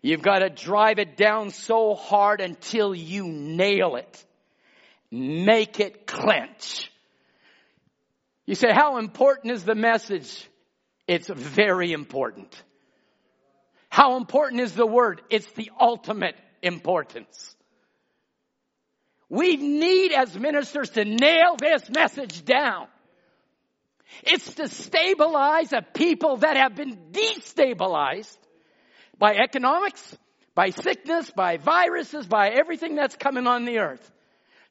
You've 0.00 0.22
got 0.22 0.38
to 0.38 0.48
drive 0.48 1.00
it 1.00 1.16
down 1.16 1.50
so 1.50 1.96
hard 1.96 2.40
until 2.40 2.94
you 2.94 3.26
nail 3.26 3.96
it. 3.96 4.24
Make 5.10 5.80
it 5.80 6.06
clench. 6.06 6.92
You 8.48 8.54
say, 8.54 8.72
how 8.72 8.96
important 8.96 9.52
is 9.52 9.62
the 9.62 9.74
message? 9.74 10.48
It's 11.06 11.28
very 11.28 11.92
important. 11.92 12.50
How 13.90 14.16
important 14.16 14.62
is 14.62 14.72
the 14.72 14.86
word? 14.86 15.20
It's 15.28 15.52
the 15.52 15.70
ultimate 15.78 16.34
importance. 16.62 17.54
We 19.28 19.58
need 19.58 20.12
as 20.12 20.34
ministers 20.34 20.88
to 20.92 21.04
nail 21.04 21.56
this 21.60 21.90
message 21.90 22.42
down. 22.42 22.86
It's 24.22 24.54
to 24.54 24.66
stabilize 24.66 25.74
a 25.74 25.82
people 25.82 26.38
that 26.38 26.56
have 26.56 26.74
been 26.74 26.96
destabilized 27.12 28.38
by 29.18 29.34
economics, 29.34 30.16
by 30.54 30.70
sickness, 30.70 31.30
by 31.30 31.58
viruses, 31.58 32.26
by 32.26 32.48
everything 32.48 32.94
that's 32.94 33.14
coming 33.14 33.46
on 33.46 33.66
the 33.66 33.80
earth. 33.80 34.10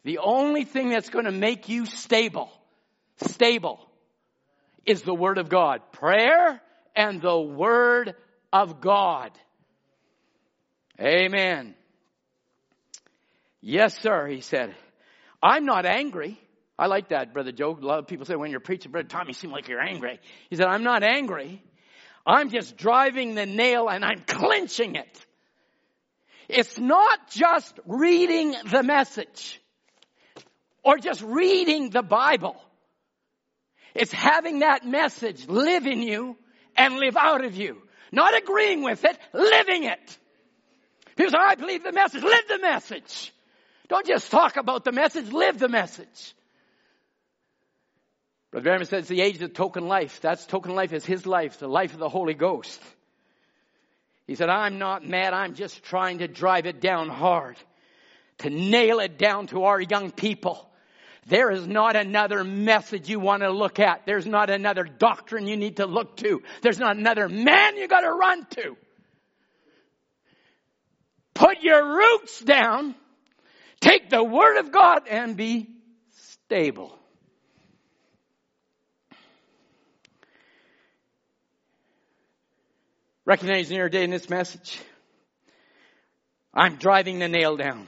The 0.04 0.18
only 0.18 0.64
thing 0.64 0.90
that's 0.90 1.12
going 1.12 1.26
to 1.26 1.32
make 1.32 1.70
you 1.70 1.86
stable, 1.86 2.50
stable, 3.18 3.80
is 4.86 5.02
the 5.02 5.14
Word 5.14 5.38
of 5.38 5.50
God. 5.50 5.82
Prayer 5.92 6.62
and 6.96 7.22
the 7.22 7.40
Word 7.40 8.16
of 8.54 8.82
God. 8.82 9.32
Amen. 11.00 11.76
Yes, 13.62 14.00
sir, 14.02 14.28
he 14.28 14.42
said. 14.42 14.74
I'm 15.42 15.66
not 15.66 15.86
angry. 15.86 16.40
I 16.80 16.88
like 16.88 17.10
that, 17.10 17.34
Brother 17.34 17.52
Joe. 17.52 17.78
A 17.80 17.86
lot 17.86 18.00
of 18.00 18.08
people 18.08 18.26
say 18.26 18.36
when 18.36 18.52
you're 18.52 18.60
preaching, 18.60 18.92
Brother 18.92 19.08
Tom, 19.08 19.28
you 19.28 19.34
seem 19.34 19.52
like 19.52 19.68
you're 19.68 19.82
angry. 19.82 20.20
He 20.50 20.56
said, 20.56 20.68
I'm 20.68 20.84
not 20.84 21.04
angry. 21.04 21.64
I'm 22.26 22.50
just 22.50 22.78
driving 22.78 23.36
the 23.36 23.46
nail 23.46 23.88
and 23.90 24.04
I'm 24.04 24.24
clinching 24.28 24.96
it. 24.96 25.26
It's 26.50 26.78
not 26.78 27.30
just 27.32 27.80
reading 27.86 28.56
the 28.70 28.84
message 28.84 29.62
or 30.84 30.98
just 30.98 31.22
reading 31.22 31.90
the 31.90 32.04
Bible. 32.04 32.56
It's 33.98 34.12
having 34.12 34.60
that 34.60 34.86
message 34.86 35.48
live 35.48 35.88
in 35.88 36.02
you 36.02 36.38
and 36.76 36.98
live 36.98 37.18
out 37.18 37.44
of 37.44 37.56
you. 37.56 37.82
Not 38.12 38.38
agreeing 38.38 38.84
with 38.84 39.04
it, 39.04 39.18
living 39.34 39.84
it. 39.84 40.18
People 41.16 41.32
say, 41.32 41.38
I 41.40 41.56
believe 41.56 41.84
the 41.84 41.92
message. 41.92 42.24
Live 42.24 42.48
the 42.48 42.60
message. 42.60 43.34
Don't 43.90 44.06
just 44.06 44.30
talk 44.30 44.58
about 44.58 44.84
the 44.84 44.92
message, 44.92 45.32
live 45.32 45.58
the 45.58 45.68
message. 45.68 46.36
Brother 48.52 48.64
Branham 48.64 48.86
says 48.86 49.08
the 49.08 49.22
age 49.22 49.42
of 49.42 49.54
token 49.54 49.88
life. 49.88 50.22
That's 50.22 50.46
token 50.46 50.76
life 50.76 50.94
is 50.94 51.06
his 51.06 51.26
life, 51.26 51.60
the 51.60 51.68
life 51.68 51.94
of 51.94 52.00
the 52.00 52.10
Holy 52.10 52.34
Ghost. 52.34 52.82
He 54.28 54.36
said, 54.36 54.50
I'm 54.50 54.78
not 54.78 55.06
mad, 55.08 55.34
I'm 55.34 55.56
just 55.56 55.84
trying 55.84 56.20
to 56.20 56.28
drive 56.28 56.66
it 56.66 56.82
down 56.82 57.10
hard. 57.10 57.58
To 58.40 58.50
nail 58.50 59.00
it 59.00 59.18
down 59.18 59.48
to 59.48 59.64
our 59.64 59.82
young 59.82 60.12
people. 60.12 60.70
There 61.28 61.52
is 61.52 61.68
not 61.68 61.96
another 61.96 62.44
message 62.44 63.10
you 63.10 63.20
want 63.20 63.44
to 63.44 63.52
look 63.52 63.80
at. 63.80 64.06
There's 64.06 64.26
not 64.26 64.50
another 64.50 64.84
doctrine 64.84 65.46
you 65.46 65.58
need 65.58 65.78
to 65.78 65.86
look 65.86 66.18
to. 66.18 66.42
There's 66.62 66.80
not 66.80 66.98
another 66.98 67.30
man 67.30 67.78
you 67.78 67.88
got 67.88 68.02
to 68.02 68.12
run 68.12 68.46
to. 68.52 68.78
Put 71.34 71.62
your 71.62 71.98
roots 71.98 72.40
down 72.40 72.96
Take 73.80 74.10
the 74.10 74.24
Word 74.24 74.58
of 74.58 74.72
God 74.72 75.08
and 75.08 75.38
be 75.38 75.70
stable. 76.12 76.98
Recognize 83.26 83.70
your 83.70 83.90
day 83.90 84.04
in 84.04 84.10
this 84.10 84.30
message. 84.30 84.80
I'm 86.54 86.78
driving 86.78 87.20
the 87.20 87.28
nail 87.28 87.58
down. 87.58 87.88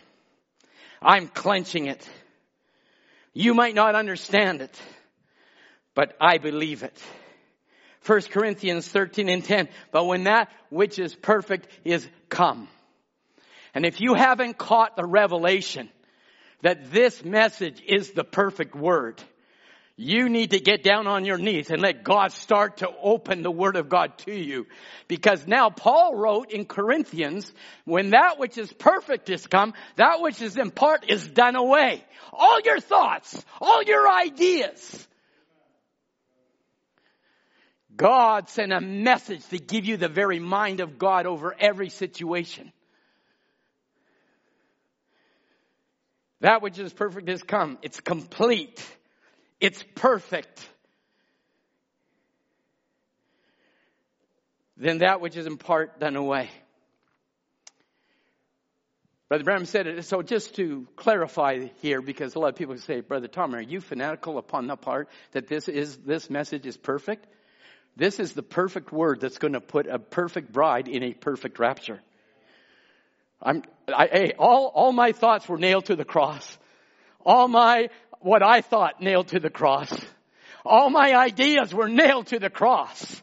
I'm 1.01 1.27
clenching 1.27 1.87
it. 1.87 2.07
You 3.39 3.53
might 3.53 3.73
not 3.73 3.95
understand 3.95 4.61
it, 4.61 4.81
but 5.95 6.13
I 6.19 6.39
believe 6.39 6.83
it. 6.83 7.01
1 8.05 8.23
Corinthians 8.23 8.85
13 8.85 9.29
and 9.29 9.41
10. 9.41 9.69
But 9.93 10.07
when 10.07 10.25
that 10.25 10.51
which 10.69 10.99
is 10.99 11.15
perfect 11.15 11.69
is 11.85 12.05
come. 12.27 12.67
And 13.73 13.85
if 13.85 14.01
you 14.01 14.13
haven't 14.13 14.57
caught 14.57 14.97
the 14.97 15.05
revelation 15.05 15.87
that 16.63 16.91
this 16.91 17.23
message 17.23 17.81
is 17.87 18.11
the 18.11 18.25
perfect 18.25 18.75
word, 18.75 19.23
you 19.99 20.29
need 20.29 20.51
to 20.51 20.61
get 20.61 20.81
down 20.81 21.07
on 21.07 21.25
your 21.25 21.37
knees 21.37 21.69
and 21.69 21.81
let 21.81 22.05
God 22.05 22.31
start 22.31 22.77
to 22.77 22.89
open 23.03 23.43
the 23.43 23.51
Word 23.51 23.75
of 23.75 23.89
God 23.89 24.17
to 24.19 24.33
you. 24.33 24.65
Because 25.09 25.45
now 25.45 25.69
Paul 25.69 26.15
wrote 26.15 26.51
in 26.51 26.63
Corinthians, 26.63 27.51
when 27.83 28.11
that 28.11 28.39
which 28.39 28.57
is 28.57 28.71
perfect 28.71 29.29
is 29.29 29.45
come, 29.45 29.73
that 29.97 30.21
which 30.21 30.41
is 30.41 30.55
in 30.55 30.71
part 30.71 31.09
is 31.09 31.27
done 31.27 31.57
away. 31.57 32.01
All 32.31 32.61
your 32.61 32.79
thoughts, 32.79 33.43
all 33.59 33.83
your 33.83 34.09
ideas. 34.09 35.05
God 37.93 38.47
sent 38.47 38.71
a 38.71 38.79
message 38.79 39.45
to 39.49 39.57
give 39.57 39.83
you 39.83 39.97
the 39.97 40.07
very 40.07 40.39
mind 40.39 40.79
of 40.79 40.97
God 40.97 41.25
over 41.25 41.53
every 41.59 41.89
situation. 41.89 42.71
That 46.39 46.61
which 46.61 46.79
is 46.79 46.93
perfect 46.93 47.27
has 47.27 47.43
come. 47.43 47.77
It's 47.81 47.99
complete. 47.99 48.81
It's 49.59 49.83
perfect. 49.95 50.67
Then 54.77 54.99
that 54.99 55.19
which 55.19 55.35
is 55.35 55.45
in 55.45 55.57
part 55.57 55.99
done 55.99 56.15
away. 56.15 56.49
Brother 59.27 59.43
Branham 59.43 59.65
said 59.65 59.85
it. 59.85 60.05
So 60.05 60.23
just 60.23 60.55
to 60.55 60.87
clarify 60.95 61.67
here, 61.81 62.01
because 62.01 62.33
a 62.33 62.39
lot 62.39 62.47
of 62.47 62.55
people 62.55 62.77
say, 62.77 63.01
Brother 63.01 63.27
Tom, 63.27 63.53
are 63.53 63.61
you 63.61 63.79
fanatical 63.79 64.39
upon 64.39 64.65
the 64.65 64.75
part 64.75 65.07
that 65.33 65.47
this 65.47 65.67
is, 65.67 65.97
this 65.97 66.29
message 66.29 66.65
is 66.65 66.77
perfect? 66.77 67.27
This 67.95 68.19
is 68.19 68.33
the 68.33 68.41
perfect 68.41 68.91
word 68.91 69.19
that's 69.19 69.37
going 69.37 69.53
to 69.53 69.61
put 69.61 69.85
a 69.85 69.99
perfect 69.99 70.51
bride 70.51 70.87
in 70.87 71.03
a 71.03 71.13
perfect 71.13 71.59
rapture. 71.59 71.99
I'm, 73.41 73.63
I, 73.87 74.07
hey, 74.07 74.33
all, 74.39 74.71
all 74.73 74.91
my 74.91 75.11
thoughts 75.11 75.47
were 75.47 75.57
nailed 75.57 75.85
to 75.85 75.95
the 75.95 76.05
cross. 76.05 76.57
All 77.23 77.47
my, 77.47 77.89
what 78.19 78.43
I 78.43 78.61
thought 78.61 79.01
nailed 79.01 79.29
to 79.29 79.39
the 79.39 79.49
cross. 79.49 79.93
All 80.65 80.89
my 80.89 81.15
ideas 81.15 81.73
were 81.73 81.89
nailed 81.89 82.27
to 82.27 82.39
the 82.39 82.49
cross. 82.49 83.21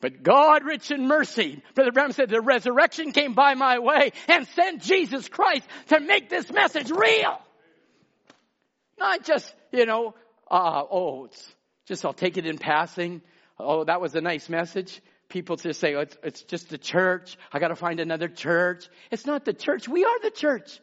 But 0.00 0.22
God, 0.22 0.64
rich 0.64 0.90
in 0.90 1.06
mercy, 1.06 1.62
Brother 1.74 1.92
Branham 1.92 2.12
said, 2.12 2.28
the 2.28 2.40
resurrection 2.40 3.12
came 3.12 3.32
by 3.34 3.54
my 3.54 3.78
way 3.78 4.12
and 4.28 4.46
sent 4.48 4.82
Jesus 4.82 5.28
Christ 5.28 5.66
to 5.88 6.00
make 6.00 6.28
this 6.28 6.50
message 6.50 6.90
real. 6.90 7.40
Not 8.98 9.24
just, 9.24 9.52
you 9.72 9.86
know, 9.86 10.14
uh, 10.50 10.82
oh, 10.90 11.26
it's 11.26 11.54
just 11.86 12.04
I'll 12.04 12.12
take 12.12 12.36
it 12.36 12.46
in 12.46 12.58
passing. 12.58 13.22
Oh, 13.58 13.84
that 13.84 14.00
was 14.00 14.14
a 14.14 14.20
nice 14.20 14.48
message 14.48 15.00
people 15.28 15.56
just 15.56 15.80
say, 15.80 15.94
oh, 15.94 16.00
it's, 16.00 16.16
it's 16.22 16.42
just 16.42 16.70
the 16.70 16.78
church. 16.78 17.36
I 17.52 17.58
got 17.58 17.68
to 17.68 17.76
find 17.76 18.00
another 18.00 18.28
church. 18.28 18.88
It's 19.10 19.26
not 19.26 19.44
the 19.44 19.52
church. 19.52 19.88
We 19.88 20.04
are 20.04 20.20
the 20.22 20.30
church. 20.30 20.80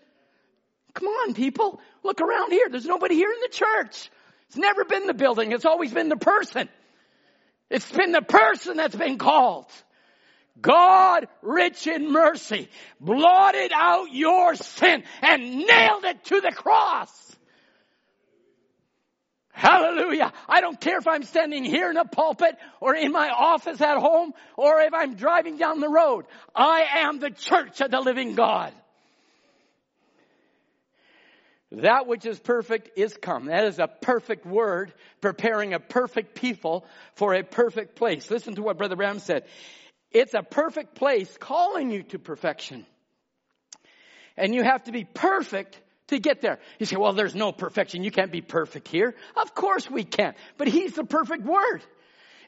Come 0.94 1.08
on, 1.08 1.34
people. 1.34 1.82
Look 2.04 2.22
around 2.22 2.52
here. 2.52 2.70
There's 2.70 2.86
nobody 2.86 3.16
here 3.16 3.32
in 3.32 3.40
the 3.42 3.50
church. 3.50 4.10
It's 4.48 4.58
never 4.58 4.86
been 4.86 5.08
the 5.08 5.14
building. 5.14 5.52
It's 5.52 5.66
always 5.66 5.92
been 5.92 6.10
the 6.10 6.18
person. 6.18 6.70
It's 7.70 7.92
been 7.92 8.12
the 8.12 8.22
person 8.22 8.78
that's 8.78 8.96
been 8.96 9.18
called. 9.18 9.66
God, 10.62 11.28
rich 11.42 11.88
in 11.88 12.12
mercy, 12.12 12.70
blotted 13.00 13.72
out 13.74 14.14
your 14.14 14.54
sin 14.56 15.04
and 15.22 15.58
nailed 15.66 16.04
it 16.04 16.24
to 16.26 16.42
the 16.42 16.52
cross. 16.52 17.12
Hallelujah. 19.52 20.34
I 20.48 20.62
don't 20.62 20.80
care 20.80 20.98
if 20.98 21.08
I'm 21.08 21.24
standing 21.24 21.64
here 21.64 21.90
in 21.90 21.98
a 21.98 22.06
pulpit 22.06 22.56
or 22.82 22.96
in 22.96 23.12
my 23.12 23.30
office 23.30 23.82
at 23.82 23.98
home 23.98 24.34
or 24.58 24.82
if 24.82 24.94
I'm 24.94 25.16
driving 25.16 25.58
down 25.58 25.80
the 25.80 25.90
road. 25.90 26.26
I 26.56 26.86
am 26.96 27.20
the 27.20 27.30
church 27.30 27.80
of 27.82 27.92
the 27.92 28.00
living 28.00 28.36
God. 28.36 28.74
That 31.78 32.06
which 32.06 32.26
is 32.26 32.40
perfect 32.40 32.98
is 32.98 33.18
come. 33.20 33.46
That 33.46 33.66
is 33.66 33.80
a 33.80 33.88
perfect 33.88 34.46
word, 34.46 34.94
preparing 35.22 35.74
a 35.74 35.80
perfect 35.80 36.36
people 36.36 36.86
for 37.16 37.34
a 37.34 37.44
perfect 37.44 37.96
place. 37.96 38.30
Listen 38.30 38.56
to 38.56 38.62
what 38.62 38.78
Brother 38.78 38.96
Branham 38.96 39.20
said. 39.20 39.46
It's 40.12 40.36
a 40.36 40.44
perfect 40.44 40.94
place 40.94 41.36
calling 41.40 41.90
you 41.90 42.04
to 42.04 42.20
perfection. 42.20 42.86
And 44.38 44.54
you 44.54 44.64
have 44.64 44.84
to 44.84 44.92
be 44.92 45.04
perfect 45.04 45.80
to 46.08 46.20
get 46.20 46.42
there. 46.42 46.60
You 46.78 46.86
say, 46.86 46.96
well, 46.96 47.14
there's 47.14 47.34
no 47.34 47.52
perfection. 47.52 48.04
You 48.04 48.12
can't 48.12 48.32
be 48.32 48.42
perfect 48.42 48.88
here. 48.88 49.16
Of 49.36 49.56
course 49.56 49.90
we 49.90 50.04
can. 50.04 50.36
But 50.58 50.68
He's 50.68 50.94
the 50.94 51.04
perfect 51.04 51.44
Word. 51.44 51.82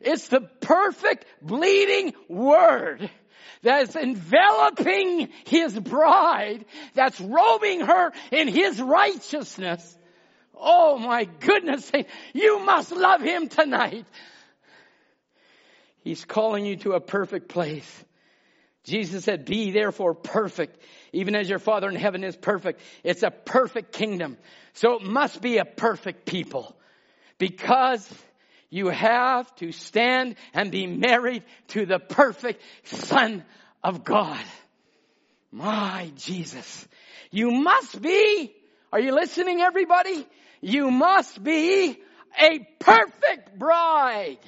It's 0.01 0.27
the 0.27 0.41
perfect 0.41 1.25
bleeding 1.41 2.13
Word 2.29 3.09
that's 3.61 3.95
enveloping 3.95 5.29
His 5.45 5.77
bride, 5.79 6.65
that's 6.93 7.19
robing 7.19 7.81
her 7.81 8.11
in 8.31 8.47
His 8.47 8.81
righteousness. 8.81 9.97
Oh 10.53 10.97
my 10.97 11.25
goodness, 11.25 11.91
you 12.33 12.59
must 12.59 12.91
love 12.91 13.21
Him 13.21 13.49
tonight. 13.49 14.05
He's 16.03 16.23
calling 16.23 16.65
you 16.65 16.77
to 16.77 16.93
a 16.93 16.99
perfect 16.99 17.49
place. 17.49 18.03
Jesus 18.83 19.23
said, 19.23 19.45
be 19.45 19.71
therefore 19.71 20.13
perfect 20.13 20.79
even 21.15 21.33
as 21.35 21.49
your 21.49 21.59
Father 21.59 21.89
in 21.89 21.95
heaven 21.95 22.23
is 22.23 22.35
perfect. 22.35 22.81
It's 23.03 23.23
a 23.23 23.31
perfect 23.31 23.93
kingdom. 23.93 24.37
So 24.73 24.97
it 24.97 25.03
must 25.03 25.41
be 25.41 25.57
a 25.57 25.65
perfect 25.65 26.25
people 26.25 26.75
because 27.37 28.07
you 28.69 28.89
have 28.89 29.53
to 29.55 29.71
stand 29.71 30.35
and 30.53 30.71
be 30.71 30.87
married 30.87 31.43
to 31.69 31.85
the 31.85 31.99
perfect 31.99 32.61
Son 32.83 33.43
of 33.83 34.03
God. 34.03 34.43
My 35.51 36.11
Jesus. 36.15 36.87
You 37.31 37.51
must 37.51 38.01
be, 38.01 38.53
are 38.91 38.99
you 38.99 39.13
listening 39.13 39.61
everybody? 39.61 40.27
You 40.61 40.91
must 40.91 41.41
be 41.43 41.97
a 42.39 42.59
perfect 42.79 43.57
bride. 43.57 44.39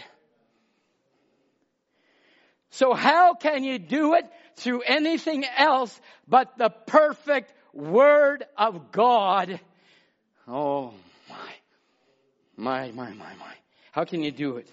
So 2.71 2.93
how 2.93 3.33
can 3.33 3.63
you 3.63 3.79
do 3.79 4.15
it 4.15 4.25
through 4.55 4.81
anything 4.81 5.45
else 5.45 5.99
but 6.27 6.57
the 6.57 6.69
perfect 6.69 7.53
Word 7.73 8.43
of 8.57 8.91
God? 8.91 9.59
Oh 10.47 10.93
my, 11.29 11.53
my, 12.55 12.91
my, 12.91 13.13
my, 13.13 13.35
my. 13.35 13.53
How 13.97 14.05
can 14.05 14.21
you 14.21 14.31
do 14.31 14.57
it? 14.57 14.69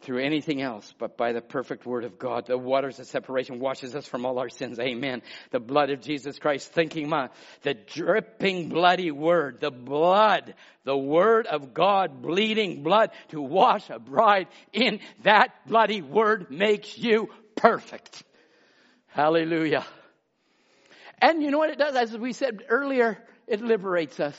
through 0.00 0.18
anything 0.18 0.60
else 0.60 0.92
but 0.98 1.16
by 1.16 1.32
the 1.32 1.40
perfect 1.40 1.86
word 1.86 2.04
of 2.04 2.18
God. 2.18 2.46
The 2.46 2.58
waters 2.58 2.98
of 2.98 3.06
separation 3.06 3.58
washes 3.58 3.94
us 3.96 4.06
from 4.06 4.26
all 4.26 4.38
our 4.38 4.50
sins. 4.50 4.78
Amen. 4.78 5.22
The 5.50 5.60
blood 5.60 5.88
of 5.88 6.02
Jesus 6.02 6.38
Christ, 6.38 6.70
thinking 6.72 7.08
my, 7.08 7.30
the 7.62 7.72
dripping 7.72 8.68
bloody 8.68 9.10
word, 9.10 9.60
the 9.60 9.70
blood, 9.70 10.52
the 10.84 10.96
word 10.96 11.46
of 11.46 11.72
God, 11.72 12.20
bleeding 12.20 12.82
blood 12.82 13.12
to 13.28 13.40
wash 13.40 13.88
a 13.88 13.98
bride 13.98 14.48
in 14.74 15.00
that 15.22 15.66
bloody 15.66 16.02
word 16.02 16.50
makes 16.50 16.98
you 16.98 17.30
perfect. 17.56 18.24
Hallelujah. 19.06 19.86
And 21.22 21.42
you 21.42 21.50
know 21.50 21.58
what 21.58 21.70
it 21.70 21.78
does? 21.78 21.96
As 21.96 22.18
we 22.18 22.34
said 22.34 22.62
earlier, 22.68 23.16
it 23.46 23.62
liberates 23.62 24.20
us. 24.20 24.36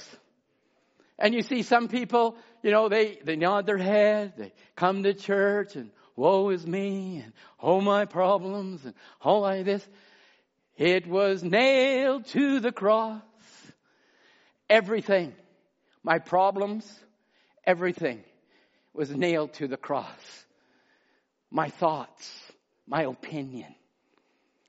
And 1.18 1.34
you 1.34 1.42
see 1.42 1.64
some 1.64 1.88
people, 1.88 2.38
you 2.62 2.72
know, 2.72 2.90
they, 2.90 3.20
they 3.24 3.36
nod 3.36 3.66
their 3.66 3.78
head, 3.78 4.34
they 4.38 4.54
come 4.76 5.04
to 5.04 5.14
church 5.14 5.76
and 5.76 5.92
woe 6.16 6.50
is 6.50 6.66
me 6.66 7.22
and 7.24 7.34
oh 7.62 7.82
my 7.82 8.06
problems 8.06 8.84
and 8.86 8.94
oh, 9.24 9.30
all 9.30 9.42
like 9.42 9.66
this. 9.66 9.86
It 10.78 11.08
was 11.08 11.44
nailed 11.44 12.26
to 12.28 12.60
the 12.60 12.72
cross. 12.72 13.22
Everything, 14.70 15.34
my 16.04 16.20
problems, 16.20 16.86
everything 17.66 18.24
was 18.94 19.10
nailed 19.10 19.54
to 19.54 19.68
the 19.68 19.78
cross. 19.78 20.46
My 21.50 21.70
thoughts, 21.70 22.42
my 22.88 23.04
opinion, 23.04 23.74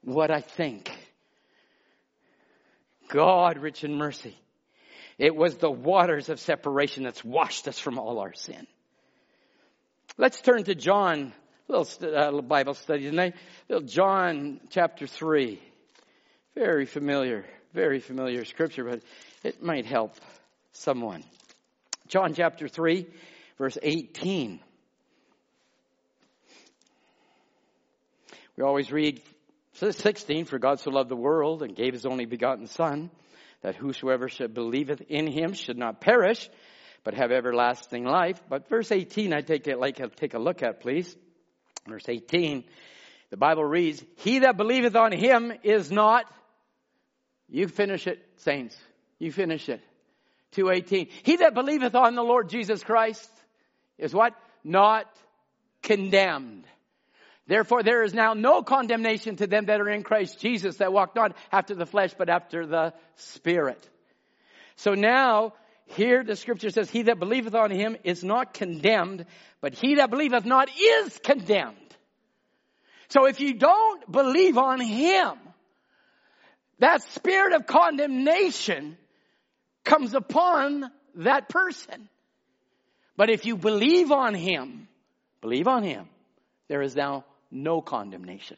what 0.02 0.30
I 0.30 0.40
think. 0.40 0.90
God, 3.08 3.58
rich 3.58 3.84
in 3.84 3.94
mercy, 3.96 4.36
it 5.18 5.34
was 5.34 5.56
the 5.56 5.70
waters 5.70 6.28
of 6.28 6.40
separation 6.40 7.04
that's 7.04 7.24
washed 7.24 7.68
us 7.68 7.78
from 7.78 7.98
all 7.98 8.18
our 8.18 8.34
sin. 8.34 8.66
Let's 10.18 10.40
turn 10.40 10.64
to 10.64 10.74
John, 10.74 11.32
a 11.68 11.72
little 11.72 12.38
uh, 12.38 12.42
Bible 12.42 12.74
study 12.74 13.04
tonight. 13.04 13.34
Little 13.68 13.86
John 13.86 14.60
chapter 14.70 15.06
3. 15.06 15.60
Very 16.54 16.86
familiar, 16.86 17.44
very 17.74 18.00
familiar 18.00 18.44
scripture, 18.44 18.84
but 18.84 19.02
it 19.42 19.62
might 19.62 19.86
help 19.86 20.14
someone. 20.72 21.22
John 22.08 22.34
chapter 22.34 22.68
3, 22.68 23.06
verse 23.58 23.76
18. 23.82 24.60
We 28.56 28.64
always 28.64 28.90
read 28.90 29.20
16, 29.74 30.46
for 30.46 30.58
God 30.58 30.80
so 30.80 30.90
loved 30.90 31.10
the 31.10 31.16
world 31.16 31.62
and 31.62 31.76
gave 31.76 31.92
his 31.92 32.06
only 32.06 32.24
begotten 32.24 32.66
son 32.68 33.10
that 33.66 33.74
whosoever 33.74 34.28
should 34.28 34.54
believeth 34.54 35.02
in 35.08 35.26
him 35.26 35.52
should 35.52 35.76
not 35.76 36.00
perish, 36.00 36.48
but 37.02 37.14
have 37.14 37.32
everlasting 37.32 38.04
life. 38.04 38.40
But 38.48 38.68
verse 38.68 38.92
18, 38.92 39.34
I 39.34 39.40
take 39.40 39.66
it 39.66 39.80
like 39.80 39.96
take 40.14 40.34
a 40.34 40.38
look 40.38 40.62
at, 40.62 40.82
please. 40.82 41.16
Verse 41.88 42.08
18, 42.08 42.62
the 43.30 43.36
Bible 43.36 43.64
reads, 43.64 44.04
He 44.18 44.38
that 44.38 44.56
believeth 44.56 44.94
on 44.94 45.10
him 45.10 45.52
is 45.64 45.90
not, 45.90 46.26
you 47.48 47.66
finish 47.66 48.06
it, 48.06 48.24
saints. 48.36 48.76
You 49.18 49.32
finish 49.32 49.68
it. 49.68 49.80
218. 50.52 51.08
He 51.24 51.38
that 51.38 51.52
believeth 51.52 51.96
on 51.96 52.14
the 52.14 52.22
Lord 52.22 52.48
Jesus 52.48 52.84
Christ 52.84 53.28
is 53.98 54.14
what? 54.14 54.32
Not 54.62 55.06
condemned. 55.82 56.68
Therefore, 57.46 57.82
there 57.82 58.02
is 58.02 58.12
now 58.12 58.34
no 58.34 58.62
condemnation 58.62 59.36
to 59.36 59.46
them 59.46 59.66
that 59.66 59.80
are 59.80 59.88
in 59.88 60.02
Christ 60.02 60.40
Jesus 60.40 60.78
that 60.78 60.92
walk 60.92 61.14
not 61.14 61.36
after 61.52 61.74
the 61.74 61.86
flesh, 61.86 62.12
but 62.16 62.28
after 62.28 62.66
the 62.66 62.92
Spirit. 63.14 63.88
So 64.76 64.94
now, 64.94 65.54
here 65.86 66.24
the 66.24 66.36
scripture 66.36 66.70
says, 66.70 66.90
He 66.90 67.02
that 67.02 67.18
believeth 67.18 67.54
on 67.54 67.70
him 67.70 67.96
is 68.04 68.24
not 68.24 68.52
condemned, 68.52 69.24
but 69.60 69.74
he 69.74 69.96
that 69.96 70.10
believeth 70.10 70.44
not 70.44 70.68
is 70.76 71.18
condemned. 71.18 71.76
So 73.08 73.26
if 73.26 73.40
you 73.40 73.54
don't 73.54 74.10
believe 74.10 74.58
on 74.58 74.80
him, 74.80 75.38
that 76.80 77.02
spirit 77.02 77.54
of 77.54 77.66
condemnation 77.66 78.98
comes 79.84 80.14
upon 80.14 80.90
that 81.14 81.48
person. 81.48 82.08
But 83.16 83.30
if 83.30 83.46
you 83.46 83.56
believe 83.56 84.10
on 84.10 84.34
him, 84.34 84.88
believe 85.40 85.68
on 85.68 85.84
him, 85.84 86.08
there 86.68 86.82
is 86.82 86.94
now 86.94 87.24
no 87.50 87.80
condemnation. 87.80 88.56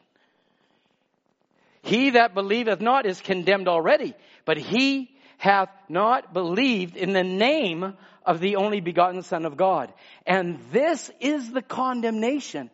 He 1.81 2.11
that 2.11 2.33
believeth 2.33 2.81
not 2.81 3.05
is 3.05 3.21
condemned 3.21 3.67
already, 3.67 4.13
but 4.45 4.57
he 4.57 5.09
hath 5.37 5.69
not 5.87 6.33
believed 6.33 6.97
in 6.97 7.13
the 7.13 7.23
name 7.23 7.95
of 8.25 8.39
the 8.39 8.57
only 8.57 8.81
begotten 8.81 9.23
Son 9.23 9.45
of 9.45 9.55
God. 9.55 9.93
And 10.25 10.59
this 10.71 11.09
is 11.19 11.49
the 11.51 11.61
condemnation 11.61 12.69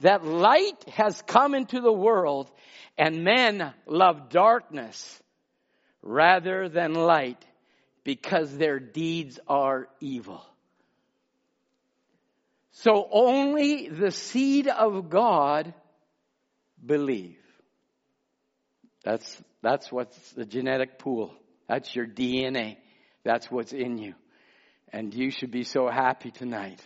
that 0.00 0.24
light 0.24 0.82
has 0.88 1.22
come 1.22 1.54
into 1.54 1.80
the 1.80 1.92
world 1.92 2.50
and 2.98 3.24
men 3.24 3.72
love 3.86 4.30
darkness 4.30 5.22
rather 6.02 6.68
than 6.68 6.94
light 6.94 7.44
because 8.04 8.56
their 8.56 8.78
deeds 8.78 9.38
are 9.46 9.88
evil. 10.00 10.44
So 12.80 13.08
only 13.10 13.88
the 13.88 14.10
seed 14.10 14.68
of 14.68 15.08
God 15.08 15.72
believe. 16.84 17.38
That's, 19.02 19.42
that's 19.62 19.90
what's 19.90 20.32
the 20.32 20.44
genetic 20.44 20.98
pool. 20.98 21.32
That's 21.68 21.96
your 21.96 22.06
DNA. 22.06 22.76
That's 23.24 23.50
what's 23.50 23.72
in 23.72 23.96
you. 23.96 24.12
And 24.92 25.14
you 25.14 25.30
should 25.30 25.50
be 25.50 25.64
so 25.64 25.88
happy 25.88 26.30
tonight 26.30 26.80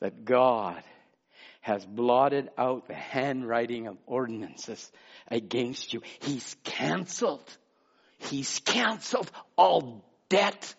that 0.00 0.24
God 0.24 0.82
has 1.60 1.86
blotted 1.86 2.48
out 2.58 2.88
the 2.88 2.94
handwriting 2.94 3.86
of 3.86 3.96
ordinances 4.06 4.90
against 5.28 5.94
you. 5.94 6.02
He's 6.22 6.56
canceled. 6.64 7.48
He's 8.18 8.58
canceled 8.64 9.30
all 9.56 10.04
debt 10.28 10.74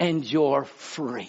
and 0.00 0.24
you're 0.24 0.64
free. 0.64 1.28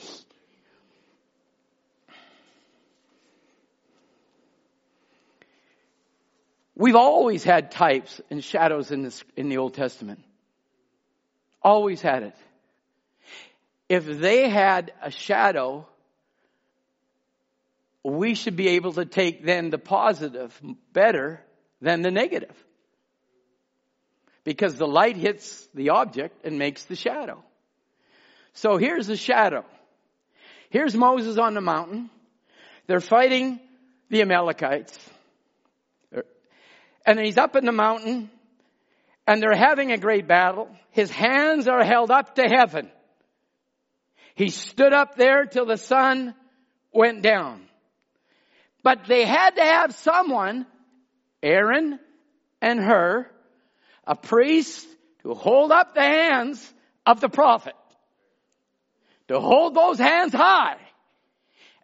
We've 6.76 6.96
always 6.96 7.44
had 7.44 7.72
types 7.72 8.20
and 8.30 8.44
shadows 8.44 8.92
in, 8.92 9.04
this, 9.04 9.24
in 9.36 9.50
the 9.50 9.58
Old 9.58 9.76
Testament. 9.76 10.24
Always 11.62 12.02
had 12.02 12.24
it. 12.24 12.36
If 13.90 14.06
they 14.06 14.50
had 14.50 14.92
a 15.02 15.12
shadow, 15.12 15.88
we 18.04 18.34
should 18.34 18.56
be 18.56 18.70
able 18.70 18.94
to 18.94 19.06
take 19.06 19.46
then 19.46 19.70
the 19.70 19.78
positive 19.78 20.60
better 20.92 21.42
than 21.80 22.02
the 22.02 22.12
negative. 22.12 22.56
Because 24.44 24.76
the 24.76 24.88
light 24.88 25.16
hits 25.16 25.68
the 25.76 25.92
object 25.92 26.44
and 26.44 26.58
makes 26.58 26.86
the 26.86 26.96
shadow. 26.96 27.44
So 28.54 28.78
here's 28.78 29.08
the 29.08 29.16
shadow. 29.16 29.64
Here's 30.70 30.96
Moses 30.96 31.38
on 31.38 31.54
the 31.54 31.62
mountain. 31.62 32.10
They're 32.88 33.00
fighting 33.00 33.60
the 34.10 34.22
Amalekites 34.22 34.98
and 37.06 37.20
he's 37.20 37.38
up 37.38 37.56
in 37.56 37.66
the 37.66 37.72
mountain 37.72 38.30
and 39.28 39.42
they're 39.42 39.56
having 39.56 39.92
a 39.92 39.98
great 39.98 40.28
battle. 40.28 40.70
His 40.92 41.10
hands 41.10 41.68
are 41.68 41.84
held 41.84 42.12
up 42.12 42.36
to 42.36 42.44
heaven. 42.44 42.90
He 44.36 44.50
stood 44.50 44.94
up 44.94 45.16
there 45.16 45.46
till 45.46 45.66
the 45.66 45.78
sun 45.78 46.36
went 46.92 47.22
down. 47.22 47.62
But 48.84 49.06
they 49.08 49.26
had 49.26 49.52
to 49.52 49.64
have 49.64 49.96
someone, 49.96 50.66
Aaron 51.42 52.00
and 52.62 52.80
Hur, 52.80 53.30
a 54.06 54.16
priest, 54.16 54.88
to 55.22 55.34
hold 55.34 55.72
up 55.72 55.94
the 55.94 56.02
hands 56.02 56.74
of 57.06 57.22
the 57.22 57.30
prophet. 57.30 57.76
To 59.30 59.40
hold 59.40 59.74
those 59.74 60.00
hands 60.00 60.34
high. 60.34 60.78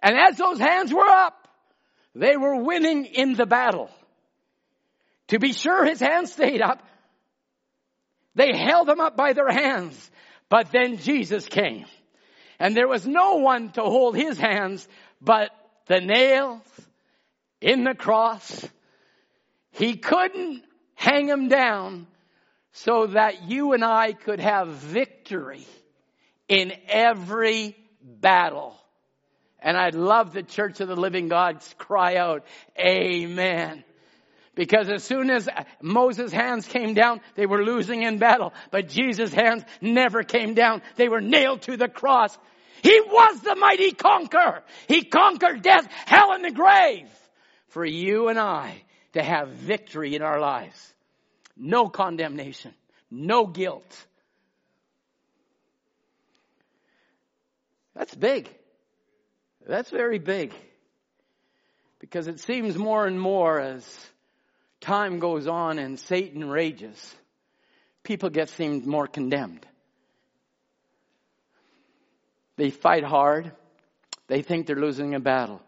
And 0.03 0.17
as 0.17 0.37
those 0.37 0.59
hands 0.59 0.93
were 0.93 1.07
up, 1.07 1.47
they 2.15 2.35
were 2.35 2.61
winning 2.61 3.05
in 3.05 3.33
the 3.33 3.45
battle. 3.45 3.89
To 5.29 5.39
be 5.39 5.53
sure 5.53 5.85
his 5.85 5.99
hands 5.99 6.31
stayed 6.33 6.61
up. 6.61 6.81
They 8.35 8.55
held 8.55 8.89
him 8.89 8.99
up 8.99 9.15
by 9.17 9.33
their 9.33 9.49
hands. 9.49 10.11
But 10.49 10.71
then 10.71 10.97
Jesus 10.97 11.47
came. 11.47 11.85
And 12.59 12.75
there 12.75 12.87
was 12.87 13.07
no 13.07 13.35
one 13.35 13.71
to 13.71 13.81
hold 13.81 14.15
his 14.15 14.37
hands 14.37 14.87
but 15.21 15.51
the 15.87 15.99
nails 15.99 16.61
in 17.61 17.83
the 17.83 17.95
cross 17.95 18.67
He 19.71 19.97
couldn't 19.97 20.63
hang 20.95 21.27
him 21.27 21.47
down 21.47 22.07
so 22.71 23.07
that 23.07 23.49
you 23.49 23.73
and 23.73 23.83
I 23.83 24.13
could 24.13 24.39
have 24.39 24.67
victory 24.69 25.65
in 26.47 26.73
every 26.87 27.75
battle. 28.01 28.75
And 29.59 29.77
I'd 29.77 29.95
love 29.95 30.33
the 30.33 30.43
church 30.43 30.79
of 30.79 30.87
the 30.87 30.95
living 30.95 31.27
God 31.27 31.61
cry 31.77 32.15
out, 32.15 32.45
Amen. 32.77 33.83
Because 34.59 34.89
as 34.89 35.05
soon 35.05 35.29
as 35.29 35.47
Moses' 35.81 36.33
hands 36.33 36.67
came 36.67 36.93
down, 36.93 37.21
they 37.35 37.45
were 37.45 37.63
losing 37.63 38.01
in 38.03 38.17
battle. 38.17 38.53
But 38.71 38.89
Jesus' 38.89 39.31
hands 39.31 39.63
never 39.79 40.21
came 40.21 40.53
down. 40.53 40.81
They 40.97 41.07
were 41.07 41.21
nailed 41.21 41.61
to 41.61 41.77
the 41.77 41.87
cross. 41.87 42.37
He 42.83 42.99
was 42.99 43.39
the 43.39 43.55
mighty 43.55 43.91
conqueror. 43.91 44.63
He 44.89 45.05
conquered 45.05 45.61
death, 45.61 45.87
hell, 46.05 46.33
and 46.33 46.43
the 46.43 46.51
grave 46.51 47.07
for 47.69 47.85
you 47.85 48.27
and 48.27 48.37
I 48.37 48.83
to 49.13 49.23
have 49.23 49.47
victory 49.47 50.13
in 50.15 50.21
our 50.21 50.41
lives. 50.41 50.93
No 51.55 51.87
condemnation, 51.87 52.73
no 53.09 53.45
guilt. 53.45 54.05
That's 57.95 58.13
big. 58.13 58.49
That's 59.65 59.89
very 59.89 60.19
big. 60.19 60.53
Because 61.99 62.27
it 62.27 62.41
seems 62.41 62.77
more 62.77 63.07
and 63.07 63.17
more 63.17 63.57
as 63.57 64.09
time 64.81 65.19
goes 65.19 65.47
on 65.47 65.79
and 65.79 65.99
Satan 65.99 66.49
rages, 66.49 67.15
people 68.03 68.29
get 68.29 68.49
seemed 68.49 68.85
more 68.85 69.07
condemned. 69.07 69.65
They 72.57 72.69
fight 72.71 73.03
hard. 73.03 73.51
They 74.27 74.41
think 74.41 74.67
they're 74.67 74.75
losing 74.75 75.15
a 75.15 75.19
battle. 75.19 75.61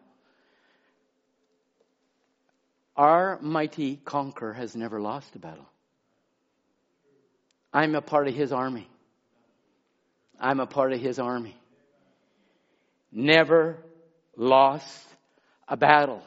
Our 2.96 3.40
mighty 3.42 3.96
conqueror 3.96 4.54
has 4.54 4.76
never 4.76 5.00
lost 5.00 5.36
a 5.36 5.40
battle. 5.40 5.68
I'm 7.74 7.96
a 7.96 8.02
part 8.02 8.28
of 8.28 8.36
his 8.36 8.52
army. 8.52 8.90
I'm 10.40 10.60
a 10.60 10.66
part 10.66 10.92
of 10.92 11.00
his 11.00 11.18
army. 11.18 11.56
Never 13.12 13.78
lost 14.36 15.08
a 15.68 15.78
battle. 15.78 16.22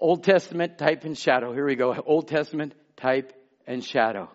Old 0.00 0.24
Testament 0.24 0.78
type 0.78 1.04
and 1.04 1.16
shadow. 1.18 1.52
Here 1.52 1.66
we 1.66 1.74
go. 1.74 1.94
Old 2.06 2.28
Testament 2.28 2.74
type 2.96 3.32
and 3.66 3.84
shadow. 3.84 4.30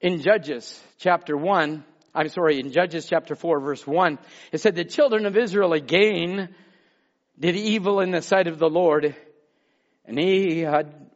In 0.00 0.20
Judges 0.20 0.80
chapter 0.98 1.36
1, 1.36 1.84
I'm 2.14 2.28
sorry, 2.28 2.60
in 2.60 2.72
Judges 2.72 3.06
chapter 3.06 3.34
4 3.34 3.60
verse 3.60 3.86
1, 3.86 4.18
it 4.52 4.60
said 4.60 4.76
the 4.76 4.84
children 4.84 5.26
of 5.26 5.36
Israel 5.36 5.72
again 5.72 6.54
did 7.38 7.56
evil 7.56 8.00
in 8.00 8.10
the 8.10 8.22
sight 8.22 8.46
of 8.46 8.58
the 8.58 8.68
Lord 8.68 9.14
and 10.04 10.18
he 10.18 10.60
had, 10.60 11.10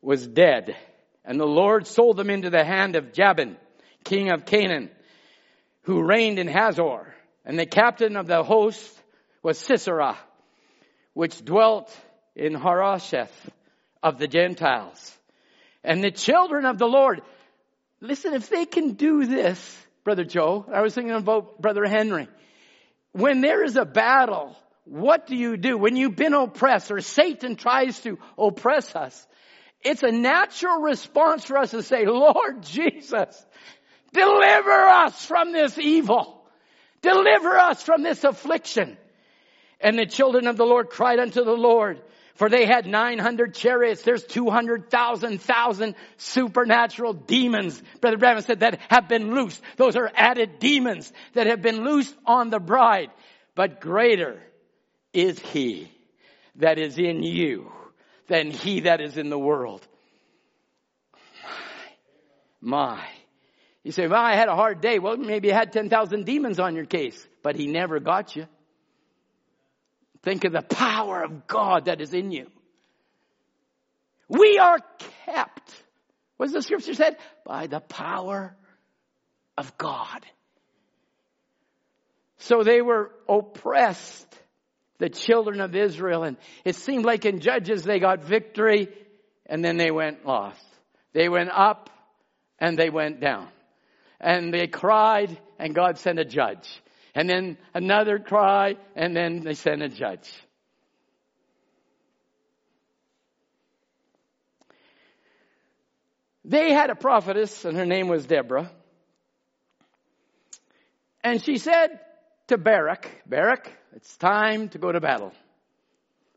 was 0.00 0.26
dead. 0.26 0.76
And 1.24 1.38
the 1.38 1.44
Lord 1.44 1.86
sold 1.86 2.16
them 2.16 2.30
into 2.30 2.50
the 2.50 2.64
hand 2.64 2.96
of 2.96 3.12
Jabin, 3.12 3.56
king 4.04 4.30
of 4.30 4.46
Canaan, 4.46 4.90
who 5.82 6.02
reigned 6.02 6.38
in 6.38 6.48
Hazor. 6.48 7.14
And 7.44 7.58
the 7.58 7.66
captain 7.66 8.16
of 8.16 8.26
the 8.26 8.42
host 8.42 8.80
was 9.42 9.58
Sisera, 9.58 10.18
which 11.14 11.44
dwelt 11.44 11.94
in 12.34 12.54
Harosheth 12.54 13.50
of 14.02 14.18
the 14.18 14.28
Gentiles. 14.28 15.18
And 15.82 16.02
the 16.02 16.10
children 16.10 16.64
of 16.66 16.78
the 16.78 16.86
Lord, 16.86 17.22
listen, 18.00 18.34
if 18.34 18.48
they 18.48 18.64
can 18.64 18.92
do 18.92 19.26
this, 19.26 19.86
Brother 20.04 20.24
Joe, 20.24 20.64
I 20.72 20.82
was 20.82 20.94
thinking 20.94 21.14
about 21.14 21.60
Brother 21.60 21.84
Henry. 21.86 22.28
When 23.12 23.40
there 23.40 23.64
is 23.64 23.76
a 23.76 23.84
battle, 23.84 24.56
what 24.84 25.26
do 25.26 25.36
you 25.36 25.56
do? 25.56 25.76
When 25.76 25.96
you've 25.96 26.16
been 26.16 26.34
oppressed 26.34 26.90
or 26.90 27.00
Satan 27.00 27.56
tries 27.56 27.98
to 28.00 28.18
oppress 28.38 28.94
us, 28.94 29.26
it's 29.82 30.02
a 30.02 30.12
natural 30.12 30.80
response 30.80 31.44
for 31.44 31.58
us 31.58 31.70
to 31.70 31.82
say, 31.82 32.04
Lord 32.06 32.62
Jesus, 32.62 33.46
deliver 34.12 34.70
us 34.70 35.24
from 35.24 35.52
this 35.52 35.78
evil. 35.78 36.44
Deliver 37.02 37.56
us 37.56 37.82
from 37.82 38.02
this 38.02 38.24
affliction. 38.24 38.98
And 39.80 39.98
the 39.98 40.06
children 40.06 40.46
of 40.46 40.56
the 40.56 40.66
Lord 40.66 40.90
cried 40.90 41.18
unto 41.18 41.42
the 41.42 41.56
Lord, 41.56 42.00
for 42.34 42.48
they 42.48 42.66
had 42.66 42.86
900 42.86 43.54
chariots. 43.54 44.02
There's 44.02 44.24
200,000, 44.24 45.40
thousand 45.40 45.94
supernatural 46.18 47.14
demons. 47.14 47.82
Brother 48.00 48.18
Branham 48.18 48.42
said 48.42 48.60
that 48.60 48.80
have 48.90 49.08
been 49.08 49.34
loosed. 49.34 49.62
Those 49.76 49.96
are 49.96 50.10
added 50.14 50.58
demons 50.58 51.10
that 51.32 51.46
have 51.46 51.62
been 51.62 51.84
loosed 51.84 52.14
on 52.26 52.50
the 52.50 52.60
bride. 52.60 53.10
But 53.54 53.80
greater 53.80 54.40
is 55.12 55.38
he 55.38 55.90
that 56.56 56.78
is 56.78 56.98
in 56.98 57.22
you 57.22 57.72
than 58.28 58.50
he 58.50 58.80
that 58.80 59.00
is 59.00 59.16
in 59.16 59.30
the 59.30 59.38
world. 59.38 59.86
My. 62.60 62.76
My. 62.76 63.08
You 63.82 63.92
say, 63.92 64.06
well, 64.06 64.20
I 64.20 64.34
had 64.34 64.48
a 64.48 64.54
hard 64.54 64.82
day. 64.82 64.98
Well, 64.98 65.16
maybe 65.16 65.48
you 65.48 65.54
had 65.54 65.72
10,000 65.72 66.26
demons 66.26 66.60
on 66.60 66.76
your 66.76 66.84
case, 66.84 67.26
but 67.42 67.56
he 67.56 67.66
never 67.66 67.98
got 67.98 68.36
you. 68.36 68.46
Think 70.22 70.44
of 70.44 70.52
the 70.52 70.62
power 70.62 71.22
of 71.22 71.46
God 71.46 71.86
that 71.86 72.00
is 72.00 72.12
in 72.12 72.30
you. 72.30 72.46
We 74.28 74.58
are 74.58 74.78
kept. 75.24 75.74
What 76.36 76.46
does 76.46 76.54
the 76.54 76.62
scripture 76.62 76.94
said? 76.94 77.16
By 77.44 77.66
the 77.66 77.80
power 77.80 78.54
of 79.56 79.76
God. 79.76 80.24
So 82.38 82.62
they 82.62 82.80
were 82.80 83.10
oppressed, 83.28 84.26
the 84.98 85.08
children 85.08 85.60
of 85.60 85.74
Israel, 85.74 86.22
and 86.22 86.36
it 86.64 86.76
seemed 86.76 87.04
like 87.04 87.24
in 87.24 87.40
Judges 87.40 87.82
they 87.82 87.98
got 87.98 88.24
victory 88.24 88.88
and 89.46 89.64
then 89.64 89.76
they 89.76 89.90
went 89.90 90.24
lost. 90.24 90.64
They 91.12 91.28
went 91.28 91.50
up 91.50 91.90
and 92.58 92.78
they 92.78 92.88
went 92.88 93.20
down. 93.20 93.48
And 94.20 94.52
they 94.52 94.66
cried 94.66 95.36
and 95.58 95.74
God 95.74 95.98
sent 95.98 96.18
a 96.18 96.24
judge 96.24 96.80
and 97.14 97.28
then 97.28 97.58
another 97.74 98.18
cry, 98.18 98.76
and 98.94 99.16
then 99.16 99.42
they 99.44 99.54
sent 99.54 99.82
a 99.82 99.88
judge. 99.88 100.30
They 106.44 106.72
had 106.72 106.90
a 106.90 106.94
prophetess, 106.94 107.64
and 107.64 107.76
her 107.76 107.86
name 107.86 108.08
was 108.08 108.26
Deborah. 108.26 108.70
And 111.22 111.42
she 111.44 111.58
said 111.58 112.00
to 112.48 112.58
Barak, 112.58 113.22
Barak, 113.26 113.70
it's 113.94 114.16
time 114.16 114.68
to 114.70 114.78
go 114.78 114.90
to 114.90 115.00
battle. 115.00 115.32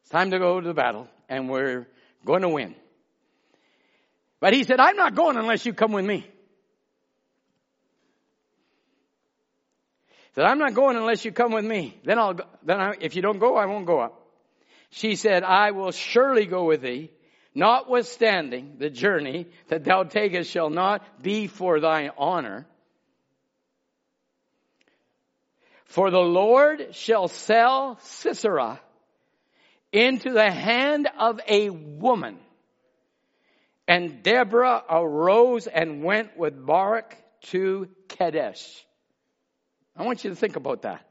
It's 0.01 0.09
time 0.09 0.31
to 0.31 0.39
go 0.39 0.59
to 0.59 0.73
battle, 0.73 1.07
and 1.29 1.49
we're 1.49 1.87
going 2.25 2.41
to 2.41 2.49
win. 2.49 2.75
But 4.39 4.53
he 4.53 4.65
said, 4.65 4.79
I'm 4.79 4.97
not 4.97 5.15
going 5.15 5.37
unless 5.37 5.65
you 5.65 5.73
come 5.73 5.93
with 5.93 6.05
me. 6.05 6.27
Said, 10.35 10.45
I'm 10.45 10.57
not 10.57 10.73
going 10.73 10.97
unless 10.97 11.25
you 11.25 11.31
come 11.31 11.51
with 11.51 11.65
me. 11.65 11.99
Then 12.03 12.17
I'll, 12.17 12.33
go, 12.33 12.43
then 12.63 12.79
I, 12.79 12.95
if 12.99 13.15
you 13.15 13.21
don't 13.21 13.39
go, 13.39 13.55
I 13.55 13.65
won't 13.65 13.85
go 13.85 13.99
up. 13.99 14.19
She 14.89 15.15
said, 15.15 15.43
I 15.43 15.71
will 15.71 15.91
surely 15.91 16.45
go 16.45 16.65
with 16.65 16.81
thee, 16.81 17.11
notwithstanding 17.53 18.75
the 18.79 18.89
journey 18.89 19.47
that 19.67 19.83
thou 19.83 20.03
takest 20.03 20.51
shall 20.51 20.69
not 20.69 21.21
be 21.21 21.47
for 21.47 21.79
thy 21.79 22.09
honor. 22.17 22.67
For 25.85 26.09
the 26.09 26.17
Lord 26.17 26.95
shall 26.95 27.27
sell 27.27 27.99
Sisera 28.01 28.81
into 29.91 30.31
the 30.31 30.49
hand 30.49 31.07
of 31.19 31.39
a 31.47 31.69
woman. 31.69 32.39
And 33.87 34.23
Deborah 34.23 34.83
arose 34.89 35.67
and 35.67 36.03
went 36.03 36.35
with 36.35 36.65
Barak 36.65 37.15
to 37.51 37.89
Kadesh. 38.07 38.83
I 39.95 40.03
want 40.03 40.23
you 40.23 40.29
to 40.29 40.35
think 40.35 40.55
about 40.55 40.83
that. 40.83 41.05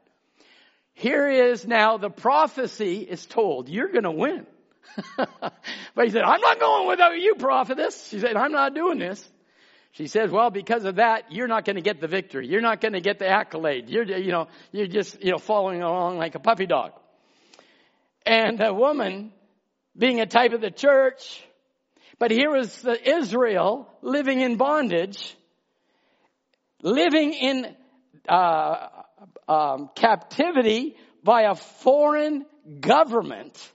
Here 0.95 1.29
is 1.29 1.67
now 1.67 1.97
the 1.97 2.11
prophecy 2.11 2.99
is 2.99 3.25
told, 3.25 3.69
you're 3.69 3.89
going 3.89 4.05
to 4.05 4.11
win. 4.11 4.47
but 5.17 6.05
he 6.05 6.11
said, 6.11 6.23
I'm 6.23 6.41
not 6.41 6.61
going 6.61 6.89
without 6.89 7.19
you, 7.19 7.35
prophetess. 7.37 8.09
She 8.09 8.19
said, 8.21 8.37
I'm 8.37 8.53
not 8.53 8.75
doing 8.75 8.99
this. 8.99 9.27
She 9.93 10.07
says, 10.07 10.31
well, 10.31 10.51
because 10.51 10.85
of 10.85 10.97
that, 10.97 11.33
you're 11.33 11.49
not 11.49 11.65
going 11.65 11.77
to 11.77 11.83
get 11.83 12.01
the 12.01 12.09
victory. 12.09 12.49
You're 12.49 12.63
not 12.63 12.81
going 12.81 12.95
to 12.95 13.01
get 13.01 13.19
the 13.19 13.29
accolade. 13.29 13.89
You're, 13.89 14.05
you 14.05 14.33
know, 14.33 14.49
you're 14.71 14.87
just, 14.87 15.23
you 15.23 15.33
know, 15.33 15.39
following 15.39 15.83
along 15.83 16.19
like 16.19 16.35
a 16.35 16.39
puppy 16.39 16.67
dog. 16.67 16.93
And 18.25 18.59
the 18.59 18.73
woman, 18.73 19.33
being 19.97 20.21
a 20.21 20.27
type 20.27 20.53
of 20.53 20.61
the 20.61 20.71
church, 20.71 21.43
but 22.19 22.31
here 22.31 22.51
was 22.51 22.75
the 22.81 23.17
Israel 23.19 23.89
living 24.01 24.41
in 24.41 24.57
bondage, 24.57 25.37
living 26.83 27.35
in 27.35 27.77
uh, 28.29 28.89
um, 29.49 29.91
captivity 29.95 30.97
by 31.23 31.43
a 31.43 31.55
foreign 31.55 32.47
government. 32.81 33.73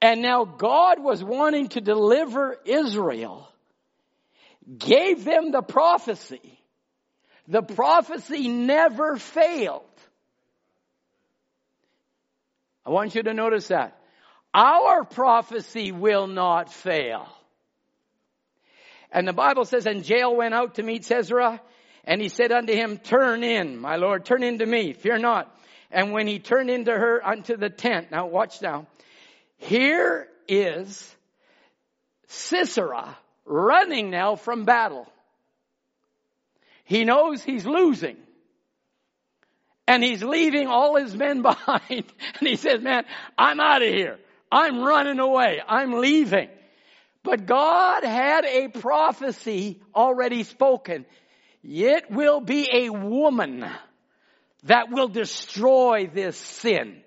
And 0.00 0.20
now 0.22 0.44
God 0.44 1.02
was 1.02 1.22
wanting 1.22 1.68
to 1.70 1.80
deliver 1.80 2.56
Israel, 2.64 3.48
gave 4.78 5.24
them 5.24 5.52
the 5.52 5.62
prophecy. 5.62 6.58
The 7.48 7.62
prophecy 7.62 8.48
never 8.48 9.16
failed. 9.16 9.82
I 12.84 12.90
want 12.90 13.14
you 13.14 13.22
to 13.22 13.34
notice 13.34 13.68
that. 13.68 13.96
our 14.54 15.04
prophecy 15.04 15.92
will 15.92 16.26
not 16.26 16.72
fail. 16.72 17.28
And 19.12 19.28
the 19.28 19.32
Bible 19.32 19.64
says, 19.64 19.86
and 19.86 20.08
Jael 20.08 20.34
went 20.34 20.54
out 20.54 20.76
to 20.76 20.82
meet 20.82 21.04
Sisera, 21.04 21.60
and 22.04 22.20
he 22.20 22.28
said 22.28 22.52
unto 22.52 22.72
him, 22.72 22.98
Turn 22.98 23.44
in, 23.44 23.78
my 23.78 23.96
Lord, 23.96 24.24
turn 24.24 24.42
in 24.42 24.58
to 24.58 24.66
me, 24.66 24.92
fear 24.92 25.18
not. 25.18 25.54
And 25.90 26.12
when 26.12 26.26
he 26.26 26.38
turned 26.38 26.70
into 26.70 26.92
her 26.92 27.24
unto 27.24 27.56
the 27.56 27.70
tent, 27.70 28.10
now 28.10 28.26
watch 28.26 28.62
now, 28.62 28.86
here 29.58 30.28
is 30.48 31.14
Sisera 32.26 33.16
running 33.44 34.10
now 34.10 34.36
from 34.36 34.64
battle. 34.64 35.06
He 36.84 37.04
knows 37.04 37.42
he's 37.42 37.66
losing. 37.66 38.16
And 39.86 40.02
he's 40.02 40.22
leaving 40.22 40.68
all 40.68 40.96
his 40.96 41.14
men 41.14 41.42
behind. 41.42 41.82
And 41.90 42.48
he 42.48 42.56
says, 42.56 42.80
man, 42.80 43.04
I'm 43.36 43.60
out 43.60 43.82
of 43.82 43.88
here. 43.88 44.18
I'm 44.50 44.80
running 44.82 45.18
away. 45.18 45.60
I'm 45.66 45.92
leaving. 45.94 46.48
But 47.22 47.46
God 47.46 48.04
had 48.04 48.44
a 48.44 48.68
prophecy 48.68 49.80
already 49.94 50.42
spoken. 50.42 51.06
It 51.62 52.10
will 52.10 52.40
be 52.40 52.68
a 52.72 52.90
woman 52.90 53.64
that 54.64 54.90
will 54.90 55.08
destroy 55.08 56.10
this 56.12 56.36
sin. 56.36 57.02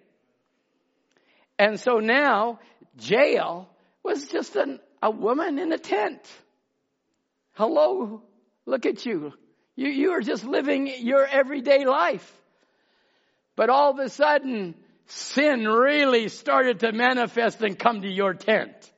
And 1.57 1.79
so 1.79 1.99
now 1.99 2.59
Jael 2.99 3.69
was 4.03 4.27
just 4.27 4.55
an, 4.55 4.79
a 5.01 5.09
woman 5.09 5.59
in 5.59 5.71
a 5.71 5.77
tent. 5.77 6.21
Hello, 7.53 8.21
look 8.65 8.85
at 8.85 9.05
you. 9.05 9.33
You, 9.75 9.89
you 9.89 10.11
are 10.11 10.21
just 10.21 10.45
living 10.45 10.91
your 10.99 11.25
everyday 11.25 11.85
life. 11.85 12.31
But 13.55 13.69
all 13.69 13.91
of 13.91 13.99
a 13.99 14.09
sudden, 14.09 14.75
sin 15.07 15.65
really 15.65 16.27
started 16.29 16.79
to 16.81 16.91
manifest 16.91 17.61
and 17.61 17.77
come 17.77 18.01
to 18.01 18.11
your 18.11 18.33
tent. 18.33 18.91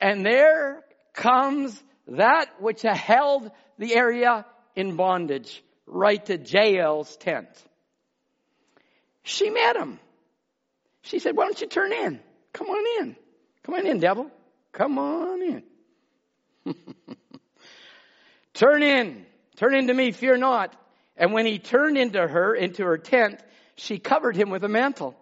And 0.00 0.24
there 0.24 0.84
comes 1.12 1.80
that 2.08 2.60
which 2.60 2.82
held 2.82 3.50
the 3.82 3.94
area 3.96 4.46
in 4.76 4.94
bondage 4.94 5.62
right 5.86 6.24
to 6.26 6.38
Jael's 6.38 7.16
tent. 7.16 7.48
She 9.24 9.50
met 9.50 9.76
him. 9.76 9.98
She 11.02 11.18
said, 11.18 11.36
why 11.36 11.46
don't 11.46 11.60
you 11.60 11.66
turn 11.66 11.92
in? 11.92 12.20
Come 12.52 12.68
on 12.68 13.02
in. 13.02 13.16
Come 13.64 13.74
on 13.74 13.86
in, 13.86 13.98
devil. 13.98 14.30
Come 14.70 14.98
on 14.98 15.42
in. 15.42 15.62
turn 18.54 18.84
in. 18.84 19.26
Turn 19.56 19.74
into 19.74 19.92
me, 19.92 20.12
fear 20.12 20.36
not. 20.36 20.74
And 21.16 21.32
when 21.32 21.44
he 21.44 21.58
turned 21.58 21.98
into 21.98 22.24
her, 22.24 22.54
into 22.54 22.84
her 22.84 22.98
tent, 22.98 23.40
she 23.74 23.98
covered 23.98 24.36
him 24.36 24.50
with 24.50 24.62
a 24.62 24.68
mantle. 24.68 25.16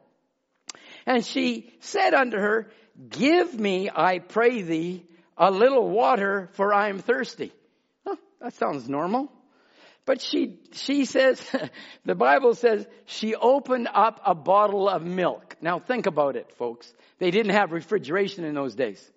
And 1.06 1.24
she 1.24 1.72
said 1.80 2.12
unto 2.12 2.36
her, 2.36 2.70
Give 3.08 3.58
me, 3.58 3.88
I 3.94 4.18
pray 4.18 4.60
thee, 4.60 5.06
a 5.38 5.50
little 5.50 5.88
water, 5.88 6.50
for 6.52 6.74
I 6.74 6.90
am 6.90 6.98
thirsty. 6.98 7.52
That 8.40 8.54
sounds 8.54 8.88
normal. 8.88 9.30
But 10.06 10.20
she, 10.20 10.58
she 10.72 11.04
says, 11.04 11.40
the 12.04 12.14
Bible 12.14 12.54
says 12.54 12.86
she 13.06 13.34
opened 13.34 13.88
up 13.92 14.20
a 14.24 14.34
bottle 14.34 14.88
of 14.88 15.02
milk. 15.02 15.56
Now 15.60 15.78
think 15.78 16.06
about 16.06 16.36
it, 16.36 16.50
folks. 16.56 16.92
They 17.18 17.30
didn't 17.30 17.52
have 17.52 17.72
refrigeration 17.72 18.44
in 18.44 18.54
those 18.54 18.74
days. 18.74 19.08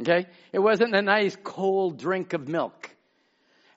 Okay? 0.00 0.26
It 0.52 0.58
wasn't 0.58 0.94
a 0.94 1.02
nice 1.02 1.36
cold 1.44 1.98
drink 1.98 2.32
of 2.32 2.48
milk. 2.48 2.90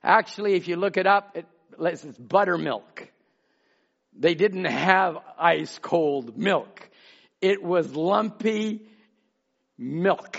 Actually, 0.03 0.55
if 0.55 0.67
you 0.67 0.75
look 0.75 0.97
it 0.97 1.07
up, 1.07 1.35
it, 1.35 1.45
it's 1.79 2.17
buttermilk. 2.17 3.09
They 4.17 4.35
didn't 4.35 4.65
have 4.65 5.17
ice 5.37 5.79
cold 5.81 6.37
milk. 6.37 6.89
It 7.41 7.63
was 7.63 7.93
lumpy 7.95 8.87
milk. 9.77 10.37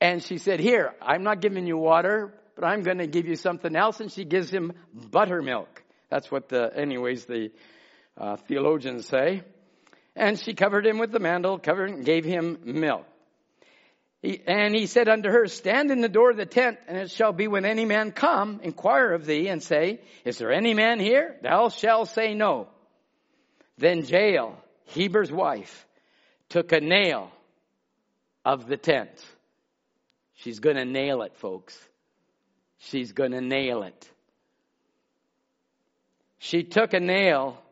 And 0.00 0.22
she 0.22 0.38
said, 0.38 0.60
here, 0.60 0.94
I'm 1.00 1.22
not 1.22 1.40
giving 1.40 1.66
you 1.66 1.78
water, 1.78 2.34
but 2.54 2.64
I'm 2.64 2.82
going 2.82 2.98
to 2.98 3.06
give 3.06 3.26
you 3.26 3.36
something 3.36 3.74
else. 3.74 4.00
And 4.00 4.10
she 4.10 4.24
gives 4.24 4.50
him 4.50 4.72
buttermilk. 4.92 5.82
That's 6.10 6.30
what 6.30 6.48
the, 6.48 6.70
anyways, 6.74 7.24
the 7.24 7.50
uh, 8.16 8.36
theologians 8.36 9.06
say. 9.06 9.42
And 10.16 10.38
she 10.38 10.54
covered 10.54 10.86
him 10.86 10.98
with 10.98 11.10
the 11.10 11.18
mantle, 11.18 11.58
covered 11.58 11.90
and 11.90 12.04
gave 12.04 12.24
him 12.24 12.58
milk. 12.64 13.06
He, 14.22 14.40
and 14.46 14.74
he 14.74 14.86
said 14.86 15.08
unto 15.08 15.28
her, 15.28 15.46
Stand 15.48 15.90
in 15.90 16.00
the 16.00 16.08
door 16.08 16.30
of 16.30 16.36
the 16.36 16.46
tent, 16.46 16.78
and 16.88 16.96
it 16.96 17.10
shall 17.10 17.32
be 17.32 17.46
when 17.46 17.66
any 17.66 17.84
man 17.84 18.12
come, 18.12 18.60
inquire 18.62 19.12
of 19.12 19.26
thee, 19.26 19.48
and 19.48 19.62
say, 19.62 20.00
Is 20.24 20.38
there 20.38 20.52
any 20.52 20.72
man 20.72 20.98
here? 20.98 21.36
Thou 21.42 21.68
shalt 21.68 22.08
say 22.08 22.32
no. 22.32 22.68
Then 23.76 24.04
Jael, 24.04 24.56
Heber's 24.86 25.32
wife, 25.32 25.86
took 26.48 26.72
a 26.72 26.80
nail 26.80 27.32
of 28.44 28.66
the 28.66 28.76
tent. 28.76 29.10
She's 30.36 30.60
going 30.60 30.76
to 30.76 30.84
nail 30.84 31.22
it, 31.22 31.36
folks. 31.36 31.78
She's 32.88 33.12
going 33.12 33.32
to 33.32 33.40
nail 33.40 33.82
it. 33.82 34.10
She 36.38 36.64
took 36.64 36.92
a 36.92 37.00
nail 37.00 37.62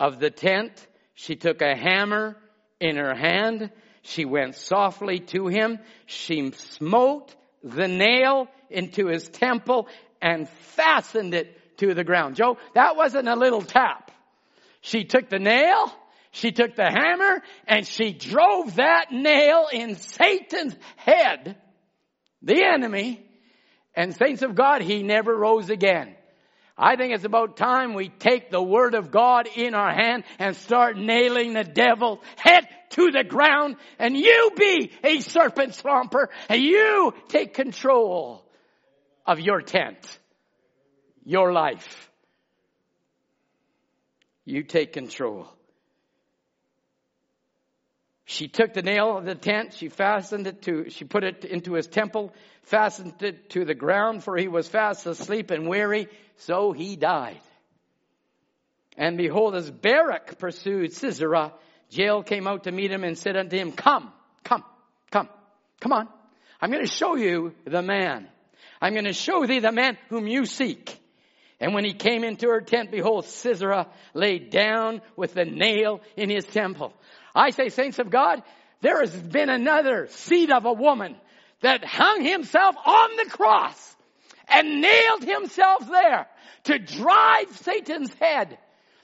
of 0.00 0.18
the 0.18 0.30
tent. 0.30 0.86
She 1.14 1.36
took 1.36 1.62
a 1.62 1.76
hammer 1.76 2.36
in 2.80 2.96
her 2.96 3.14
hand. 3.14 3.70
She 4.02 4.24
went 4.24 4.56
softly 4.56 5.20
to 5.20 5.46
him. 5.46 5.78
She 6.06 6.50
smote 6.52 7.34
the 7.62 7.88
nail 7.88 8.48
into 8.70 9.06
his 9.06 9.28
temple 9.28 9.88
and 10.20 10.48
fastened 10.48 11.34
it 11.34 11.78
to 11.78 11.94
the 11.94 12.04
ground. 12.04 12.36
Joe, 12.36 12.58
that 12.74 12.96
wasn't 12.96 13.28
a 13.28 13.36
little 13.36 13.62
tap. 13.62 14.10
She 14.80 15.04
took 15.04 15.28
the 15.28 15.38
nail, 15.38 15.92
she 16.30 16.52
took 16.52 16.76
the 16.76 16.90
hammer, 16.90 17.42
and 17.66 17.86
she 17.86 18.12
drove 18.12 18.76
that 18.76 19.06
nail 19.10 19.66
in 19.72 19.96
Satan's 19.96 20.76
head, 20.96 21.56
the 22.42 22.62
enemy, 22.62 23.25
and 23.96 24.14
saints 24.14 24.42
of 24.42 24.54
God, 24.54 24.82
he 24.82 25.02
never 25.02 25.34
rose 25.34 25.70
again. 25.70 26.14
I 26.78 26.96
think 26.96 27.14
it's 27.14 27.24
about 27.24 27.56
time 27.56 27.94
we 27.94 28.10
take 28.10 28.50
the 28.50 28.62
word 28.62 28.94
of 28.94 29.10
God 29.10 29.48
in 29.56 29.74
our 29.74 29.92
hand 29.92 30.24
and 30.38 30.54
start 30.54 30.98
nailing 30.98 31.54
the 31.54 31.64
devil 31.64 32.20
head 32.36 32.68
to 32.90 33.10
the 33.10 33.24
ground 33.24 33.76
and 33.98 34.14
you 34.14 34.50
be 34.54 34.92
a 35.02 35.20
serpent 35.20 35.74
swamper 35.74 36.28
and 36.50 36.62
you 36.62 37.14
take 37.28 37.54
control 37.54 38.44
of 39.24 39.40
your 39.40 39.62
tent, 39.62 39.96
your 41.24 41.50
life. 41.52 42.10
You 44.44 44.62
take 44.62 44.92
control. 44.92 45.48
She 48.28 48.48
took 48.48 48.74
the 48.74 48.82
nail 48.82 49.16
of 49.16 49.24
the 49.24 49.36
tent, 49.36 49.72
she 49.72 49.88
fastened 49.88 50.48
it 50.48 50.62
to, 50.62 50.90
she 50.90 51.04
put 51.04 51.22
it 51.22 51.44
into 51.44 51.74
his 51.74 51.86
temple, 51.86 52.34
fastened 52.64 53.22
it 53.22 53.50
to 53.50 53.64
the 53.64 53.74
ground, 53.74 54.24
for 54.24 54.36
he 54.36 54.48
was 54.48 54.66
fast 54.66 55.06
asleep 55.06 55.52
and 55.52 55.68
weary, 55.68 56.08
so 56.38 56.72
he 56.72 56.96
died. 56.96 57.40
And 58.98 59.16
behold, 59.16 59.54
as 59.54 59.70
Barak 59.70 60.40
pursued 60.40 60.92
Sisera, 60.92 61.52
Jael 61.88 62.24
came 62.24 62.48
out 62.48 62.64
to 62.64 62.72
meet 62.72 62.90
him 62.90 63.04
and 63.04 63.16
said 63.16 63.36
unto 63.36 63.56
him, 63.56 63.70
Come, 63.70 64.12
come, 64.42 64.64
come, 65.12 65.28
come 65.80 65.92
on. 65.92 66.08
I'm 66.60 66.72
going 66.72 66.84
to 66.84 66.90
show 66.90 67.14
you 67.14 67.54
the 67.64 67.82
man. 67.82 68.26
I'm 68.80 68.94
going 68.94 69.04
to 69.04 69.12
show 69.12 69.46
thee 69.46 69.60
the 69.60 69.70
man 69.70 69.98
whom 70.08 70.26
you 70.26 70.46
seek. 70.46 71.00
And 71.60 71.74
when 71.74 71.84
he 71.84 71.92
came 71.92 72.24
into 72.24 72.48
her 72.48 72.60
tent, 72.60 72.90
behold, 72.90 73.26
Sisera 73.26 73.86
lay 74.14 74.40
down 74.40 75.00
with 75.14 75.34
the 75.34 75.44
nail 75.44 76.00
in 76.16 76.28
his 76.28 76.44
temple. 76.44 76.92
I 77.36 77.50
say, 77.50 77.68
saints 77.68 77.98
of 77.98 78.10
God, 78.10 78.42
there 78.80 79.00
has 79.00 79.14
been 79.14 79.50
another 79.50 80.08
seed 80.08 80.50
of 80.50 80.64
a 80.64 80.72
woman 80.72 81.16
that 81.60 81.84
hung 81.84 82.24
himself 82.24 82.74
on 82.84 83.16
the 83.16 83.30
cross 83.30 83.96
and 84.48 84.80
nailed 84.80 85.22
himself 85.22 85.88
there 85.88 86.26
to 86.64 86.78
drive 86.78 87.54
Satan's 87.58 88.12
head. 88.14 88.58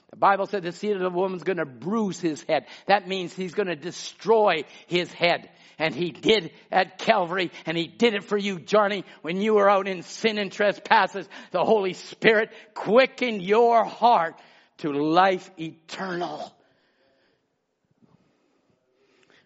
The 0.09 0.17
Bible 0.17 0.47
said 0.47 0.63
the 0.63 0.71
seed 0.71 0.93
of 0.93 1.01
the 1.01 1.09
woman's 1.09 1.43
going 1.43 1.57
to 1.57 1.65
bruise 1.65 2.19
his 2.19 2.43
head. 2.43 2.65
That 2.87 3.07
means 3.07 3.33
he's 3.33 3.53
going 3.53 3.67
to 3.67 3.75
destroy 3.75 4.63
his 4.87 5.11
head. 5.11 5.49
And 5.79 5.95
he 5.95 6.11
did 6.11 6.51
at 6.71 6.99
Calvary, 6.99 7.51
and 7.65 7.75
he 7.75 7.87
did 7.87 8.13
it 8.13 8.23
for 8.23 8.37
you, 8.37 8.59
Johnny, 8.59 9.05
when 9.23 9.41
you 9.41 9.55
were 9.55 9.67
out 9.67 9.87
in 9.87 10.03
sin 10.03 10.37
and 10.37 10.51
trespasses. 10.51 11.27
The 11.51 11.63
Holy 11.63 11.93
Spirit 11.93 12.51
quickened 12.75 13.41
your 13.41 13.83
heart 13.83 14.35
to 14.77 14.91
life 14.91 15.49
eternal. 15.57 16.53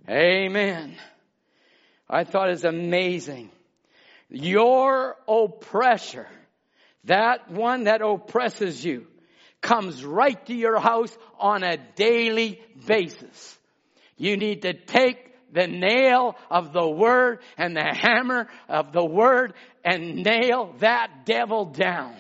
Amen. 0.10 0.96
I 2.10 2.24
thought 2.24 2.50
it's 2.50 2.64
amazing. 2.64 3.52
Your 4.30 5.16
oppressor, 5.28 6.28
that 7.06 7.52
one 7.52 7.86
that 7.86 8.02
oppresses 8.02 8.84
you, 8.84 9.08
comes 9.62 10.04
right 10.06 10.46
to 10.46 10.54
your 10.54 10.80
house 10.80 11.16
on 11.40 11.64
a 11.64 11.78
daily 11.96 12.62
basis. 12.86 13.58
You 14.16 14.38
need 14.38 14.62
to 14.62 14.74
take 14.74 15.28
the 15.52 15.68
nail 15.68 16.36
of 16.50 16.74
the 16.74 16.88
word 16.88 17.40
and 17.58 17.76
the 17.76 17.84
hammer 17.84 18.48
of 18.70 18.92
the 18.92 19.04
word 19.04 19.54
and 19.84 20.24
nail 20.24 20.74
that 20.80 21.26
devil 21.26 21.66
down. 21.66 22.16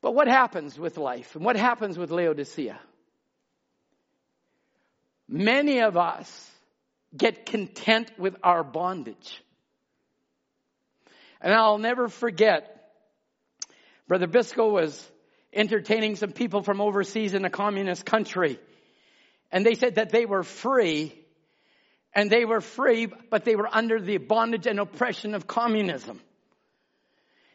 But 0.00 0.14
what 0.14 0.28
happens 0.28 0.78
with 0.78 0.98
life 0.98 1.34
and 1.34 1.44
what 1.44 1.56
happens 1.56 1.98
with 1.98 2.10
Laodicea? 2.10 2.78
Many 5.28 5.80
of 5.80 5.96
us 5.96 6.50
get 7.16 7.46
content 7.46 8.10
with 8.18 8.36
our 8.42 8.62
bondage. 8.62 9.42
And 11.40 11.52
I'll 11.54 11.78
never 11.78 12.08
forget, 12.08 12.92
Brother 14.08 14.26
Biscoe 14.26 14.70
was 14.70 15.10
entertaining 15.52 16.16
some 16.16 16.32
people 16.32 16.62
from 16.62 16.80
overseas 16.80 17.34
in 17.34 17.44
a 17.44 17.50
communist 17.50 18.04
country. 18.04 18.58
And 19.50 19.64
they 19.64 19.74
said 19.74 19.94
that 19.94 20.10
they 20.10 20.26
were 20.26 20.42
free. 20.42 21.14
And 22.14 22.30
they 22.30 22.44
were 22.46 22.62
free, 22.62 23.08
but 23.30 23.44
they 23.44 23.56
were 23.56 23.68
under 23.70 24.00
the 24.00 24.16
bondage 24.16 24.66
and 24.66 24.80
oppression 24.80 25.34
of 25.34 25.46
communism. 25.46 26.20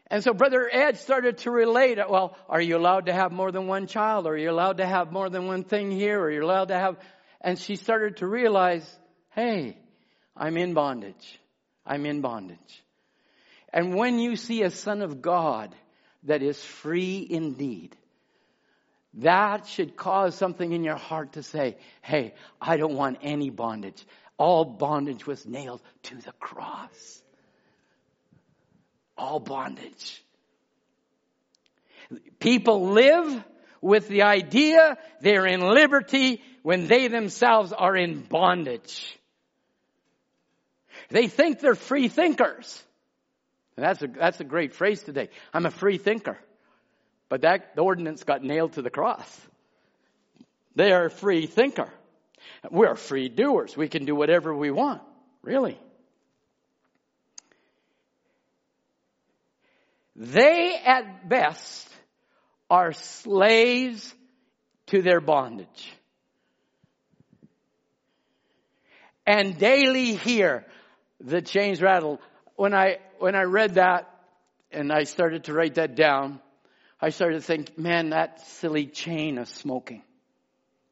And 0.06 0.22
so 0.22 0.34
Brother 0.34 0.68
Ed 0.70 0.98
started 0.98 1.38
to 1.38 1.50
relate, 1.50 1.98
well, 2.08 2.36
are 2.48 2.60
you 2.60 2.76
allowed 2.76 3.06
to 3.06 3.12
have 3.12 3.32
more 3.32 3.50
than 3.50 3.66
one 3.66 3.86
child? 3.86 4.26
Are 4.26 4.36
you 4.36 4.50
allowed 4.50 4.76
to 4.76 4.86
have 4.86 5.10
more 5.10 5.28
than 5.30 5.46
one 5.46 5.64
thing 5.64 5.90
here? 5.90 6.20
Are 6.20 6.30
you 6.30 6.44
allowed 6.44 6.68
to 6.68 6.78
have, 6.78 6.96
and 7.42 7.58
she 7.58 7.76
started 7.76 8.18
to 8.18 8.26
realize, 8.26 8.88
hey, 9.30 9.76
I'm 10.36 10.56
in 10.56 10.72
bondage. 10.72 11.38
I'm 11.84 12.06
in 12.06 12.22
bondage. 12.22 12.82
And 13.72 13.94
when 13.94 14.18
you 14.18 14.36
see 14.36 14.62
a 14.62 14.70
son 14.70 15.02
of 15.02 15.20
God 15.20 15.74
that 16.22 16.42
is 16.42 16.62
free 16.62 17.26
indeed, 17.28 17.96
that 19.14 19.66
should 19.66 19.96
cause 19.96 20.34
something 20.34 20.72
in 20.72 20.84
your 20.84 20.96
heart 20.96 21.34
to 21.34 21.42
say, 21.42 21.76
hey, 22.00 22.34
I 22.60 22.78
don't 22.78 22.94
want 22.94 23.18
any 23.22 23.50
bondage. 23.50 24.02
All 24.38 24.64
bondage 24.64 25.26
was 25.26 25.44
nailed 25.44 25.82
to 26.04 26.16
the 26.16 26.32
cross 26.32 27.22
all 29.22 29.40
bondage. 29.40 30.22
People 32.40 32.90
live 32.90 33.44
with 33.82 34.08
the 34.08 34.22
idea 34.22 34.96
they're 35.20 35.46
in 35.46 35.60
liberty 35.60 36.40
when 36.62 36.86
they 36.86 37.08
themselves 37.08 37.72
are 37.72 37.94
in 37.94 38.20
bondage. 38.22 39.18
They 41.10 41.26
think 41.26 41.60
they're 41.60 41.74
free 41.74 42.08
thinkers. 42.08 42.82
And 43.76 43.84
that's 43.84 44.02
a, 44.02 44.06
that's 44.06 44.40
a 44.40 44.44
great 44.44 44.74
phrase 44.74 45.02
today. 45.02 45.28
I'm 45.52 45.66
a 45.66 45.70
free 45.70 45.98
thinker. 45.98 46.38
But 47.28 47.42
that, 47.42 47.74
the 47.74 47.82
ordinance 47.82 48.24
got 48.24 48.42
nailed 48.42 48.74
to 48.74 48.82
the 48.82 48.90
cross. 48.90 49.40
They 50.76 50.92
are 50.92 51.06
a 51.06 51.10
free 51.10 51.46
thinker. 51.46 51.90
We're 52.70 52.94
free 52.94 53.28
doers. 53.28 53.76
We 53.76 53.88
can 53.88 54.04
do 54.04 54.14
whatever 54.14 54.54
we 54.54 54.70
want. 54.70 55.02
Really. 55.42 55.78
They 60.14 60.80
at 60.84 61.28
best 61.28 61.91
are 62.72 62.94
slaves 62.94 64.14
to 64.86 65.02
their 65.02 65.20
bondage. 65.20 65.92
And 69.26 69.58
daily 69.58 70.14
hear 70.14 70.64
the 71.20 71.42
chains 71.42 71.82
rattle. 71.82 72.18
When 72.56 72.72
I, 72.72 72.96
when 73.18 73.34
I 73.34 73.42
read 73.42 73.74
that 73.74 74.08
and 74.70 74.90
I 74.90 75.04
started 75.04 75.44
to 75.44 75.52
write 75.52 75.74
that 75.74 75.96
down, 75.96 76.40
I 76.98 77.10
started 77.10 77.42
to 77.42 77.46
think, 77.46 77.76
man, 77.76 78.08
that 78.10 78.40
silly 78.40 78.86
chain 78.86 79.36
of 79.36 79.48
smoking 79.48 80.02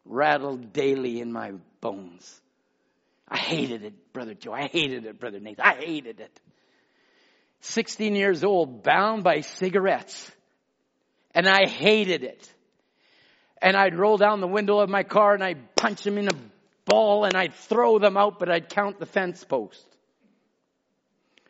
rattled 0.04 0.74
daily 0.74 1.22
in 1.22 1.32
my 1.32 1.52
bones. 1.80 2.40
I 3.26 3.38
hated 3.38 3.84
it, 3.84 4.12
Brother 4.12 4.34
Joe. 4.34 4.52
I 4.52 4.66
hated 4.66 5.06
it, 5.06 5.18
Brother 5.18 5.40
Nathan. 5.40 5.64
I 5.64 5.76
hated 5.76 6.20
it. 6.20 6.40
16 7.60 8.16
years 8.16 8.44
old, 8.44 8.82
bound 8.82 9.24
by 9.24 9.40
cigarettes. 9.40 10.30
And 11.34 11.48
I 11.48 11.66
hated 11.66 12.24
it. 12.24 12.52
And 13.62 13.76
I'd 13.76 13.96
roll 13.96 14.16
down 14.16 14.40
the 14.40 14.46
window 14.46 14.80
of 14.80 14.88
my 14.88 15.02
car 15.02 15.34
and 15.34 15.44
I'd 15.44 15.74
punch 15.76 16.02
them 16.02 16.18
in 16.18 16.28
a 16.28 16.36
ball 16.86 17.24
and 17.24 17.34
I'd 17.36 17.54
throw 17.54 17.98
them 17.98 18.16
out, 18.16 18.38
but 18.38 18.50
I'd 18.50 18.68
count 18.68 18.98
the 18.98 19.06
fence 19.06 19.44
post. 19.44 19.86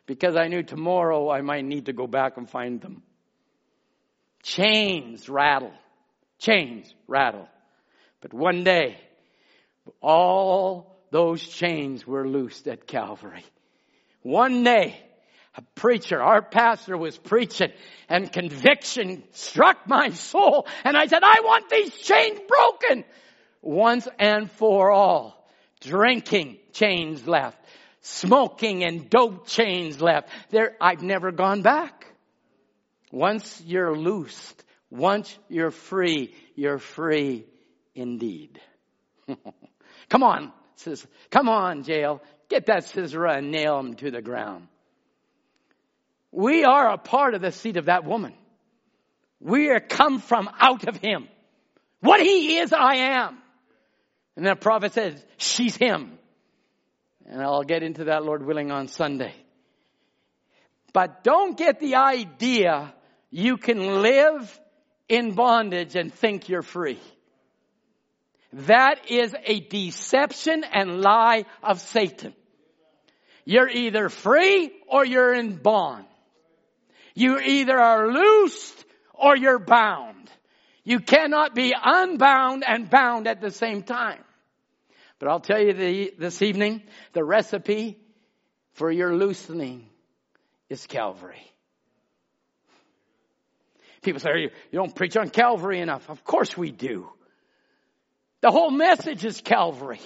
Because 0.05 0.35
I 0.35 0.47
knew 0.47 0.63
tomorrow 0.63 1.29
I 1.29 1.41
might 1.41 1.63
need 1.63 1.85
to 1.85 1.93
go 1.93 2.07
back 2.07 2.37
and 2.37 2.49
find 2.49 2.81
them. 2.81 3.01
Chains 4.43 5.29
rattle. 5.29 5.73
Chains 6.39 6.93
rattle. 7.07 7.47
But 8.19 8.33
one 8.33 8.63
day, 8.63 8.97
all 10.01 10.97
those 11.11 11.41
chains 11.47 12.05
were 12.05 12.27
loosed 12.27 12.67
at 12.67 12.87
Calvary. 12.87 13.45
One 14.21 14.63
day, 14.63 14.99
a 15.55 15.61
preacher, 15.75 16.21
our 16.21 16.41
pastor 16.41 16.97
was 16.97 17.17
preaching 17.17 17.71
and 18.07 18.31
conviction 18.31 19.23
struck 19.31 19.87
my 19.87 20.09
soul. 20.09 20.67
And 20.85 20.95
I 20.95 21.07
said, 21.07 21.23
I 21.23 21.41
want 21.43 21.69
these 21.69 21.93
chains 21.97 22.39
broken 22.47 23.03
once 23.61 24.07
and 24.17 24.49
for 24.51 24.91
all. 24.91 25.45
Drinking 25.81 26.57
chains 26.71 27.27
left. 27.27 27.57
Smoking 28.01 28.83
and 28.83 29.09
dope 29.09 29.47
chains 29.47 30.01
left. 30.01 30.29
There, 30.51 30.75
I've 30.79 31.01
never 31.01 31.31
gone 31.31 31.61
back. 31.61 32.05
Once 33.11 33.61
you're 33.65 33.95
loosed, 33.95 34.63
once 34.89 35.37
you're 35.49 35.71
free, 35.71 36.33
you're 36.55 36.79
free 36.79 37.45
indeed. 37.93 38.59
come 40.09 40.23
on, 40.23 40.53
says, 40.75 41.05
come 41.29 41.49
on, 41.49 41.83
Jael. 41.83 42.21
Get 42.47 42.67
that 42.67 42.85
Sisera 42.85 43.37
and 43.37 43.51
nail 43.51 43.79
him 43.79 43.95
to 43.95 44.11
the 44.11 44.21
ground. 44.21 44.67
We 46.31 46.63
are 46.63 46.91
a 46.91 46.97
part 46.97 47.33
of 47.33 47.41
the 47.41 47.51
seed 47.51 47.77
of 47.77 47.85
that 47.85 48.05
woman. 48.05 48.33
We 49.39 49.69
are 49.69 49.79
come 49.79 50.19
from 50.19 50.49
out 50.59 50.87
of 50.87 50.97
him. 50.97 51.27
What 51.99 52.21
he 52.21 52.57
is, 52.57 52.71
I 52.73 52.95
am. 52.95 53.37
And 54.35 54.45
the 54.45 54.55
prophet 54.55 54.93
says, 54.93 55.23
she's 55.37 55.75
him. 55.75 56.17
And 57.25 57.41
I'll 57.41 57.63
get 57.63 57.83
into 57.83 58.05
that, 58.05 58.23
Lord 58.23 58.45
willing, 58.45 58.71
on 58.71 58.87
Sunday. 58.87 59.33
But 60.93 61.23
don't 61.23 61.57
get 61.57 61.79
the 61.79 61.95
idea 61.95 62.93
you 63.29 63.57
can 63.57 64.01
live 64.01 64.59
in 65.07 65.33
bondage 65.33 65.95
and 65.95 66.13
think 66.13 66.49
you're 66.49 66.61
free. 66.61 66.99
That 68.53 69.09
is 69.09 69.33
a 69.45 69.59
deception 69.61 70.63
and 70.63 71.01
lie 71.01 71.45
of 71.63 71.79
Satan. 71.79 72.33
You're 73.45 73.69
either 73.69 74.09
free 74.09 74.71
or 74.87 75.05
you're 75.05 75.33
in 75.33 75.55
bond. 75.55 76.05
You 77.13 77.39
either 77.39 77.77
are 77.77 78.11
loosed 78.11 78.85
or 79.13 79.35
you're 79.35 79.59
bound. 79.59 80.29
You 80.83 80.99
cannot 80.99 81.53
be 81.53 81.73
unbound 81.81 82.63
and 82.67 82.89
bound 82.89 83.27
at 83.27 83.41
the 83.41 83.51
same 83.51 83.83
time. 83.83 84.23
But 85.19 85.29
I'll 85.29 85.39
tell 85.39 85.61
you 85.61 85.73
the, 85.73 86.13
this 86.17 86.41
evening, 86.41 86.81
the 87.13 87.23
recipe 87.23 87.99
for 88.73 88.91
your 88.91 89.15
loosening 89.15 89.87
is 90.69 90.87
Calvary. 90.87 91.41
People 94.01 94.19
say, 94.19 94.31
you, 94.35 94.49
you 94.71 94.79
don't 94.79 94.95
preach 94.95 95.15
on 95.15 95.29
Calvary 95.29 95.79
enough. 95.79 96.09
Of 96.09 96.23
course 96.23 96.57
we 96.57 96.71
do. 96.71 97.07
The 98.41 98.49
whole 98.49 98.71
message 98.71 99.23
is 99.23 99.39
Calvary. 99.41 100.01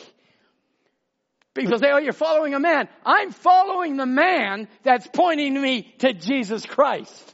People 1.55 1.79
say, 1.79 1.89
oh, 1.89 1.97
you're 1.97 2.11
following 2.11 2.53
a 2.53 2.59
man. 2.59 2.89
I'm 3.05 3.31
following 3.31 3.95
the 3.95 4.05
man 4.05 4.67
that's 4.83 5.07
pointing 5.07 5.59
me 5.59 5.83
to 5.99 6.11
Jesus 6.11 6.65
Christ. 6.65 7.33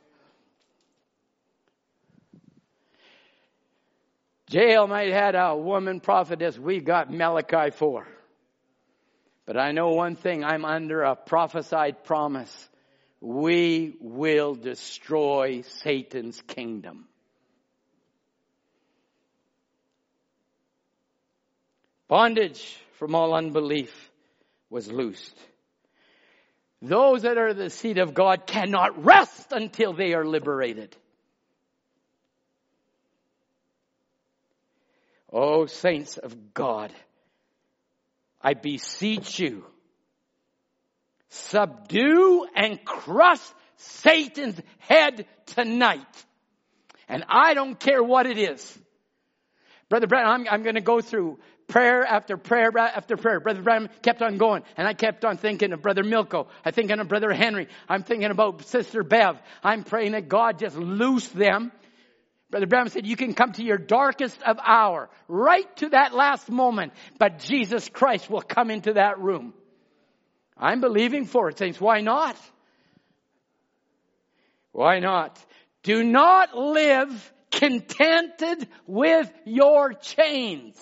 Jael 4.47 4.85
might 4.85 5.11
have 5.11 5.23
had 5.23 5.35
a 5.35 5.55
woman 5.55 6.01
prophetess. 6.01 6.59
We 6.59 6.81
got 6.81 7.11
Malachi 7.11 7.71
4. 7.71 8.07
But 9.47 9.57
I 9.57 9.71
know 9.71 9.89
one 9.89 10.15
thing. 10.15 10.43
I'm 10.43 10.65
under 10.65 11.01
a 11.01 11.15
prophesied 11.15 12.03
promise. 12.03 12.69
We 13.21 13.95
will 13.99 14.53
destroy 14.53 15.63
Satan's 15.63 16.39
kingdom. 16.41 17.07
Bondage 22.07 22.77
from 22.99 23.15
all 23.15 23.33
unbelief 23.33 24.10
was 24.71 24.91
loosed. 24.91 25.37
Those 26.81 27.21
that 27.21 27.37
are 27.37 27.53
the 27.53 27.69
seed 27.69 27.99
of 27.99 28.15
God 28.15 28.47
cannot 28.47 29.05
rest 29.05 29.51
until 29.51 29.93
they 29.93 30.13
are 30.13 30.25
liberated. 30.25 30.95
Oh, 35.31 35.67
saints 35.67 36.17
of 36.17 36.53
God, 36.53 36.91
I 38.41 38.53
beseech 38.55 39.39
you, 39.39 39.63
subdue 41.29 42.47
and 42.55 42.83
crush 42.83 43.39
Satan's 43.75 44.59
head 44.79 45.25
tonight. 45.47 46.25
And 47.07 47.23
I 47.29 47.53
don't 47.53 47.79
care 47.79 48.03
what 48.03 48.25
it 48.25 48.37
is. 48.37 48.79
Brother 49.89 50.07
Brad, 50.07 50.25
I'm, 50.25 50.47
I'm 50.49 50.63
going 50.63 50.75
to 50.75 50.81
go 50.81 51.01
through 51.01 51.39
prayer 51.71 52.03
after 52.03 52.37
prayer 52.37 52.69
after 52.77 53.17
prayer. 53.17 53.39
Brother 53.39 53.61
Branham 53.61 53.89
kept 54.01 54.21
on 54.21 54.37
going, 54.37 54.61
and 54.77 54.87
I 54.87 54.93
kept 54.93 55.25
on 55.25 55.37
thinking 55.37 55.71
of 55.71 55.81
Brother 55.81 56.03
Milko. 56.03 56.47
I'm 56.63 56.73
thinking 56.73 56.99
of 56.99 57.07
Brother 57.07 57.31
Henry. 57.31 57.69
I'm 57.89 58.03
thinking 58.03 58.29
about 58.29 58.63
Sister 58.65 59.03
Bev. 59.03 59.39
I'm 59.63 59.83
praying 59.83 60.11
that 60.11 60.27
God 60.27 60.59
just 60.59 60.75
loose 60.75 61.27
them. 61.29 61.71
Brother 62.51 62.67
Branham 62.67 62.89
said 62.89 63.07
you 63.07 63.15
can 63.15 63.33
come 63.33 63.53
to 63.53 63.63
your 63.63 63.77
darkest 63.77 64.43
of 64.43 64.59
hour, 64.63 65.09
right 65.29 65.73
to 65.77 65.89
that 65.89 66.13
last 66.13 66.49
moment, 66.49 66.91
but 67.17 67.39
Jesus 67.39 67.87
Christ 67.87 68.29
will 68.29 68.41
come 68.41 68.69
into 68.69 68.93
that 68.93 69.19
room. 69.19 69.53
I'm 70.57 70.81
believing 70.81 71.25
for 71.25 71.47
it, 71.49 71.57
saints. 71.57 71.79
Why 71.79 72.01
not? 72.01 72.35
Why 74.73 74.99
not? 74.99 75.39
Do 75.83 76.03
not 76.03 76.55
live 76.55 77.33
contented 77.51 78.67
with 78.85 79.31
your 79.45 79.93
chains. 79.93 80.75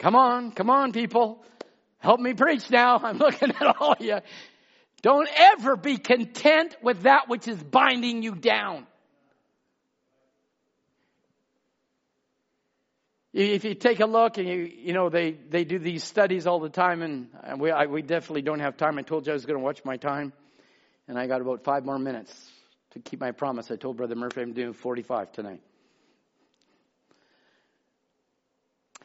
Come 0.00 0.16
on, 0.16 0.50
come 0.52 0.70
on, 0.70 0.92
people. 0.92 1.44
Help 1.98 2.20
me 2.20 2.32
preach 2.32 2.70
now. 2.70 2.98
I'm 3.02 3.18
looking 3.18 3.50
at 3.50 3.76
all 3.80 3.92
of 3.92 4.00
you. 4.00 4.18
Don't 5.02 5.28
ever 5.34 5.76
be 5.76 5.98
content 5.98 6.76
with 6.82 7.02
that 7.02 7.28
which 7.28 7.46
is 7.46 7.62
binding 7.62 8.22
you 8.22 8.34
down. 8.34 8.86
If 13.32 13.64
you 13.64 13.74
take 13.74 14.00
a 14.00 14.06
look 14.06 14.38
and 14.38 14.48
you, 14.48 14.56
you 14.56 14.92
know, 14.92 15.08
they, 15.08 15.32
they 15.32 15.64
do 15.64 15.78
these 15.78 16.02
studies 16.02 16.46
all 16.46 16.58
the 16.58 16.68
time 16.68 17.02
and 17.02 17.60
we, 17.60 17.70
I, 17.70 17.86
we 17.86 18.02
definitely 18.02 18.42
don't 18.42 18.58
have 18.58 18.76
time. 18.76 18.98
I 18.98 19.02
told 19.02 19.26
you 19.26 19.32
I 19.32 19.34
was 19.34 19.46
going 19.46 19.58
to 19.58 19.64
watch 19.64 19.84
my 19.84 19.98
time 19.98 20.32
and 21.06 21.16
I 21.18 21.26
got 21.28 21.40
about 21.40 21.62
five 21.62 21.84
more 21.84 21.98
minutes 21.98 22.34
to 22.92 22.98
keep 22.98 23.20
my 23.20 23.30
promise. 23.30 23.70
I 23.70 23.76
told 23.76 23.98
Brother 23.98 24.16
Murphy 24.16 24.40
I'm 24.40 24.52
doing 24.52 24.72
45 24.72 25.30
tonight. 25.32 25.60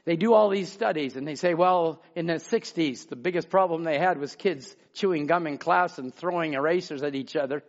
They 0.06 0.15
do 0.15 0.34
all 0.34 0.49
these 0.49 0.72
studies 0.72 1.15
and 1.15 1.27
they 1.27 1.36
say, 1.36 1.56
well, 1.56 2.02
in 2.15 2.27
the 2.27 2.36
60s, 2.36 3.10
the 3.10 3.15
biggest 3.15 3.49
problem 3.49 3.84
they 3.84 3.98
had 3.98 4.19
was 4.19 4.36
kids 4.36 4.76
chewing 4.94 5.26
gum 5.26 5.48
in 5.48 5.57
class 5.57 5.98
and 5.98 6.14
throwing 6.14 6.53
erasers 6.53 7.02
at 7.02 7.15
each 7.15 7.36
other. 7.36 7.64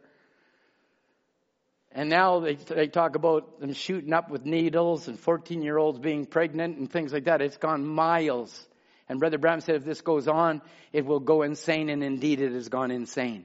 And 1.93 2.11
now 2.11 2.41
they, 2.41 2.57
they 2.57 2.89
talk 2.89 3.17
about 3.17 3.59
them 3.59 3.73
shooting 3.73 4.13
up 4.13 4.31
with 4.31 4.45
needles 4.45 5.09
and 5.09 5.19
14 5.19 5.63
year 5.63 5.79
olds 5.79 5.99
being 5.99 6.27
pregnant 6.27 6.77
and 6.77 6.91
things 6.91 7.11
like 7.11 7.25
that. 7.25 7.41
It's 7.41 7.57
gone 7.57 7.87
miles. 7.87 8.69
And 9.09 9.19
Brother 9.19 9.39
Branham 9.39 9.63
said 9.63 9.77
if 9.77 9.85
this 9.85 10.03
goes 10.03 10.29
on, 10.29 10.61
it 10.93 11.07
will 11.07 11.21
go 11.21 11.43
insane, 11.43 11.89
and 11.89 12.03
indeed 12.03 12.41
it 12.41 12.53
has 12.53 12.69
gone 12.69 12.91
insane. 12.91 13.45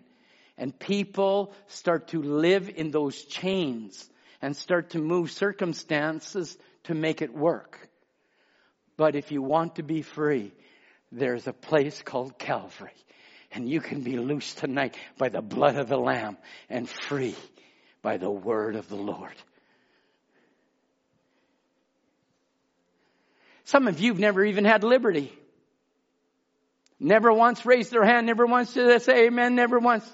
And 0.57 0.77
people 0.77 1.53
start 1.67 2.09
to 2.09 2.21
live 2.21 2.69
in 2.69 2.91
those 2.91 3.23
chains 3.23 4.09
and 4.41 4.57
start 4.57 4.91
to 4.91 4.99
move 4.99 5.31
circumstances 5.31 6.57
to 6.85 6.95
make 6.95 7.21
it 7.21 7.33
work. 7.33 7.80
But 9.01 9.15
if 9.15 9.31
you 9.31 9.41
want 9.41 9.77
to 9.77 9.81
be 9.81 10.03
free, 10.03 10.53
there's 11.11 11.47
a 11.47 11.53
place 11.53 12.03
called 12.03 12.37
Calvary. 12.37 12.93
And 13.51 13.67
you 13.67 13.81
can 13.81 14.01
be 14.01 14.19
loose 14.19 14.53
tonight 14.53 14.95
by 15.17 15.29
the 15.29 15.41
blood 15.41 15.75
of 15.75 15.89
the 15.89 15.97
Lamb 15.97 16.37
and 16.69 16.87
free 16.87 17.35
by 18.03 18.17
the 18.17 18.29
word 18.29 18.75
of 18.75 18.87
the 18.89 18.95
Lord. 18.95 19.33
Some 23.63 23.87
of 23.87 23.99
you 23.99 24.11
have 24.11 24.19
never 24.19 24.45
even 24.45 24.65
had 24.65 24.83
liberty. 24.83 25.33
Never 26.99 27.33
once 27.33 27.65
raised 27.65 27.89
their 27.89 28.05
hand, 28.05 28.27
never 28.27 28.45
once 28.45 28.71
did 28.71 28.87
they 28.87 28.99
say 28.99 29.25
amen, 29.25 29.55
never 29.55 29.79
once. 29.79 30.07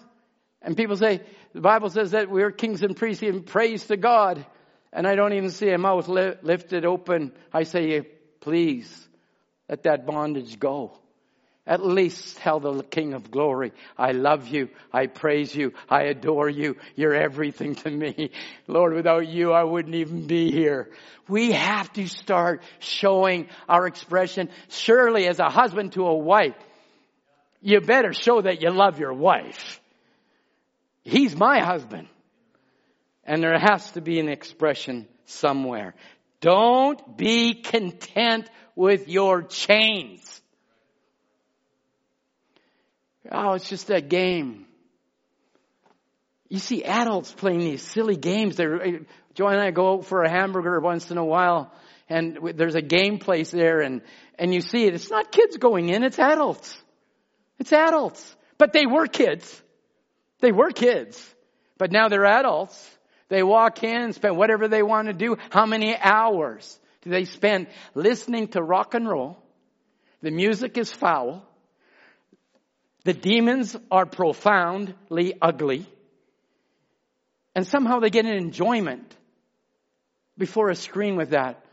And 0.61 0.77
people 0.77 0.95
say, 0.95 1.19
the 1.53 1.59
Bible 1.59 1.89
says 1.89 2.11
that 2.11 2.29
we're 2.29 2.51
kings 2.51 2.81
and 2.83 2.95
priests 2.95 3.21
and 3.21 3.45
praise 3.45 3.85
to 3.87 3.97
God. 3.97 4.45
And 4.93 5.05
I 5.05 5.15
don't 5.15 5.33
even 5.33 5.49
see 5.49 5.71
a 5.71 5.77
mouth 5.77 6.07
li- 6.07 6.35
lifted 6.41 6.85
open. 6.85 7.33
I 7.51 7.63
say, 7.63 8.07
please 8.39 9.07
let 9.69 9.83
that 9.83 10.05
bondage 10.05 10.59
go. 10.59 10.97
At 11.67 11.85
least 11.85 12.37
tell 12.37 12.61
the 12.61 12.81
King 12.81 13.13
of 13.13 13.29
Glory, 13.29 13.73
I 13.97 14.13
love 14.13 14.47
you, 14.47 14.69
I 14.93 15.07
praise 15.07 15.53
you, 15.53 15.73
I 15.89 16.03
adore 16.03 16.47
you, 16.47 16.77
you're 16.95 17.13
everything 17.13 17.75
to 17.75 17.91
me. 17.91 18.31
Lord, 18.67 18.93
without 18.93 19.27
you, 19.27 19.51
I 19.51 19.65
wouldn't 19.65 19.95
even 19.95 20.27
be 20.27 20.49
here. 20.49 20.89
We 21.27 21.51
have 21.51 21.91
to 21.93 22.07
start 22.07 22.63
showing 22.79 23.49
our 23.67 23.85
expression. 23.85 24.49
Surely 24.69 25.27
as 25.27 25.39
a 25.39 25.49
husband 25.49 25.91
to 25.93 26.07
a 26.07 26.15
wife, 26.15 26.55
you 27.61 27.81
better 27.81 28.13
show 28.13 28.41
that 28.41 28.61
you 28.61 28.71
love 28.71 28.97
your 28.97 29.13
wife. 29.13 29.81
He's 31.03 31.35
my 31.35 31.59
husband. 31.59 32.07
And 33.25 33.43
there 33.43 33.59
has 33.59 33.91
to 33.91 34.01
be 34.01 34.21
an 34.21 34.29
expression 34.29 35.05
somewhere. 35.25 35.95
Don't 36.39 37.17
be 37.17 37.55
content 37.55 38.49
with 38.75 39.07
your 39.07 39.43
chains. 39.43 40.41
Oh, 43.31 43.53
it's 43.53 43.69
just 43.69 43.89
a 43.89 44.01
game. 44.01 44.65
You 46.49 46.59
see 46.59 46.83
adults 46.83 47.31
playing 47.31 47.59
these 47.59 47.81
silly 47.81 48.15
games. 48.15 48.55
They're, 48.55 48.81
eh, 48.81 48.99
Joy 49.33 49.49
and 49.49 49.59
I 49.59 49.71
go 49.71 49.95
out 49.95 50.05
for 50.05 50.23
a 50.23 50.29
hamburger 50.29 50.79
once 50.79 51.11
in 51.11 51.17
a 51.17 51.25
while 51.25 51.71
and 52.09 52.39
there's 52.55 52.75
a 52.75 52.81
game 52.81 53.19
place 53.19 53.51
there 53.51 53.81
and, 53.81 54.01
and 54.39 54.53
you 54.53 54.61
see 54.61 54.85
it. 54.85 54.93
It's 54.93 55.11
not 55.11 55.31
kids 55.31 55.57
going 55.57 55.89
in, 55.89 56.03
it's 56.03 56.19
adults. 56.19 56.75
It's 57.59 57.73
adults. 57.73 58.35
But 58.57 58.73
they 58.73 58.85
were 58.85 59.07
kids. 59.07 59.61
They 60.39 60.51
were 60.51 60.71
kids. 60.71 61.21
But 61.77 61.91
now 61.91 62.07
they're 62.07 62.25
adults. 62.25 62.96
They 63.29 63.43
walk 63.43 63.83
in 63.83 64.01
and 64.01 64.15
spend 64.15 64.37
whatever 64.37 64.67
they 64.67 64.83
want 64.83 65.07
to 65.07 65.13
do. 65.13 65.37
How 65.49 65.65
many 65.65 65.95
hours 65.97 66.79
do 67.01 67.09
they 67.09 67.25
spend 67.25 67.67
listening 67.93 68.49
to 68.49 68.61
rock 68.61 68.93
and 68.93 69.07
roll? 69.07 69.37
The 70.21 70.31
music 70.31 70.77
is 70.77 70.91
foul. 70.91 71.45
The 73.03 73.13
demons 73.13 73.75
are 73.91 74.05
profoundly 74.05 75.33
ugly. 75.41 75.85
And 77.55 77.65
somehow 77.65 77.99
they 77.99 78.09
get 78.09 78.25
an 78.25 78.35
enjoyment 78.35 79.15
before 80.37 80.69
a 80.69 80.75
screen 80.75 81.15
with 81.15 81.31
that. 81.31 81.63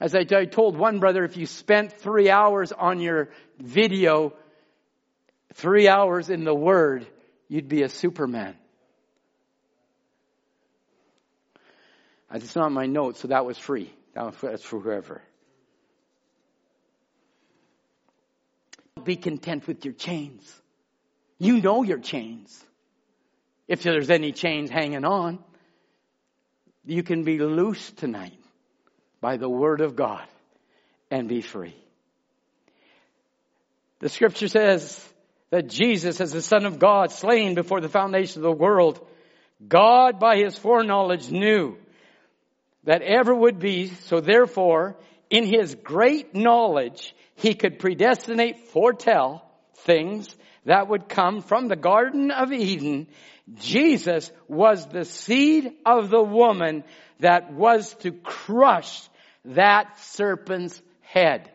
As 0.00 0.14
I 0.14 0.24
told 0.44 0.76
one 0.76 1.00
brother, 1.00 1.24
if 1.24 1.36
you 1.36 1.46
spent 1.46 1.92
three 1.92 2.30
hours 2.30 2.70
on 2.70 3.00
your 3.00 3.30
video, 3.58 4.32
three 5.54 5.88
hours 5.88 6.30
in 6.30 6.44
the 6.44 6.54
Word, 6.54 7.06
you'd 7.48 7.68
be 7.68 7.82
a 7.82 7.88
Superman. 7.88 8.54
It's 12.32 12.56
not 12.56 12.72
my 12.72 12.86
notes, 12.86 13.20
so 13.20 13.28
that 13.28 13.44
was 13.46 13.56
free. 13.56 13.92
That's 14.14 14.62
for 14.62 14.80
whoever. 14.80 15.22
Be 19.04 19.16
content 19.16 19.66
with 19.66 19.84
your 19.84 19.94
chains. 19.94 20.42
You 21.38 21.60
know 21.60 21.82
your 21.82 21.98
chains. 21.98 22.64
If 23.66 23.82
there's 23.82 24.10
any 24.10 24.32
chains 24.32 24.70
hanging 24.70 25.04
on, 25.04 25.38
you 26.84 27.02
can 27.02 27.22
be 27.22 27.38
loose 27.38 27.90
tonight 27.92 28.38
by 29.20 29.36
the 29.36 29.48
word 29.48 29.80
of 29.80 29.94
God 29.94 30.26
and 31.10 31.28
be 31.28 31.40
free. 31.40 31.76
The 34.00 34.08
scripture 34.08 34.48
says 34.48 35.02
that 35.50 35.68
Jesus 35.68 36.20
as 36.20 36.32
the 36.32 36.42
son 36.42 36.66
of 36.66 36.78
God 36.78 37.10
slain 37.10 37.54
before 37.54 37.80
the 37.80 37.88
foundation 37.88 38.40
of 38.40 38.44
the 38.44 38.52
world, 38.52 39.04
God 39.66 40.20
by 40.20 40.36
his 40.36 40.56
foreknowledge 40.56 41.30
knew 41.30 41.76
that 42.84 43.02
ever 43.02 43.34
would 43.34 43.58
be, 43.58 43.88
so 43.88 44.20
therefore, 44.20 44.96
in 45.30 45.44
his 45.44 45.74
great 45.74 46.34
knowledge, 46.34 47.14
he 47.34 47.54
could 47.54 47.78
predestinate, 47.78 48.68
foretell 48.68 49.44
things 49.78 50.34
that 50.64 50.88
would 50.88 51.08
come 51.08 51.42
from 51.42 51.68
the 51.68 51.76
Garden 51.76 52.30
of 52.30 52.52
Eden. 52.52 53.06
Jesus 53.54 54.30
was 54.48 54.86
the 54.86 55.04
seed 55.04 55.72
of 55.86 56.10
the 56.10 56.22
woman 56.22 56.84
that 57.20 57.52
was 57.52 57.94
to 58.00 58.12
crush 58.12 59.08
that 59.44 59.98
serpent's 60.00 60.80
head. 61.00 61.50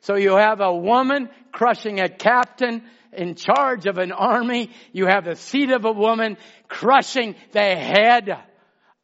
So 0.00 0.16
you 0.16 0.36
have 0.36 0.60
a 0.60 0.74
woman 0.74 1.28
crushing 1.52 2.00
a 2.00 2.08
captain 2.08 2.82
in 3.12 3.34
charge 3.34 3.86
of 3.86 3.98
an 3.98 4.12
army. 4.12 4.70
You 4.92 5.06
have 5.06 5.24
the 5.24 5.36
seed 5.36 5.70
of 5.70 5.84
a 5.84 5.92
woman 5.92 6.36
crushing 6.68 7.36
the 7.52 7.60
head 7.60 8.30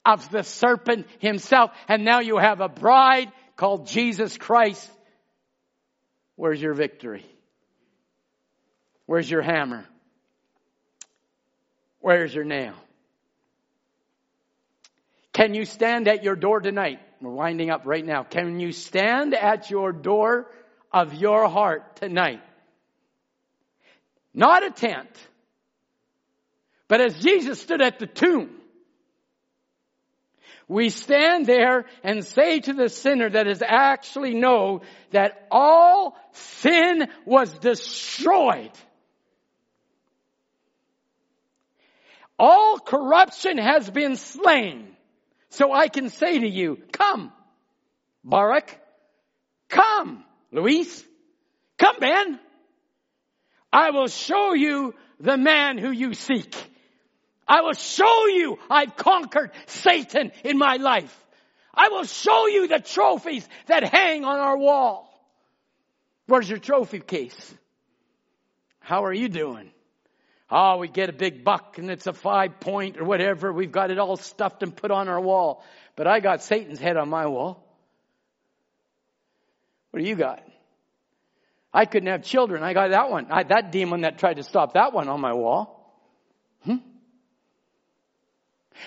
of 0.04 0.30
the 0.30 0.42
serpent 0.42 1.06
himself. 1.18 1.70
And 1.88 2.04
now 2.04 2.20
you 2.20 2.38
have 2.38 2.60
a 2.60 2.68
bride 2.68 3.30
called 3.56 3.86
Jesus 3.86 4.36
Christ. 4.36 4.90
Where's 6.36 6.60
your 6.60 6.74
victory? 6.74 7.24
Where's 9.06 9.30
your 9.30 9.42
hammer? 9.42 9.84
Where's 12.00 12.34
your 12.34 12.44
nail? 12.44 12.74
Can 15.32 15.54
you 15.54 15.64
stand 15.64 16.08
at 16.08 16.24
your 16.24 16.36
door 16.36 16.60
tonight? 16.60 16.98
We're 17.20 17.30
winding 17.30 17.70
up 17.70 17.82
right 17.84 18.04
now. 18.04 18.22
Can 18.22 18.58
you 18.60 18.72
stand 18.72 19.34
at 19.34 19.70
your 19.70 19.92
door 19.92 20.50
of 20.92 21.14
your 21.14 21.48
heart 21.48 21.96
tonight? 21.96 22.40
Not 24.32 24.64
a 24.64 24.70
tent, 24.70 25.10
but 26.88 27.00
as 27.00 27.18
Jesus 27.20 27.60
stood 27.60 27.82
at 27.82 27.98
the 27.98 28.06
tomb, 28.06 28.59
we 30.70 30.88
stand 30.88 31.46
there 31.46 31.86
and 32.04 32.24
say 32.24 32.60
to 32.60 32.72
the 32.72 32.88
sinner 32.88 33.28
that 33.28 33.48
is 33.48 33.60
actually 33.60 34.34
know 34.34 34.82
that 35.10 35.48
all 35.50 36.16
sin 36.30 37.08
was 37.24 37.52
destroyed. 37.58 38.70
All 42.38 42.78
corruption 42.78 43.58
has 43.58 43.90
been 43.90 44.14
slain. 44.14 44.94
So 45.48 45.72
I 45.72 45.88
can 45.88 46.08
say 46.08 46.38
to 46.38 46.48
you, 46.48 46.78
come, 46.92 47.32
Barak, 48.22 48.80
come, 49.68 50.22
Luis, 50.52 51.04
come, 51.78 51.96
Ben. 51.98 52.38
I 53.72 53.90
will 53.90 54.06
show 54.06 54.54
you 54.54 54.94
the 55.18 55.36
man 55.36 55.78
who 55.78 55.90
you 55.90 56.14
seek. 56.14 56.54
I 57.50 57.62
will 57.62 57.74
show 57.74 58.26
you 58.28 58.60
I've 58.70 58.94
conquered 58.94 59.50
Satan 59.66 60.30
in 60.44 60.56
my 60.56 60.76
life. 60.76 61.14
I 61.74 61.88
will 61.88 62.04
show 62.04 62.46
you 62.46 62.68
the 62.68 62.78
trophies 62.78 63.46
that 63.66 63.82
hang 63.82 64.24
on 64.24 64.38
our 64.38 64.56
wall. 64.56 65.08
Where's 66.26 66.48
your 66.48 66.60
trophy 66.60 67.00
case? 67.00 67.54
How 68.78 69.04
are 69.04 69.12
you 69.12 69.28
doing? 69.28 69.72
Oh, 70.48 70.78
we 70.78 70.86
get 70.86 71.08
a 71.08 71.12
big 71.12 71.42
buck 71.42 71.78
and 71.78 71.90
it's 71.90 72.06
a 72.06 72.12
five 72.12 72.60
point 72.60 72.98
or 72.98 73.04
whatever. 73.04 73.52
We've 73.52 73.72
got 73.72 73.90
it 73.90 73.98
all 73.98 74.16
stuffed 74.16 74.62
and 74.62 74.74
put 74.74 74.92
on 74.92 75.08
our 75.08 75.20
wall. 75.20 75.64
But 75.96 76.06
I 76.06 76.20
got 76.20 76.44
Satan's 76.44 76.78
head 76.78 76.96
on 76.96 77.08
my 77.08 77.26
wall. 77.26 77.66
What 79.90 80.00
do 80.00 80.08
you 80.08 80.14
got? 80.14 80.40
I 81.74 81.84
couldn't 81.84 82.08
have 82.10 82.22
children. 82.22 82.62
I 82.62 82.74
got 82.74 82.90
that 82.90 83.10
one. 83.10 83.26
I, 83.30 83.42
that 83.42 83.72
demon 83.72 84.02
that 84.02 84.18
tried 84.18 84.34
to 84.34 84.44
stop 84.44 84.74
that 84.74 84.92
one 84.92 85.08
on 85.08 85.20
my 85.20 85.32
wall. 85.32 85.76
Hmm? 86.64 86.76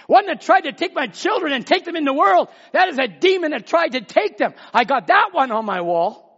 One 0.07 0.25
that 0.27 0.41
tried 0.41 0.61
to 0.61 0.71
take 0.71 0.93
my 0.93 1.07
children 1.07 1.53
and 1.53 1.65
take 1.65 1.85
them 1.85 1.95
in 1.95 2.05
the 2.05 2.13
world. 2.13 2.49
That 2.71 2.89
is 2.89 2.97
a 2.97 3.07
demon 3.07 3.51
that 3.51 3.67
tried 3.67 3.93
to 3.93 4.01
take 4.01 4.37
them. 4.37 4.53
I 4.73 4.83
got 4.83 5.07
that 5.07 5.29
one 5.31 5.51
on 5.51 5.65
my 5.65 5.81
wall. 5.81 6.29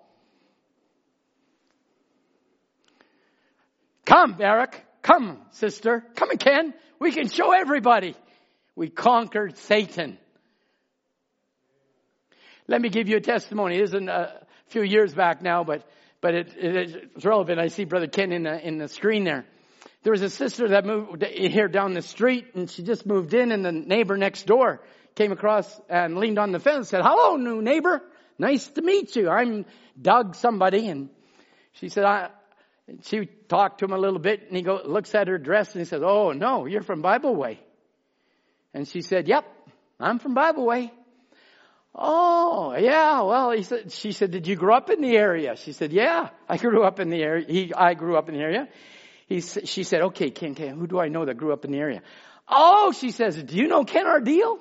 Come, 4.06 4.38
Eric. 4.40 4.84
Come, 5.02 5.40
sister. 5.52 6.04
Come 6.16 6.32
again. 6.32 6.74
We 7.00 7.12
can 7.12 7.28
show 7.28 7.52
everybody. 7.52 8.16
We 8.76 8.90
conquered 8.90 9.58
Satan. 9.58 10.18
Let 12.68 12.82
me 12.82 12.90
give 12.90 13.08
you 13.08 13.18
a 13.18 13.22
testimony. 13.22 13.76
It 13.76 13.84
isn't 13.84 14.10
a 14.10 14.42
few 14.68 14.82
years 14.82 15.14
back 15.14 15.42
now, 15.42 15.64
but, 15.64 15.88
but 16.22 16.34
it, 16.34 16.56
it, 16.58 17.10
it's 17.16 17.26
relevant. 17.26 17.60
I 17.60 17.68
see 17.68 17.86
Brother 17.86 18.08
Ken 18.08 18.32
in 18.32 18.44
the, 18.44 18.68
in 18.68 18.78
the 18.78 18.88
screen 18.88 19.24
there. 19.24 19.46
There 20.06 20.12
was 20.12 20.22
a 20.22 20.30
sister 20.30 20.68
that 20.68 20.86
moved 20.86 21.24
here 21.24 21.68
down 21.68 21.96
the 21.96 22.04
street 22.04 22.54
and 22.54 22.70
she 22.70 22.84
just 22.84 23.08
moved 23.08 23.34
in 23.34 23.52
and 23.52 23.66
the 23.66 23.72
neighbor 23.72 24.16
next 24.16 24.46
door 24.46 24.82
came 25.16 25.32
across 25.32 25.82
and 25.90 26.16
leaned 26.20 26.38
on 26.38 26.52
the 26.52 26.60
fence 26.60 26.76
and 26.76 26.88
said, 26.88 27.02
hello, 27.02 27.38
new 27.38 27.60
neighbor. 27.60 28.04
Nice 28.38 28.68
to 28.68 28.84
meet 28.84 29.16
you. 29.16 29.32
I'm 29.32 29.66
Doug 30.00 30.36
somebody. 30.36 30.90
And 30.90 31.10
she 31.74 31.90
said, 31.90 32.06
I, 32.06 32.30
she 33.02 33.26
talked 33.26 33.80
to 33.80 33.86
him 33.86 33.94
a 33.94 33.98
little 33.98 34.20
bit 34.20 34.44
and 34.48 34.56
he 34.56 34.62
go, 34.62 34.80
looks 34.86 35.16
at 35.16 35.28
her 35.28 35.40
dress 35.40 35.72
and 35.72 35.82
he 35.82 35.86
says, 35.86 36.04
Oh 36.04 36.34
no, 36.34 36.68
you're 36.68 36.84
from 36.84 37.02
Bible 37.02 37.36
Way. 37.36 37.60
And 38.76 38.88
she 38.88 39.02
said, 39.02 39.28
Yep, 39.28 39.46
I'm 40.00 40.20
from 40.20 40.36
Bible 40.36 40.68
Way. 40.68 40.94
Oh, 41.96 42.76
yeah, 42.78 43.22
well, 43.22 43.50
he 43.50 43.64
said, 43.64 43.92
she 43.92 44.12
said, 44.12 44.30
did 44.30 44.48
you 44.48 44.58
grow 44.58 44.76
up 44.76 44.90
in 44.90 45.00
the 45.00 45.16
area? 45.16 45.56
She 45.56 45.72
said, 45.72 45.94
yeah, 45.94 46.28
I 46.50 46.58
grew 46.58 46.84
up 46.84 47.00
in 47.00 47.10
the 47.10 47.24
area. 47.24 47.46
He, 47.48 47.74
I 47.74 47.94
grew 47.94 48.18
up 48.18 48.28
in 48.28 48.36
the 48.36 48.42
area. 48.42 48.68
He, 49.28 49.42
she 49.42 49.84
said, 49.84 50.02
okay, 50.02 50.30
Ken, 50.30 50.54
Ken, 50.54 50.78
who 50.78 50.88
do 50.88 51.00
I 51.00 51.08
know 51.08 51.26
that 51.26 51.38
grew 51.38 51.52
up 51.52 51.66
in 51.66 51.72
the 51.72 51.80
area? 51.80 52.02
Oh, 52.48 52.92
she 52.92 53.12
says, 53.12 53.42
do 53.42 53.56
you 53.56 53.68
know 53.68 53.84
Ken 53.84 54.06
Ardeal? 54.06 54.60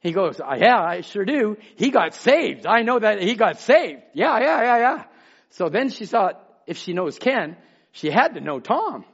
He 0.00 0.12
goes, 0.12 0.38
uh, 0.38 0.56
yeah, 0.58 0.78
I 0.78 1.00
sure 1.00 1.24
do. 1.24 1.56
He 1.76 1.90
got 1.90 2.14
saved. 2.14 2.66
I 2.66 2.82
know 2.82 2.98
that 2.98 3.22
he 3.22 3.34
got 3.34 3.58
saved. 3.58 4.02
Yeah, 4.12 4.38
yeah, 4.38 4.62
yeah, 4.62 4.78
yeah. 4.78 5.04
So 5.50 5.68
then 5.68 5.88
she 5.88 6.06
thought, 6.06 6.42
if 6.66 6.76
she 6.76 6.92
knows 6.92 7.18
Ken, 7.18 7.56
she 7.92 8.10
had 8.10 8.34
to 8.34 8.40
know 8.40 8.60
Tom. 8.60 9.04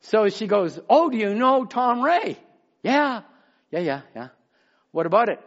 So 0.00 0.28
she 0.28 0.46
goes, 0.46 0.78
Oh, 0.88 1.08
do 1.10 1.16
you 1.16 1.34
know 1.34 1.64
Tom 1.64 2.02
Ray? 2.02 2.38
Yeah, 2.82 3.22
yeah, 3.70 3.80
yeah, 3.80 4.00
yeah. 4.14 4.28
What 4.92 5.06
about 5.06 5.28
it? 5.28 5.40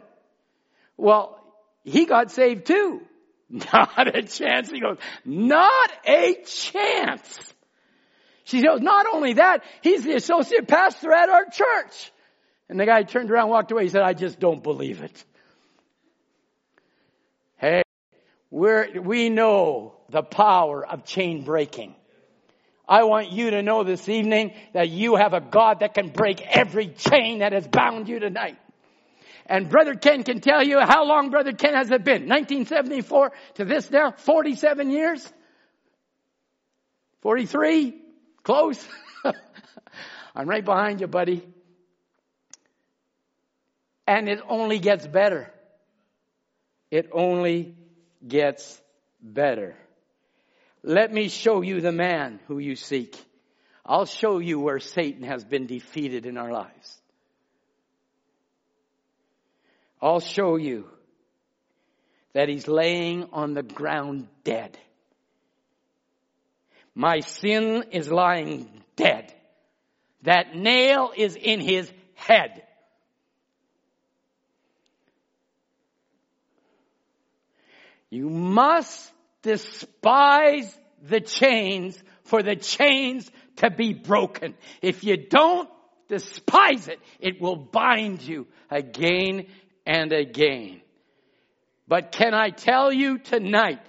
Well, 0.96 1.40
he 1.84 2.04
got 2.04 2.30
saved 2.30 2.66
too. 2.66 3.02
Not 3.48 4.14
a 4.14 4.22
chance. 4.22 4.70
He 4.70 4.80
goes, 4.80 4.98
Not 5.24 5.90
a 6.04 6.34
chance. 6.44 7.54
She 8.50 8.62
goes, 8.62 8.80
Not 8.80 9.06
only 9.12 9.34
that, 9.34 9.62
he's 9.80 10.02
the 10.02 10.14
associate 10.14 10.66
pastor 10.66 11.12
at 11.12 11.28
our 11.28 11.44
church. 11.44 12.12
And 12.68 12.78
the 12.78 12.86
guy 12.86 13.04
turned 13.04 13.30
around, 13.30 13.48
walked 13.48 13.70
away. 13.70 13.84
He 13.84 13.88
said, 13.88 14.02
I 14.02 14.12
just 14.12 14.40
don't 14.40 14.62
believe 14.62 15.02
it. 15.02 15.24
Hey, 17.58 17.82
we're, 18.50 19.00
we 19.00 19.28
know 19.28 19.94
the 20.08 20.22
power 20.22 20.84
of 20.84 21.04
chain 21.04 21.44
breaking. 21.44 21.94
I 22.88 23.04
want 23.04 23.30
you 23.30 23.50
to 23.50 23.62
know 23.62 23.84
this 23.84 24.08
evening 24.08 24.52
that 24.72 24.88
you 24.88 25.14
have 25.14 25.32
a 25.32 25.40
God 25.40 25.80
that 25.80 25.94
can 25.94 26.08
break 26.08 26.40
every 26.40 26.88
chain 26.88 27.38
that 27.38 27.52
has 27.52 27.68
bound 27.68 28.08
you 28.08 28.18
tonight. 28.18 28.58
And 29.46 29.68
Brother 29.68 29.94
Ken 29.94 30.24
can 30.24 30.40
tell 30.40 30.62
you 30.62 30.80
how 30.80 31.04
long 31.04 31.30
Brother 31.30 31.52
Ken 31.52 31.74
has 31.74 31.90
it 31.90 32.04
been? 32.04 32.28
1974 32.28 33.32
to 33.54 33.64
this 33.64 33.88
now? 33.90 34.10
47 34.10 34.90
years? 34.90 35.32
43? 37.22 38.09
Close? 38.42 38.84
I'm 40.34 40.48
right 40.48 40.64
behind 40.64 41.00
you, 41.00 41.06
buddy. 41.06 41.46
And 44.06 44.28
it 44.28 44.40
only 44.48 44.78
gets 44.78 45.06
better. 45.06 45.52
It 46.90 47.10
only 47.12 47.76
gets 48.26 48.80
better. 49.20 49.76
Let 50.82 51.12
me 51.12 51.28
show 51.28 51.62
you 51.62 51.80
the 51.80 51.92
man 51.92 52.40
who 52.48 52.58
you 52.58 52.74
seek. 52.74 53.16
I'll 53.84 54.06
show 54.06 54.38
you 54.38 54.58
where 54.58 54.78
Satan 54.78 55.24
has 55.24 55.44
been 55.44 55.66
defeated 55.66 56.26
in 56.26 56.36
our 56.36 56.52
lives. 56.52 57.00
I'll 60.00 60.20
show 60.20 60.56
you 60.56 60.88
that 62.32 62.48
he's 62.48 62.66
laying 62.66 63.28
on 63.32 63.54
the 63.54 63.62
ground 63.62 64.28
dead. 64.44 64.78
My 67.00 67.20
sin 67.20 67.84
is 67.92 68.10
lying 68.10 68.68
dead. 68.94 69.32
That 70.24 70.54
nail 70.54 71.12
is 71.16 71.34
in 71.34 71.58
his 71.60 71.90
head. 72.12 72.62
You 78.10 78.28
must 78.28 79.10
despise 79.40 80.78
the 81.00 81.22
chains 81.22 81.98
for 82.24 82.42
the 82.42 82.56
chains 82.56 83.30
to 83.56 83.70
be 83.70 83.94
broken. 83.94 84.54
If 84.82 85.02
you 85.02 85.16
don't 85.16 85.70
despise 86.06 86.86
it, 86.86 86.98
it 87.18 87.40
will 87.40 87.56
bind 87.56 88.20
you 88.20 88.46
again 88.70 89.46
and 89.86 90.12
again. 90.12 90.82
But 91.88 92.12
can 92.12 92.34
I 92.34 92.50
tell 92.50 92.92
you 92.92 93.16
tonight, 93.16 93.80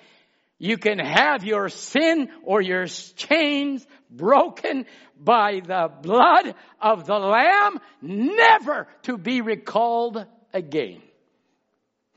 you 0.61 0.77
can 0.77 0.99
have 0.99 1.43
your 1.43 1.69
sin 1.69 2.29
or 2.43 2.61
your 2.61 2.85
chains 2.85 3.83
broken 4.11 4.85
by 5.19 5.59
the 5.65 5.89
blood 6.03 6.53
of 6.79 7.07
the 7.07 7.17
Lamb, 7.17 7.79
never 7.99 8.87
to 9.01 9.17
be 9.17 9.41
recalled 9.41 10.23
again. 10.53 11.01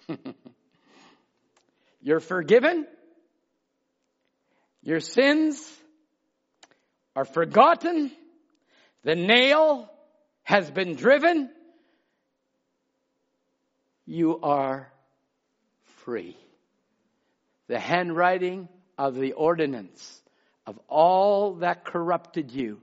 You're 2.02 2.20
forgiven. 2.20 2.86
Your 4.82 5.00
sins 5.00 5.66
are 7.16 7.24
forgotten. 7.24 8.12
The 9.04 9.14
nail 9.14 9.90
has 10.42 10.70
been 10.70 10.96
driven. 10.96 11.48
You 14.04 14.38
are 14.42 14.92
free. 16.04 16.36
The 17.68 17.78
handwriting 17.78 18.68
of 18.98 19.14
the 19.14 19.32
ordinance 19.32 20.22
of 20.66 20.78
all 20.88 21.54
that 21.56 21.84
corrupted 21.84 22.50
you 22.50 22.80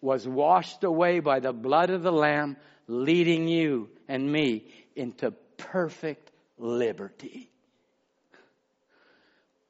was 0.00 0.26
washed 0.26 0.84
away 0.84 1.20
by 1.20 1.40
the 1.40 1.52
blood 1.52 1.90
of 1.90 2.02
the 2.02 2.10
Lamb, 2.12 2.56
leading 2.88 3.46
you 3.48 3.88
and 4.08 4.30
me 4.30 4.66
into 4.96 5.30
perfect 5.56 6.30
liberty. 6.58 7.50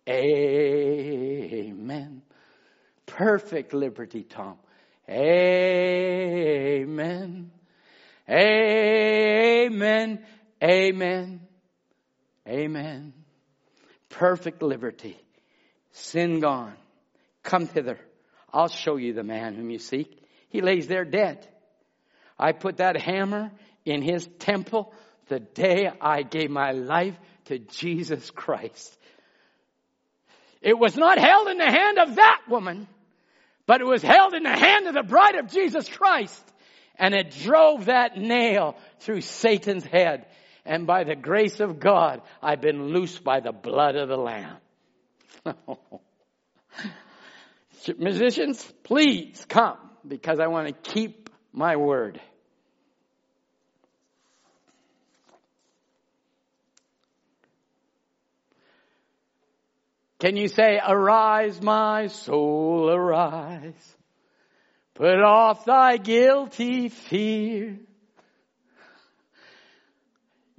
Amen. 0.09 0.63
Perfect 3.07 3.75
liberty, 3.75 4.23
Tom. 4.25 4.57
Amen. 5.09 5.93
Amen. 8.29 10.25
Amen. 10.63 11.41
Amen. 12.49 13.13
Perfect 14.13 14.63
liberty. 14.63 15.19
Sin 15.93 16.41
gone. 16.41 16.75
Come 17.43 17.67
hither. 17.67 17.99
I'll 18.53 18.69
show 18.69 18.97
you 18.97 19.13
the 19.13 19.23
man 19.23 19.55
whom 19.55 19.71
you 19.71 19.79
seek. 19.79 20.23
He 20.49 20.61
lays 20.61 20.87
there 20.87 21.05
dead. 21.05 21.47
I 22.39 22.53
put 22.53 22.77
that 22.77 23.01
hammer 23.01 23.51
in 23.85 24.03
his 24.03 24.29
temple 24.39 24.93
the 25.29 25.41
day 25.41 25.91
I 26.01 26.23
gave 26.23 26.51
my 26.51 26.73
life 26.73 27.15
to 27.47 27.59
Jesus 27.59 28.31
Christ. 28.31 28.97
It 30.61 30.79
was 30.79 30.97
not 30.97 31.19
held 31.19 31.49
in 31.49 31.59
the 31.59 31.71
hand 31.71 31.99
of 31.99 32.15
that 32.17 32.43
woman, 32.49 32.87
but 33.67 33.81
it 33.81 33.87
was 33.87 34.03
held 34.03 34.35
in 34.35 34.45
the 34.45 34.57
hand 34.57 34.87
of 34.87 34.95
the 34.95 35.03
bride 35.03 35.35
of 35.37 35.51
Jesus 35.51 35.89
Christ. 35.89 36.43
and 36.97 37.15
it 37.15 37.31
drove 37.43 37.87
that 37.87 38.17
nail 38.17 38.77
through 39.01 39.23
Satan's 39.23 39.85
head. 39.85 40.27
And 40.65 40.87
by 40.87 41.05
the 41.05 41.17
grace 41.17 41.61
of 41.61 41.81
God, 41.81 42.23
I've 42.41 42.61
been 42.61 42.89
loosed 42.89 43.25
by 43.25 43.41
the 43.41 43.53
blood 43.53 43.97
of 43.97 44.09
the 44.09 44.17
Lamb. 44.17 44.57
Musicians, 47.99 48.65
please 48.85 49.45
come 49.49 49.79
because 50.07 50.39
I 50.39 50.47
want 50.47 50.69
to 50.69 50.93
keep 50.93 51.31
my 51.53 51.77
word. 51.77 52.21
Can 60.21 60.37
you 60.37 60.47
say, 60.47 60.79
arise 60.87 61.61
my 61.61 62.07
soul, 62.07 62.89
arise. 62.89 63.97
Put 64.95 65.21
off 65.21 65.65
thy 65.65 65.97
guilty 65.97 66.91
fear. 66.91 67.81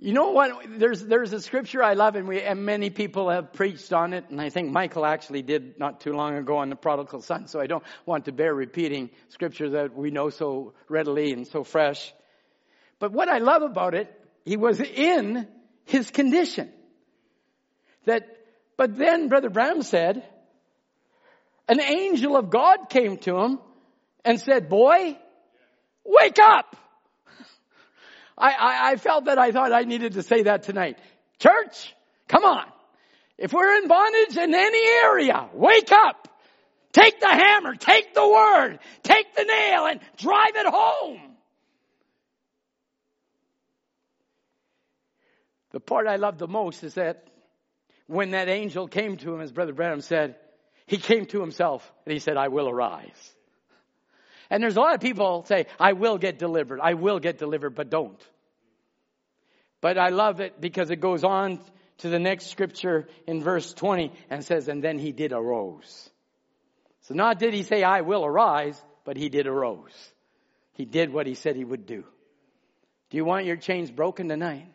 You 0.03 0.11
know 0.11 0.31
what? 0.31 0.65
There's, 0.67 1.01
there's 1.01 1.31
a 1.31 1.39
scripture 1.39 1.81
I 1.81 1.93
love 1.93 2.17
and 2.17 2.27
we, 2.27 2.41
and 2.41 2.65
many 2.65 2.89
people 2.89 3.29
have 3.29 3.53
preached 3.53 3.93
on 3.93 4.11
it. 4.11 4.25
And 4.29 4.41
I 4.41 4.49
think 4.49 4.69
Michael 4.69 5.05
actually 5.05 5.43
did 5.43 5.79
not 5.79 6.01
too 6.01 6.11
long 6.11 6.35
ago 6.35 6.57
on 6.57 6.69
the 6.69 6.75
prodigal 6.75 7.21
son. 7.21 7.47
So 7.47 7.61
I 7.61 7.67
don't 7.67 7.85
want 8.05 8.25
to 8.25 8.33
bear 8.33 8.53
repeating 8.53 9.11
scripture 9.29 9.69
that 9.69 9.95
we 9.95 10.11
know 10.11 10.29
so 10.29 10.73
readily 10.89 11.31
and 11.31 11.47
so 11.47 11.63
fresh. 11.63 12.13
But 12.99 13.13
what 13.13 13.29
I 13.29 13.37
love 13.37 13.61
about 13.61 13.95
it, 13.95 14.13
he 14.43 14.57
was 14.57 14.81
in 14.81 15.47
his 15.85 16.11
condition. 16.11 16.69
That, 18.03 18.23
but 18.75 18.97
then 18.97 19.29
Brother 19.29 19.49
Branham 19.49 19.83
said, 19.83 20.21
an 21.69 21.79
angel 21.79 22.35
of 22.35 22.49
God 22.49 22.89
came 22.89 23.19
to 23.19 23.37
him 23.37 23.59
and 24.25 24.37
said, 24.37 24.67
boy, 24.67 25.17
wake 26.03 26.39
up! 26.43 26.75
I, 28.37 28.51
I, 28.51 28.91
I 28.91 28.95
felt 28.95 29.25
that 29.25 29.37
I 29.37 29.51
thought 29.51 29.71
I 29.71 29.83
needed 29.83 30.13
to 30.13 30.23
say 30.23 30.43
that 30.43 30.63
tonight. 30.63 30.97
Church, 31.39 31.93
come 32.27 32.43
on. 32.43 32.65
If 33.37 33.53
we're 33.53 33.77
in 33.77 33.87
bondage 33.87 34.37
in 34.37 34.53
any 34.53 34.87
area, 35.03 35.49
wake 35.53 35.91
up. 35.91 36.27
Take 36.91 37.19
the 37.19 37.27
hammer, 37.27 37.73
take 37.75 38.13
the 38.13 38.27
word, 38.27 38.79
take 39.01 39.35
the 39.35 39.43
nail 39.43 39.87
and 39.87 39.99
drive 40.17 40.55
it 40.55 40.67
home. 40.67 41.19
The 45.71 45.79
part 45.79 46.07
I 46.07 46.17
love 46.17 46.37
the 46.37 46.47
most 46.47 46.83
is 46.83 46.93
that 46.93 47.27
when 48.05 48.31
that 48.31 48.47
angel 48.47 48.87
came 48.87 49.17
to 49.17 49.33
him, 49.33 49.41
as 49.41 49.51
Brother 49.51 49.73
Branham 49.73 50.01
said, 50.01 50.35
he 50.85 50.97
came 50.97 51.25
to 51.27 51.41
himself 51.41 51.91
and 52.05 52.13
he 52.13 52.19
said, 52.19 52.37
I 52.37 52.49
will 52.49 52.69
arise. 52.69 53.32
And 54.53 54.61
there's 54.61 54.77
a 54.77 54.79
lot 54.79 54.93
of 54.93 55.01
people 55.01 55.45
say, 55.47 55.65
I 55.79 55.93
will 55.93 56.19
get 56.19 56.37
delivered. 56.37 56.79
I 56.79 56.93
will 56.93 57.17
get 57.17 57.39
delivered, 57.39 57.71
but 57.71 57.89
don't. 57.89 58.21
But 59.81 59.97
I 59.97 60.09
love 60.09 60.41
it 60.41 60.61
because 60.61 60.91
it 60.91 60.97
goes 60.97 61.23
on 61.23 61.59
to 61.97 62.09
the 62.09 62.19
next 62.19 62.51
scripture 62.51 63.07
in 63.25 63.41
verse 63.41 63.73
20 63.73 64.11
and 64.29 64.45
says, 64.45 64.67
and 64.67 64.83
then 64.83 64.99
he 64.99 65.11
did 65.11 65.31
arose. 65.33 66.07
So 67.01 67.15
not 67.15 67.39
did 67.39 67.55
he 67.55 67.63
say, 67.63 67.81
I 67.81 68.01
will 68.01 68.23
arise, 68.23 68.79
but 69.05 69.17
he 69.17 69.27
did 69.27 69.47
arose. 69.47 69.91
He 70.73 70.85
did 70.85 71.11
what 71.11 71.25
he 71.25 71.33
said 71.33 71.55
he 71.55 71.65
would 71.65 71.87
do. 71.87 72.03
Do 73.09 73.17
you 73.17 73.25
want 73.25 73.47
your 73.47 73.57
chains 73.57 73.89
broken 73.89 74.29
tonight? 74.29 74.67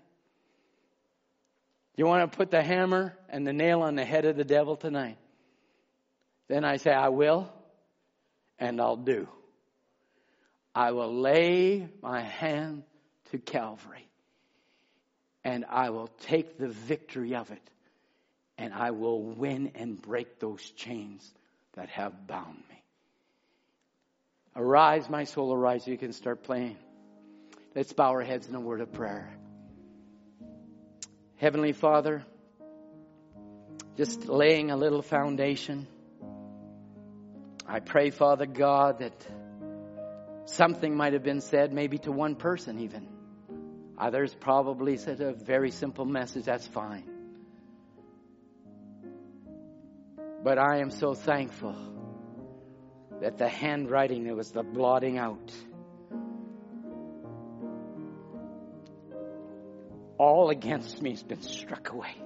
Do 1.94 2.02
you 2.02 2.06
want 2.06 2.32
to 2.32 2.36
put 2.36 2.50
the 2.50 2.64
hammer 2.64 3.16
and 3.28 3.46
the 3.46 3.52
nail 3.52 3.82
on 3.82 3.94
the 3.94 4.04
head 4.04 4.24
of 4.24 4.34
the 4.34 4.44
devil 4.44 4.74
tonight? 4.74 5.18
Then 6.48 6.64
I 6.64 6.78
say, 6.78 6.90
I 6.90 7.10
will 7.10 7.48
and 8.58 8.80
I'll 8.80 8.96
do. 8.96 9.28
I 10.78 10.92
will 10.92 11.12
lay 11.12 11.88
my 12.04 12.20
hand 12.20 12.84
to 13.32 13.38
Calvary 13.38 14.08
and 15.42 15.64
I 15.68 15.90
will 15.90 16.06
take 16.20 16.56
the 16.56 16.68
victory 16.68 17.34
of 17.34 17.50
it 17.50 17.70
and 18.58 18.72
I 18.72 18.92
will 18.92 19.20
win 19.20 19.72
and 19.74 20.00
break 20.00 20.38
those 20.38 20.62
chains 20.62 21.28
that 21.72 21.88
have 21.88 22.28
bound 22.28 22.62
me. 22.70 22.80
Arise, 24.54 25.10
my 25.10 25.24
soul, 25.24 25.52
arise. 25.52 25.84
You 25.84 25.98
can 25.98 26.12
start 26.12 26.44
playing. 26.44 26.76
Let's 27.74 27.92
bow 27.92 28.10
our 28.10 28.22
heads 28.22 28.46
in 28.46 28.54
a 28.54 28.60
word 28.60 28.80
of 28.80 28.92
prayer. 28.92 29.28
Heavenly 31.38 31.72
Father, 31.72 32.24
just 33.96 34.28
laying 34.28 34.70
a 34.70 34.76
little 34.76 35.02
foundation. 35.02 35.88
I 37.66 37.80
pray, 37.80 38.10
Father 38.10 38.46
God, 38.46 39.00
that 39.00 39.26
Something 40.48 40.96
might 40.96 41.12
have 41.12 41.22
been 41.22 41.42
said 41.42 41.74
maybe 41.74 41.98
to 41.98 42.10
one 42.10 42.34
person 42.34 42.80
even. 42.80 43.06
Others 43.98 44.34
probably 44.34 44.96
said 44.96 45.20
a 45.20 45.34
very 45.34 45.70
simple 45.70 46.06
message, 46.06 46.46
that's 46.46 46.66
fine. 46.66 47.04
But 50.42 50.58
I 50.58 50.78
am 50.78 50.90
so 50.90 51.12
thankful 51.12 51.76
that 53.20 53.36
the 53.36 53.46
handwriting 53.46 54.24
that 54.24 54.34
was 54.34 54.50
the 54.50 54.62
blotting 54.62 55.18
out, 55.18 55.52
all 60.16 60.48
against 60.48 61.02
me 61.02 61.10
has 61.10 61.22
been 61.22 61.42
struck 61.42 61.90
away. 61.90 62.16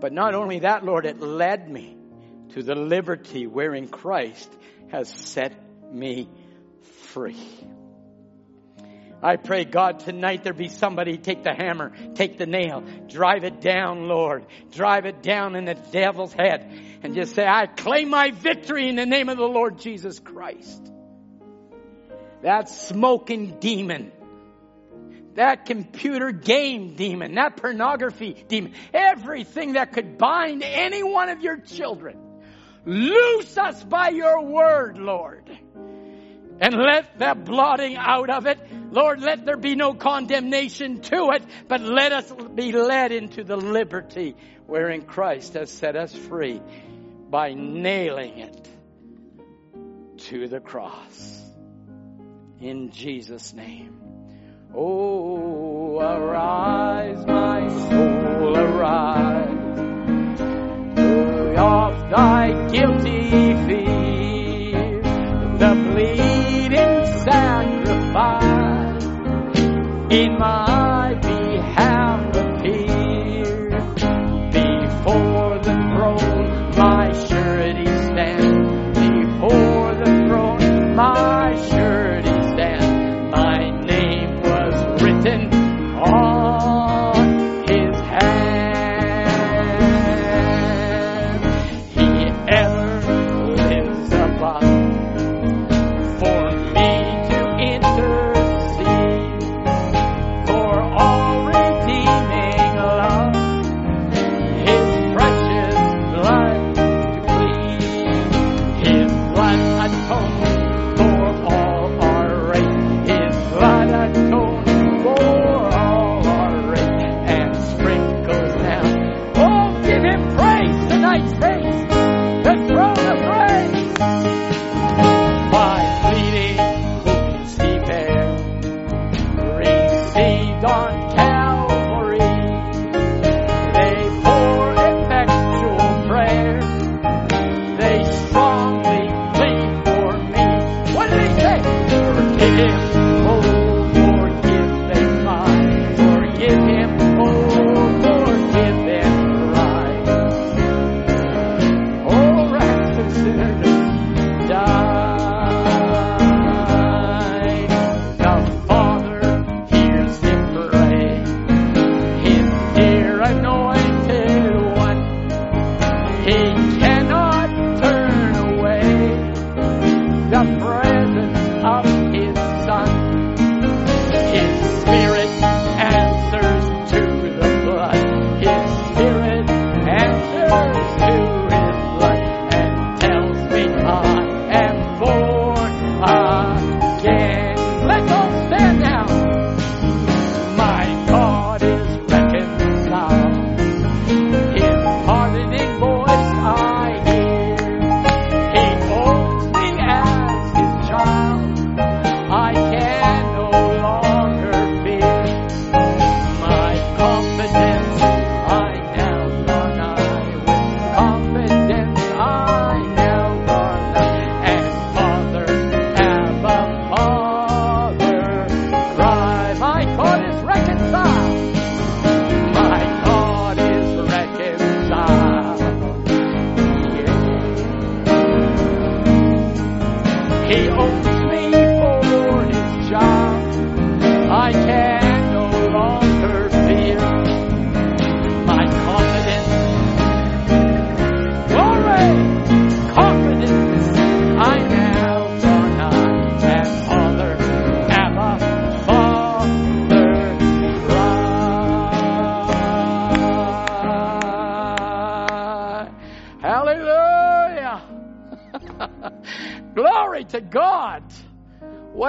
But 0.00 0.12
not 0.12 0.34
only 0.34 0.58
that, 0.60 0.84
Lord, 0.84 1.06
it 1.06 1.20
led 1.20 1.70
me 1.70 1.96
to 2.50 2.64
the 2.64 2.74
liberty 2.74 3.46
wherein 3.46 3.86
Christ 3.86 4.52
has 4.90 5.08
set 5.08 5.52
me 5.92 6.28
free. 7.12 7.36
I 9.22 9.36
pray, 9.36 9.64
God, 9.64 10.00
tonight 10.00 10.44
there 10.44 10.52
be 10.52 10.68
somebody 10.68 11.16
take 11.16 11.42
the 11.42 11.54
hammer, 11.54 11.92
take 12.14 12.36
the 12.36 12.46
nail, 12.46 12.84
drive 13.08 13.44
it 13.44 13.60
down, 13.60 14.08
Lord. 14.08 14.46
Drive 14.72 15.06
it 15.06 15.22
down 15.22 15.56
in 15.56 15.64
the 15.64 15.74
devil's 15.74 16.32
head 16.32 16.70
and 17.02 17.14
just 17.14 17.34
say, 17.34 17.46
I 17.46 17.66
claim 17.66 18.10
my 18.10 18.30
victory 18.30 18.88
in 18.88 18.96
the 18.96 19.06
name 19.06 19.28
of 19.28 19.38
the 19.38 19.46
Lord 19.46 19.78
Jesus 19.78 20.18
Christ. 20.18 20.92
That 22.42 22.68
smoking 22.68 23.58
demon, 23.58 24.12
that 25.34 25.64
computer 25.64 26.30
game 26.30 26.94
demon, 26.94 27.36
that 27.36 27.56
pornography 27.56 28.44
demon, 28.46 28.74
everything 28.92 29.72
that 29.72 29.92
could 29.92 30.18
bind 30.18 30.62
any 30.62 31.02
one 31.02 31.30
of 31.30 31.40
your 31.40 31.56
children. 31.56 32.18
Loose 32.86 33.58
us 33.58 33.82
by 33.84 34.08
your 34.08 34.42
word, 34.42 34.96
Lord 34.96 35.50
and 36.60 36.74
let 36.74 37.18
that 37.18 37.44
blotting 37.44 37.96
out 37.96 38.30
of 38.30 38.46
it. 38.46 38.58
Lord, 38.90 39.20
let 39.20 39.44
there 39.44 39.56
be 39.56 39.74
no 39.74 39.94
condemnation 39.94 41.00
to 41.02 41.30
it, 41.32 41.42
but 41.68 41.80
let 41.80 42.12
us 42.12 42.32
be 42.54 42.72
led 42.72 43.12
into 43.12 43.44
the 43.44 43.56
liberty 43.56 44.36
wherein 44.66 45.02
Christ 45.02 45.54
has 45.54 45.70
set 45.70 45.96
us 45.96 46.14
free 46.14 46.60
by 47.28 47.54
nailing 47.54 48.38
it 48.38 48.68
to 50.18 50.48
the 50.48 50.60
cross. 50.60 51.42
In 52.60 52.90
Jesus' 52.90 53.52
name. 53.52 54.00
Oh, 54.74 55.98
arise, 56.00 57.24
my 57.26 57.68
soul, 57.68 58.56
arise. 58.56 59.55
Guilty 62.86 63.45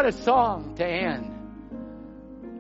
a 0.05 0.11
song 0.11 0.75
to 0.75 0.85
end. 0.85 1.37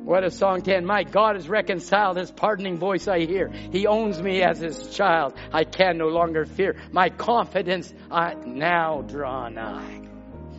What 0.07 0.23
a 0.23 0.31
song 0.31 0.61
to 0.61 0.73
end. 0.73 0.87
My 0.87 1.03
God 1.03 1.35
has 1.35 1.49
reconciled 1.49 2.15
his 2.15 2.31
pardoning 2.31 2.77
voice 2.77 3.09
I 3.09 3.25
hear. 3.25 3.49
He 3.49 3.87
owns 3.87 4.21
me 4.21 4.41
as 4.41 4.59
his 4.59 4.95
child. 4.95 5.33
I 5.51 5.65
can 5.65 5.97
no 5.97 6.07
longer 6.07 6.45
fear. 6.45 6.77
My 6.93 7.09
confidence 7.09 7.93
I 8.09 8.35
now 8.45 9.01
draw 9.01 9.49
nigh. 9.49 10.07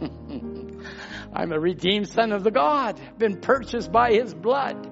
I'm 1.33 1.53
a 1.53 1.59
redeemed 1.59 2.09
son 2.09 2.33
of 2.33 2.45
the 2.45 2.51
God, 2.51 3.01
been 3.17 3.41
purchased 3.41 3.91
by 3.91 4.13
his 4.13 4.35
blood. 4.35 4.87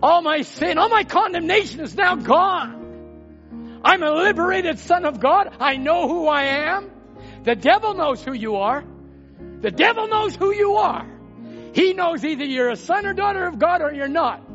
All 0.00 0.22
my 0.22 0.42
sin, 0.42 0.78
all 0.78 0.88
my 0.88 1.02
condemnation 1.02 1.80
is 1.80 1.96
now 1.96 2.14
gone. 2.14 3.80
I'm 3.84 4.02
a 4.04 4.12
liberated 4.12 4.78
son 4.78 5.04
of 5.04 5.18
God. 5.18 5.56
I 5.58 5.76
know 5.76 6.06
who 6.06 6.28
I 6.28 6.42
am. 6.68 6.90
The 7.42 7.56
devil 7.56 7.94
knows 7.94 8.22
who 8.22 8.32
you 8.32 8.56
are. 8.56 8.84
The 9.64 9.70
devil 9.70 10.06
knows 10.08 10.36
who 10.36 10.54
you 10.54 10.74
are. 10.74 11.06
He 11.72 11.94
knows 11.94 12.22
either 12.22 12.44
you're 12.44 12.68
a 12.68 12.76
son 12.76 13.06
or 13.06 13.14
daughter 13.14 13.46
of 13.46 13.58
God 13.58 13.80
or 13.80 13.94
you're 13.94 14.08
not. 14.08 14.46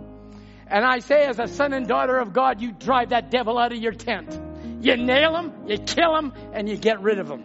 And 0.68 0.86
I 0.86 1.00
say, 1.00 1.26
as 1.26 1.40
a 1.40 1.48
son 1.48 1.74
and 1.74 1.88
daughter 1.88 2.16
of 2.18 2.32
God, 2.32 2.62
you 2.62 2.72
drive 2.72 3.10
that 3.10 3.32
devil 3.32 3.58
out 3.58 3.72
of 3.72 3.80
your 3.80 3.94
tent. 3.94 4.40
You 4.82 4.98
nail 4.98 5.36
him, 5.36 5.68
you 5.68 5.80
kill 5.80 6.16
him, 6.16 6.32
and 6.54 6.70
you 6.70 6.78
get 6.78 7.02
rid 7.02 7.18
of 7.18 7.28
him. 7.28 7.44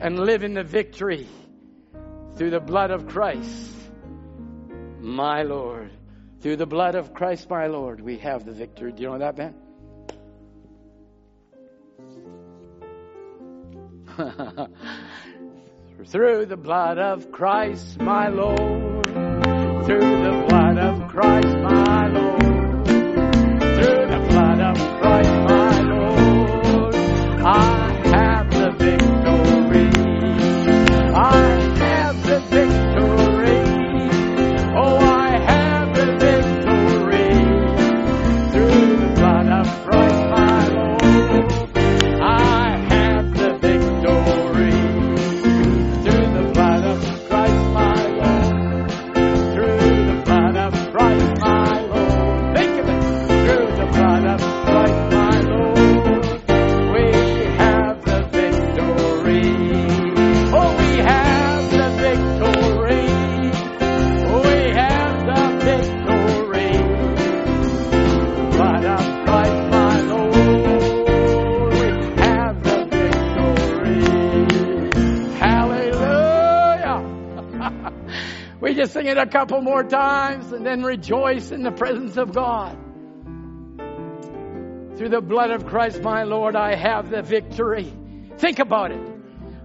And 0.00 0.18
live 0.18 0.42
in 0.42 0.54
the 0.54 0.64
victory 0.64 1.28
through 2.36 2.52
the 2.52 2.60
blood 2.60 2.90
of 2.90 3.06
Christ, 3.06 3.76
my 4.98 5.42
Lord. 5.42 5.90
Through 6.40 6.56
the 6.56 6.64
blood 6.64 6.94
of 6.94 7.12
Christ, 7.12 7.50
my 7.50 7.66
Lord, 7.66 8.00
we 8.00 8.16
have 8.20 8.46
the 8.46 8.52
victory. 8.52 8.92
Do 8.92 9.02
you 9.02 9.10
know 9.10 9.18
that, 9.18 9.36
man? 9.36 9.54
Through 16.10 16.46
the 16.46 16.56
blood 16.56 16.98
of 16.98 17.30
Christ, 17.30 18.00
my 18.00 18.26
Lord. 18.26 19.06
Through 19.06 20.24
the 20.24 20.44
blood 20.48 20.76
of 20.76 21.08
Christ, 21.08 21.56
my 21.58 22.08
Lord. 22.08 22.29
Just 78.80 78.94
sing 78.94 79.04
it 79.04 79.18
a 79.18 79.26
couple 79.26 79.60
more 79.60 79.84
times 79.84 80.52
and 80.52 80.64
then 80.64 80.82
rejoice 80.82 81.50
in 81.50 81.62
the 81.62 81.70
presence 81.70 82.16
of 82.16 82.32
God. 82.32 82.78
Through 84.96 85.10
the 85.10 85.20
blood 85.20 85.50
of 85.50 85.66
Christ, 85.66 86.00
my 86.00 86.22
Lord, 86.22 86.56
I 86.56 86.76
have 86.76 87.10
the 87.10 87.20
victory. 87.20 87.92
Think 88.38 88.58
about 88.58 88.92
it. 88.92 89.06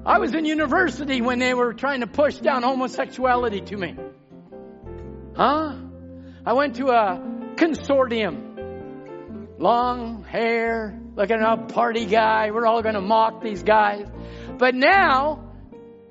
I 0.06 0.20
was 0.20 0.36
in 0.36 0.44
university 0.44 1.22
when 1.22 1.40
they 1.40 1.54
were 1.54 1.74
trying 1.74 2.02
to 2.02 2.08
push 2.08 2.36
down 2.40 2.64
homosexuality 2.64 3.62
to 3.62 3.78
me. 3.78 3.96
Huh? 5.34 5.78
I 6.46 6.52
went 6.52 6.76
to 6.76 6.88
a 6.90 7.18
consortium. 7.56 8.42
Long 9.58 10.26
hair, 10.26 11.00
looking 11.16 11.40
a 11.40 11.56
party 11.56 12.06
guy. 12.06 12.52
We're 12.52 12.66
all 12.66 12.82
going 12.82 12.96
to 12.96 13.02
mock 13.02 13.42
these 13.42 13.64
guys. 13.64 14.08
But 14.58 14.76
now, 14.76 15.54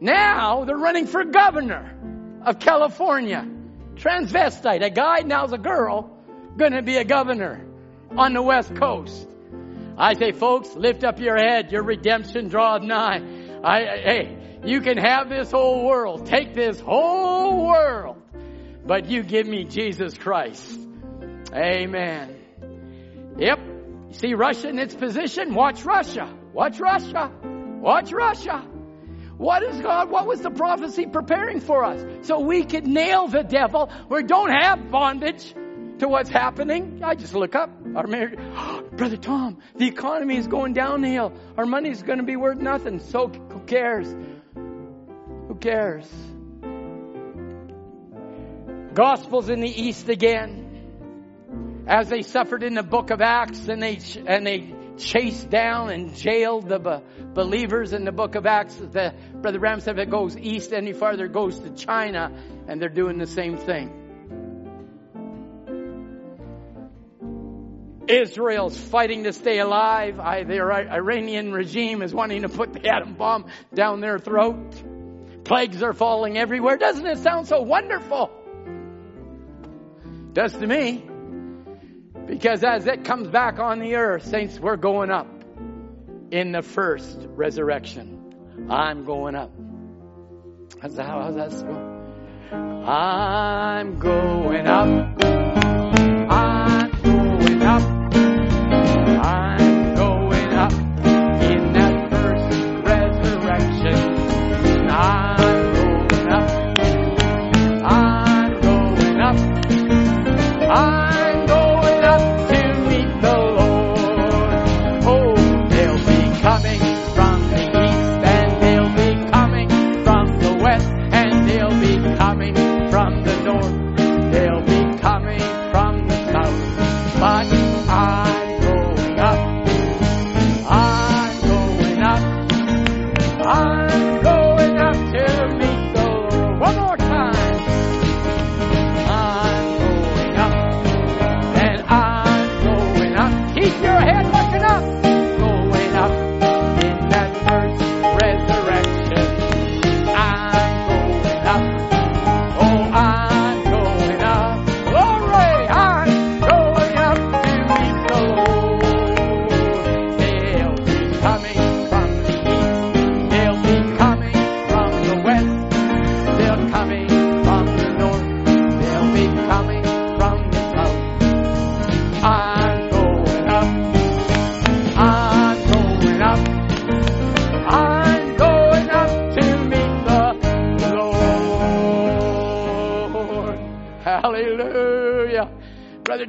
now 0.00 0.64
they're 0.64 0.74
running 0.74 1.06
for 1.06 1.22
governor 1.24 2.13
of 2.44 2.58
California. 2.58 3.46
Transvestite, 3.96 4.84
a 4.84 4.90
guy, 4.90 5.20
now's 5.20 5.52
a 5.52 5.58
girl, 5.58 6.18
gonna 6.56 6.82
be 6.82 6.96
a 6.96 7.04
governor 7.04 7.64
on 8.16 8.32
the 8.32 8.42
West 8.42 8.74
Coast. 8.74 9.28
I 9.96 10.14
say, 10.14 10.32
folks, 10.32 10.74
lift 10.74 11.04
up 11.04 11.20
your 11.20 11.36
head. 11.36 11.70
Your 11.70 11.84
redemption 11.84 12.48
draweth 12.48 12.82
nigh. 12.82 13.20
I, 13.62 13.80
hey, 13.80 14.60
you 14.64 14.80
can 14.80 14.98
have 14.98 15.28
this 15.28 15.50
whole 15.50 15.86
world. 15.86 16.26
Take 16.26 16.54
this 16.54 16.80
whole 16.80 17.66
world. 17.66 18.20
But 18.84 19.08
you 19.08 19.22
give 19.22 19.46
me 19.46 19.64
Jesus 19.64 20.18
Christ. 20.18 20.80
Amen. 21.52 22.36
Yep. 23.38 23.58
See 24.12 24.34
Russia 24.34 24.68
in 24.68 24.78
its 24.78 24.94
position? 24.94 25.54
Watch 25.54 25.84
Russia. 25.84 26.32
Watch 26.52 26.80
Russia. 26.80 27.30
Watch 27.80 28.12
Russia. 28.12 28.64
What 29.44 29.62
is 29.62 29.78
God? 29.82 30.08
What 30.08 30.26
was 30.26 30.40
the 30.40 30.50
prophecy 30.50 31.04
preparing 31.04 31.60
for 31.60 31.84
us? 31.84 32.02
So 32.26 32.40
we 32.40 32.64
could 32.64 32.86
nail 32.86 33.28
the 33.28 33.42
devil. 33.42 33.90
We 34.08 34.22
don't 34.22 34.48
have 34.48 34.90
bondage 34.90 35.52
to 35.98 36.08
what's 36.08 36.30
happening. 36.30 37.02
I 37.04 37.14
just 37.14 37.34
look 37.34 37.54
up. 37.54 37.68
Our 37.94 38.06
marriage, 38.06 38.38
Brother 38.92 39.18
Tom, 39.18 39.58
the 39.76 39.86
economy 39.86 40.38
is 40.38 40.46
going 40.46 40.72
downhill. 40.72 41.34
Our 41.58 41.66
money 41.66 41.90
is 41.90 42.02
going 42.02 42.20
to 42.20 42.24
be 42.24 42.36
worth 42.36 42.56
nothing. 42.56 43.00
So 43.00 43.28
who 43.28 43.60
cares? 43.66 44.10
Who 44.54 45.56
cares? 45.60 46.10
Gospels 48.94 49.50
in 49.50 49.60
the 49.60 49.68
East 49.68 50.08
again. 50.08 51.84
As 51.86 52.08
they 52.08 52.22
suffered 52.22 52.62
in 52.62 52.72
the 52.72 52.82
book 52.82 53.10
of 53.10 53.20
Acts 53.20 53.68
and 53.68 53.82
they, 53.82 53.98
and 54.26 54.46
they 54.46 54.74
chased 54.96 55.50
down 55.50 55.90
and 55.90 56.14
jailed 56.14 56.68
the 56.68 56.78
be- 56.78 57.24
believers 57.34 57.92
in 57.92 58.04
the 58.04 58.12
book 58.12 58.34
of 58.34 58.46
Acts. 58.46 58.74
The, 58.76 59.14
Brother 59.34 59.58
Branham 59.58 59.80
said 59.80 59.98
if 59.98 60.06
it 60.06 60.10
goes 60.10 60.36
east 60.36 60.72
any 60.72 60.92
farther, 60.92 61.26
it 61.26 61.32
goes 61.32 61.58
to 61.60 61.70
China, 61.70 62.32
and 62.68 62.80
they're 62.80 62.88
doing 62.88 63.18
the 63.18 63.26
same 63.26 63.56
thing. 63.56 64.00
Israel's 68.06 68.76
fighting 68.76 69.24
to 69.24 69.32
stay 69.32 69.58
alive. 69.58 70.20
I, 70.20 70.44
the 70.44 70.60
Iranian 70.60 71.52
regime 71.52 72.02
is 72.02 72.12
wanting 72.14 72.42
to 72.42 72.48
put 72.48 72.72
the 72.72 72.86
atom 72.86 73.14
bomb 73.14 73.46
down 73.72 74.00
their 74.00 74.18
throat. 74.18 74.74
Plagues 75.44 75.82
are 75.82 75.92
falling 75.92 76.36
everywhere. 76.38 76.76
Doesn't 76.76 77.06
it 77.06 77.18
sound 77.18 77.48
so 77.48 77.62
wonderful? 77.62 78.30
Does 80.32 80.52
to 80.52 80.66
me. 80.66 81.06
Because 82.26 82.64
as 82.64 82.86
it 82.86 83.04
comes 83.04 83.28
back 83.28 83.58
on 83.58 83.78
the 83.78 83.96
earth, 83.96 84.26
saints, 84.26 84.58
we're 84.58 84.76
going 84.76 85.10
up 85.10 85.26
in 86.30 86.52
the 86.52 86.62
first 86.62 87.18
resurrection. 87.30 88.66
I'm 88.70 89.04
going 89.04 89.34
up. 89.34 89.50
How's 90.80 90.96
that, 90.96 91.06
how's 91.06 91.34
that 91.36 91.50
go? 91.66 92.86
I'm 92.86 93.98
going 93.98 94.66
up. 94.66 95.83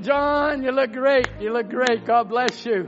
John, 0.05 0.61
you 0.61 0.71
look 0.71 0.93
great. 0.93 1.27
You 1.39 1.51
look 1.51 1.67
great. 1.67 2.05
God 2.05 2.29
bless 2.29 2.63
you. 2.63 2.87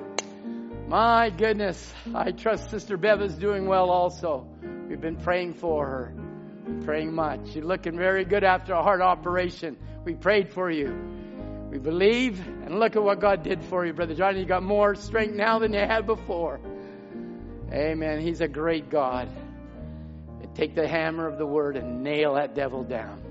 My 0.87 1.31
goodness. 1.31 1.93
I 2.13 2.31
trust 2.31 2.69
Sister 2.69 2.95
Bev 2.95 3.21
is 3.23 3.33
doing 3.33 3.65
well 3.65 3.89
also. 3.89 4.47
We've 4.87 5.01
been 5.01 5.17
praying 5.17 5.55
for 5.55 5.87
her. 5.87 6.13
Praying 6.85 7.15
much. 7.15 7.55
You're 7.55 7.65
looking 7.65 7.97
very 7.97 8.23
good 8.23 8.43
after 8.43 8.73
a 8.73 8.83
heart 8.83 9.01
operation. 9.01 9.77
We 10.05 10.13
prayed 10.13 10.53
for 10.53 10.69
you. 10.69 10.95
We 11.71 11.79
believe, 11.79 12.39
and 12.47 12.79
look 12.79 12.95
at 12.95 13.01
what 13.01 13.19
God 13.19 13.41
did 13.41 13.63
for 13.63 13.83
you, 13.83 13.93
Brother 13.93 14.13
John. 14.13 14.37
You 14.37 14.45
got 14.45 14.61
more 14.61 14.93
strength 14.93 15.33
now 15.33 15.57
than 15.57 15.73
you 15.73 15.79
had 15.79 16.05
before. 16.05 16.59
Amen. 17.73 18.21
He's 18.21 18.41
a 18.41 18.47
great 18.47 18.91
God. 18.91 19.27
Take 20.53 20.75
the 20.75 20.87
hammer 20.87 21.27
of 21.27 21.37
the 21.37 21.45
word 21.45 21.77
and 21.77 22.03
nail 22.03 22.35
that 22.35 22.55
devil 22.55 22.83
down. 22.83 23.26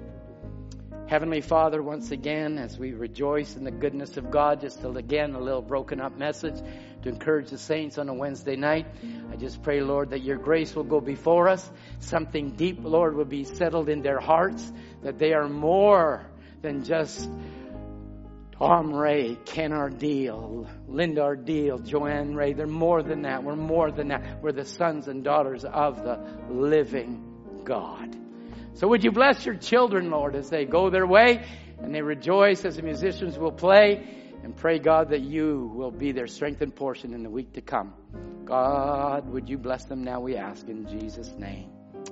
Heavenly 1.09 1.41
Father, 1.41 1.81
once 1.81 2.11
again, 2.11 2.59
as 2.59 2.77
we 2.77 2.93
rejoice 2.93 3.55
in 3.55 3.63
the 3.63 3.71
goodness 3.71 4.17
of 4.17 4.29
God, 4.29 4.61
just 4.61 4.81
to, 4.81 4.91
again, 4.91 5.37
a 5.37 5.41
little 5.41 5.63
broken 5.63 6.01
up 6.01 6.19
message 6.19 6.57
to 7.03 7.09
encourage 7.09 7.51
the 7.51 7.59
saints 7.59 7.97
on 7.97 8.09
a 8.09 8.15
Wednesday 8.15 8.57
night. 8.57 8.87
I 9.31 9.37
just 9.37 9.63
pray, 9.63 9.83
Lord, 9.83 10.11
that 10.11 10.23
your 10.23 10.37
grace 10.37 10.75
will 10.75 10.83
go 10.83 11.01
before 11.01 11.49
us. 11.49 11.71
Something 12.01 12.57
deep, 12.57 12.79
Lord, 12.83 13.15
will 13.15 13.25
be 13.25 13.45
settled 13.45 13.89
in 13.89 14.03
their 14.03 14.19
hearts, 14.19 14.73
that 15.05 15.17
they 15.17 15.33
are 15.33 15.49
more 15.49 16.27
than 16.61 16.83
just 16.83 17.31
Tom 18.59 18.93
Ray, 18.93 19.39
Ken 19.45 19.71
Ardeal, 19.71 20.69
Linda 20.89 21.21
Ardeal, 21.21 21.87
Joanne 21.87 22.35
Ray. 22.35 22.53
They're 22.53 22.67
more 22.67 23.05
than 23.05 23.23
that. 23.23 23.45
We're 23.45 23.55
more 23.55 23.93
than 23.93 24.09
that. 24.09 24.43
We're 24.43 24.51
the 24.51 24.65
sons 24.65 25.07
and 25.07 25.23
daughters 25.23 25.65
of 25.65 26.03
the 26.03 26.19
living 26.51 27.63
God. 27.63 28.26
So 28.77 28.89
would 28.89 29.03
you 29.03 29.11
bless 29.11 29.47
your 29.47 29.55
children, 29.55 30.11
Lord, 30.11 30.37
as 30.37 30.51
they 30.51 30.67
go 30.67 30.91
their 30.91 31.07
way 31.07 31.43
and 31.83 31.95
they 31.95 32.03
rejoice 32.03 32.63
as 32.67 32.77
the 32.77 32.83
musicians 32.83 33.39
will 33.39 33.53
play 33.53 34.07
and 34.43 34.55
pray, 34.55 34.79
God, 34.79 35.11
that 35.11 35.23
you 35.23 35.73
will 35.75 35.91
be 35.91 36.13
their 36.13 36.27
strength 36.27 36.61
and 36.61 36.75
portion 36.75 37.15
in 37.15 37.23
the 37.23 37.31
week 37.31 37.55
to 37.55 37.63
come. 37.63 37.95
God, 38.45 39.31
would 39.31 39.49
you 39.49 39.57
bless 39.57 39.85
them 39.85 40.05
now, 40.05 40.21
we 40.21 40.37
ask 40.37 40.69
in 40.69 40.87
Jesus' 40.87 41.33
name. 41.39 41.71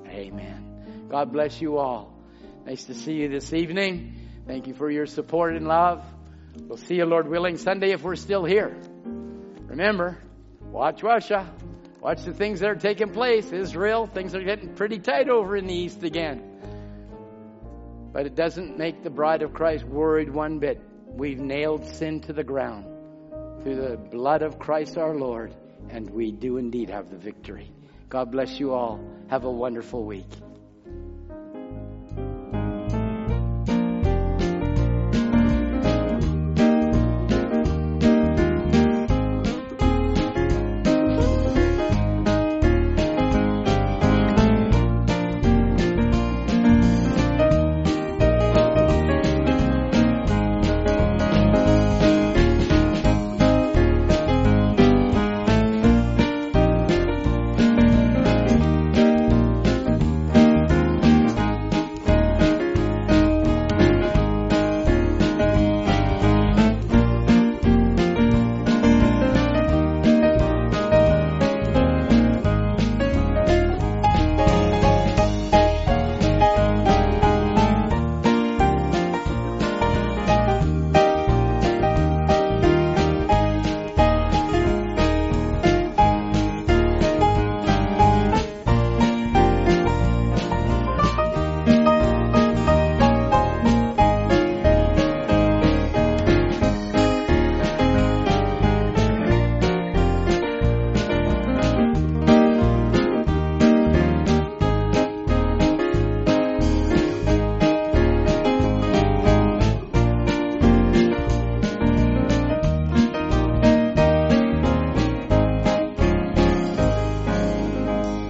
Amen. 0.08 1.06
God 1.10 1.32
bless 1.32 1.60
you 1.60 1.76
all. 1.76 2.18
Nice 2.64 2.84
to 2.84 2.94
see 2.94 3.12
you 3.12 3.28
this 3.28 3.52
evening. 3.52 4.14
Thank 4.46 4.66
you 4.66 4.72
for 4.72 4.90
your 4.90 5.04
support 5.04 5.54
and 5.56 5.68
love. 5.68 6.02
We'll 6.56 6.78
see 6.78 6.94
you, 6.94 7.04
Lord 7.04 7.28
willing, 7.28 7.58
Sunday 7.58 7.92
if 7.92 8.02
we're 8.02 8.16
still 8.16 8.44
here. 8.46 8.74
Remember, 9.66 10.16
watch 10.70 11.02
Russia. 11.02 11.52
Watch 12.00 12.24
the 12.24 12.34
things 12.34 12.60
that 12.60 12.68
are 12.68 12.74
taking 12.74 13.10
place. 13.12 13.50
Israel, 13.50 14.06
things 14.06 14.34
are 14.34 14.42
getting 14.42 14.74
pretty 14.74 14.98
tight 14.98 15.28
over 15.28 15.56
in 15.56 15.66
the 15.66 15.74
east 15.74 16.02
again. 16.02 16.53
But 18.14 18.26
it 18.26 18.36
doesn't 18.36 18.78
make 18.78 19.02
the 19.02 19.10
bride 19.10 19.42
of 19.42 19.52
Christ 19.52 19.84
worried 19.84 20.32
one 20.32 20.60
bit. 20.60 20.80
We've 21.08 21.40
nailed 21.40 21.84
sin 21.84 22.20
to 22.22 22.32
the 22.32 22.44
ground 22.44 22.86
through 23.62 23.74
the 23.74 23.96
blood 23.96 24.42
of 24.42 24.56
Christ 24.60 24.96
our 24.96 25.16
Lord, 25.16 25.52
and 25.90 26.08
we 26.08 26.30
do 26.30 26.56
indeed 26.56 26.90
have 26.90 27.10
the 27.10 27.16
victory. 27.16 27.72
God 28.08 28.30
bless 28.30 28.60
you 28.60 28.72
all. 28.72 29.04
Have 29.30 29.42
a 29.42 29.50
wonderful 29.50 30.04
week. 30.04 30.28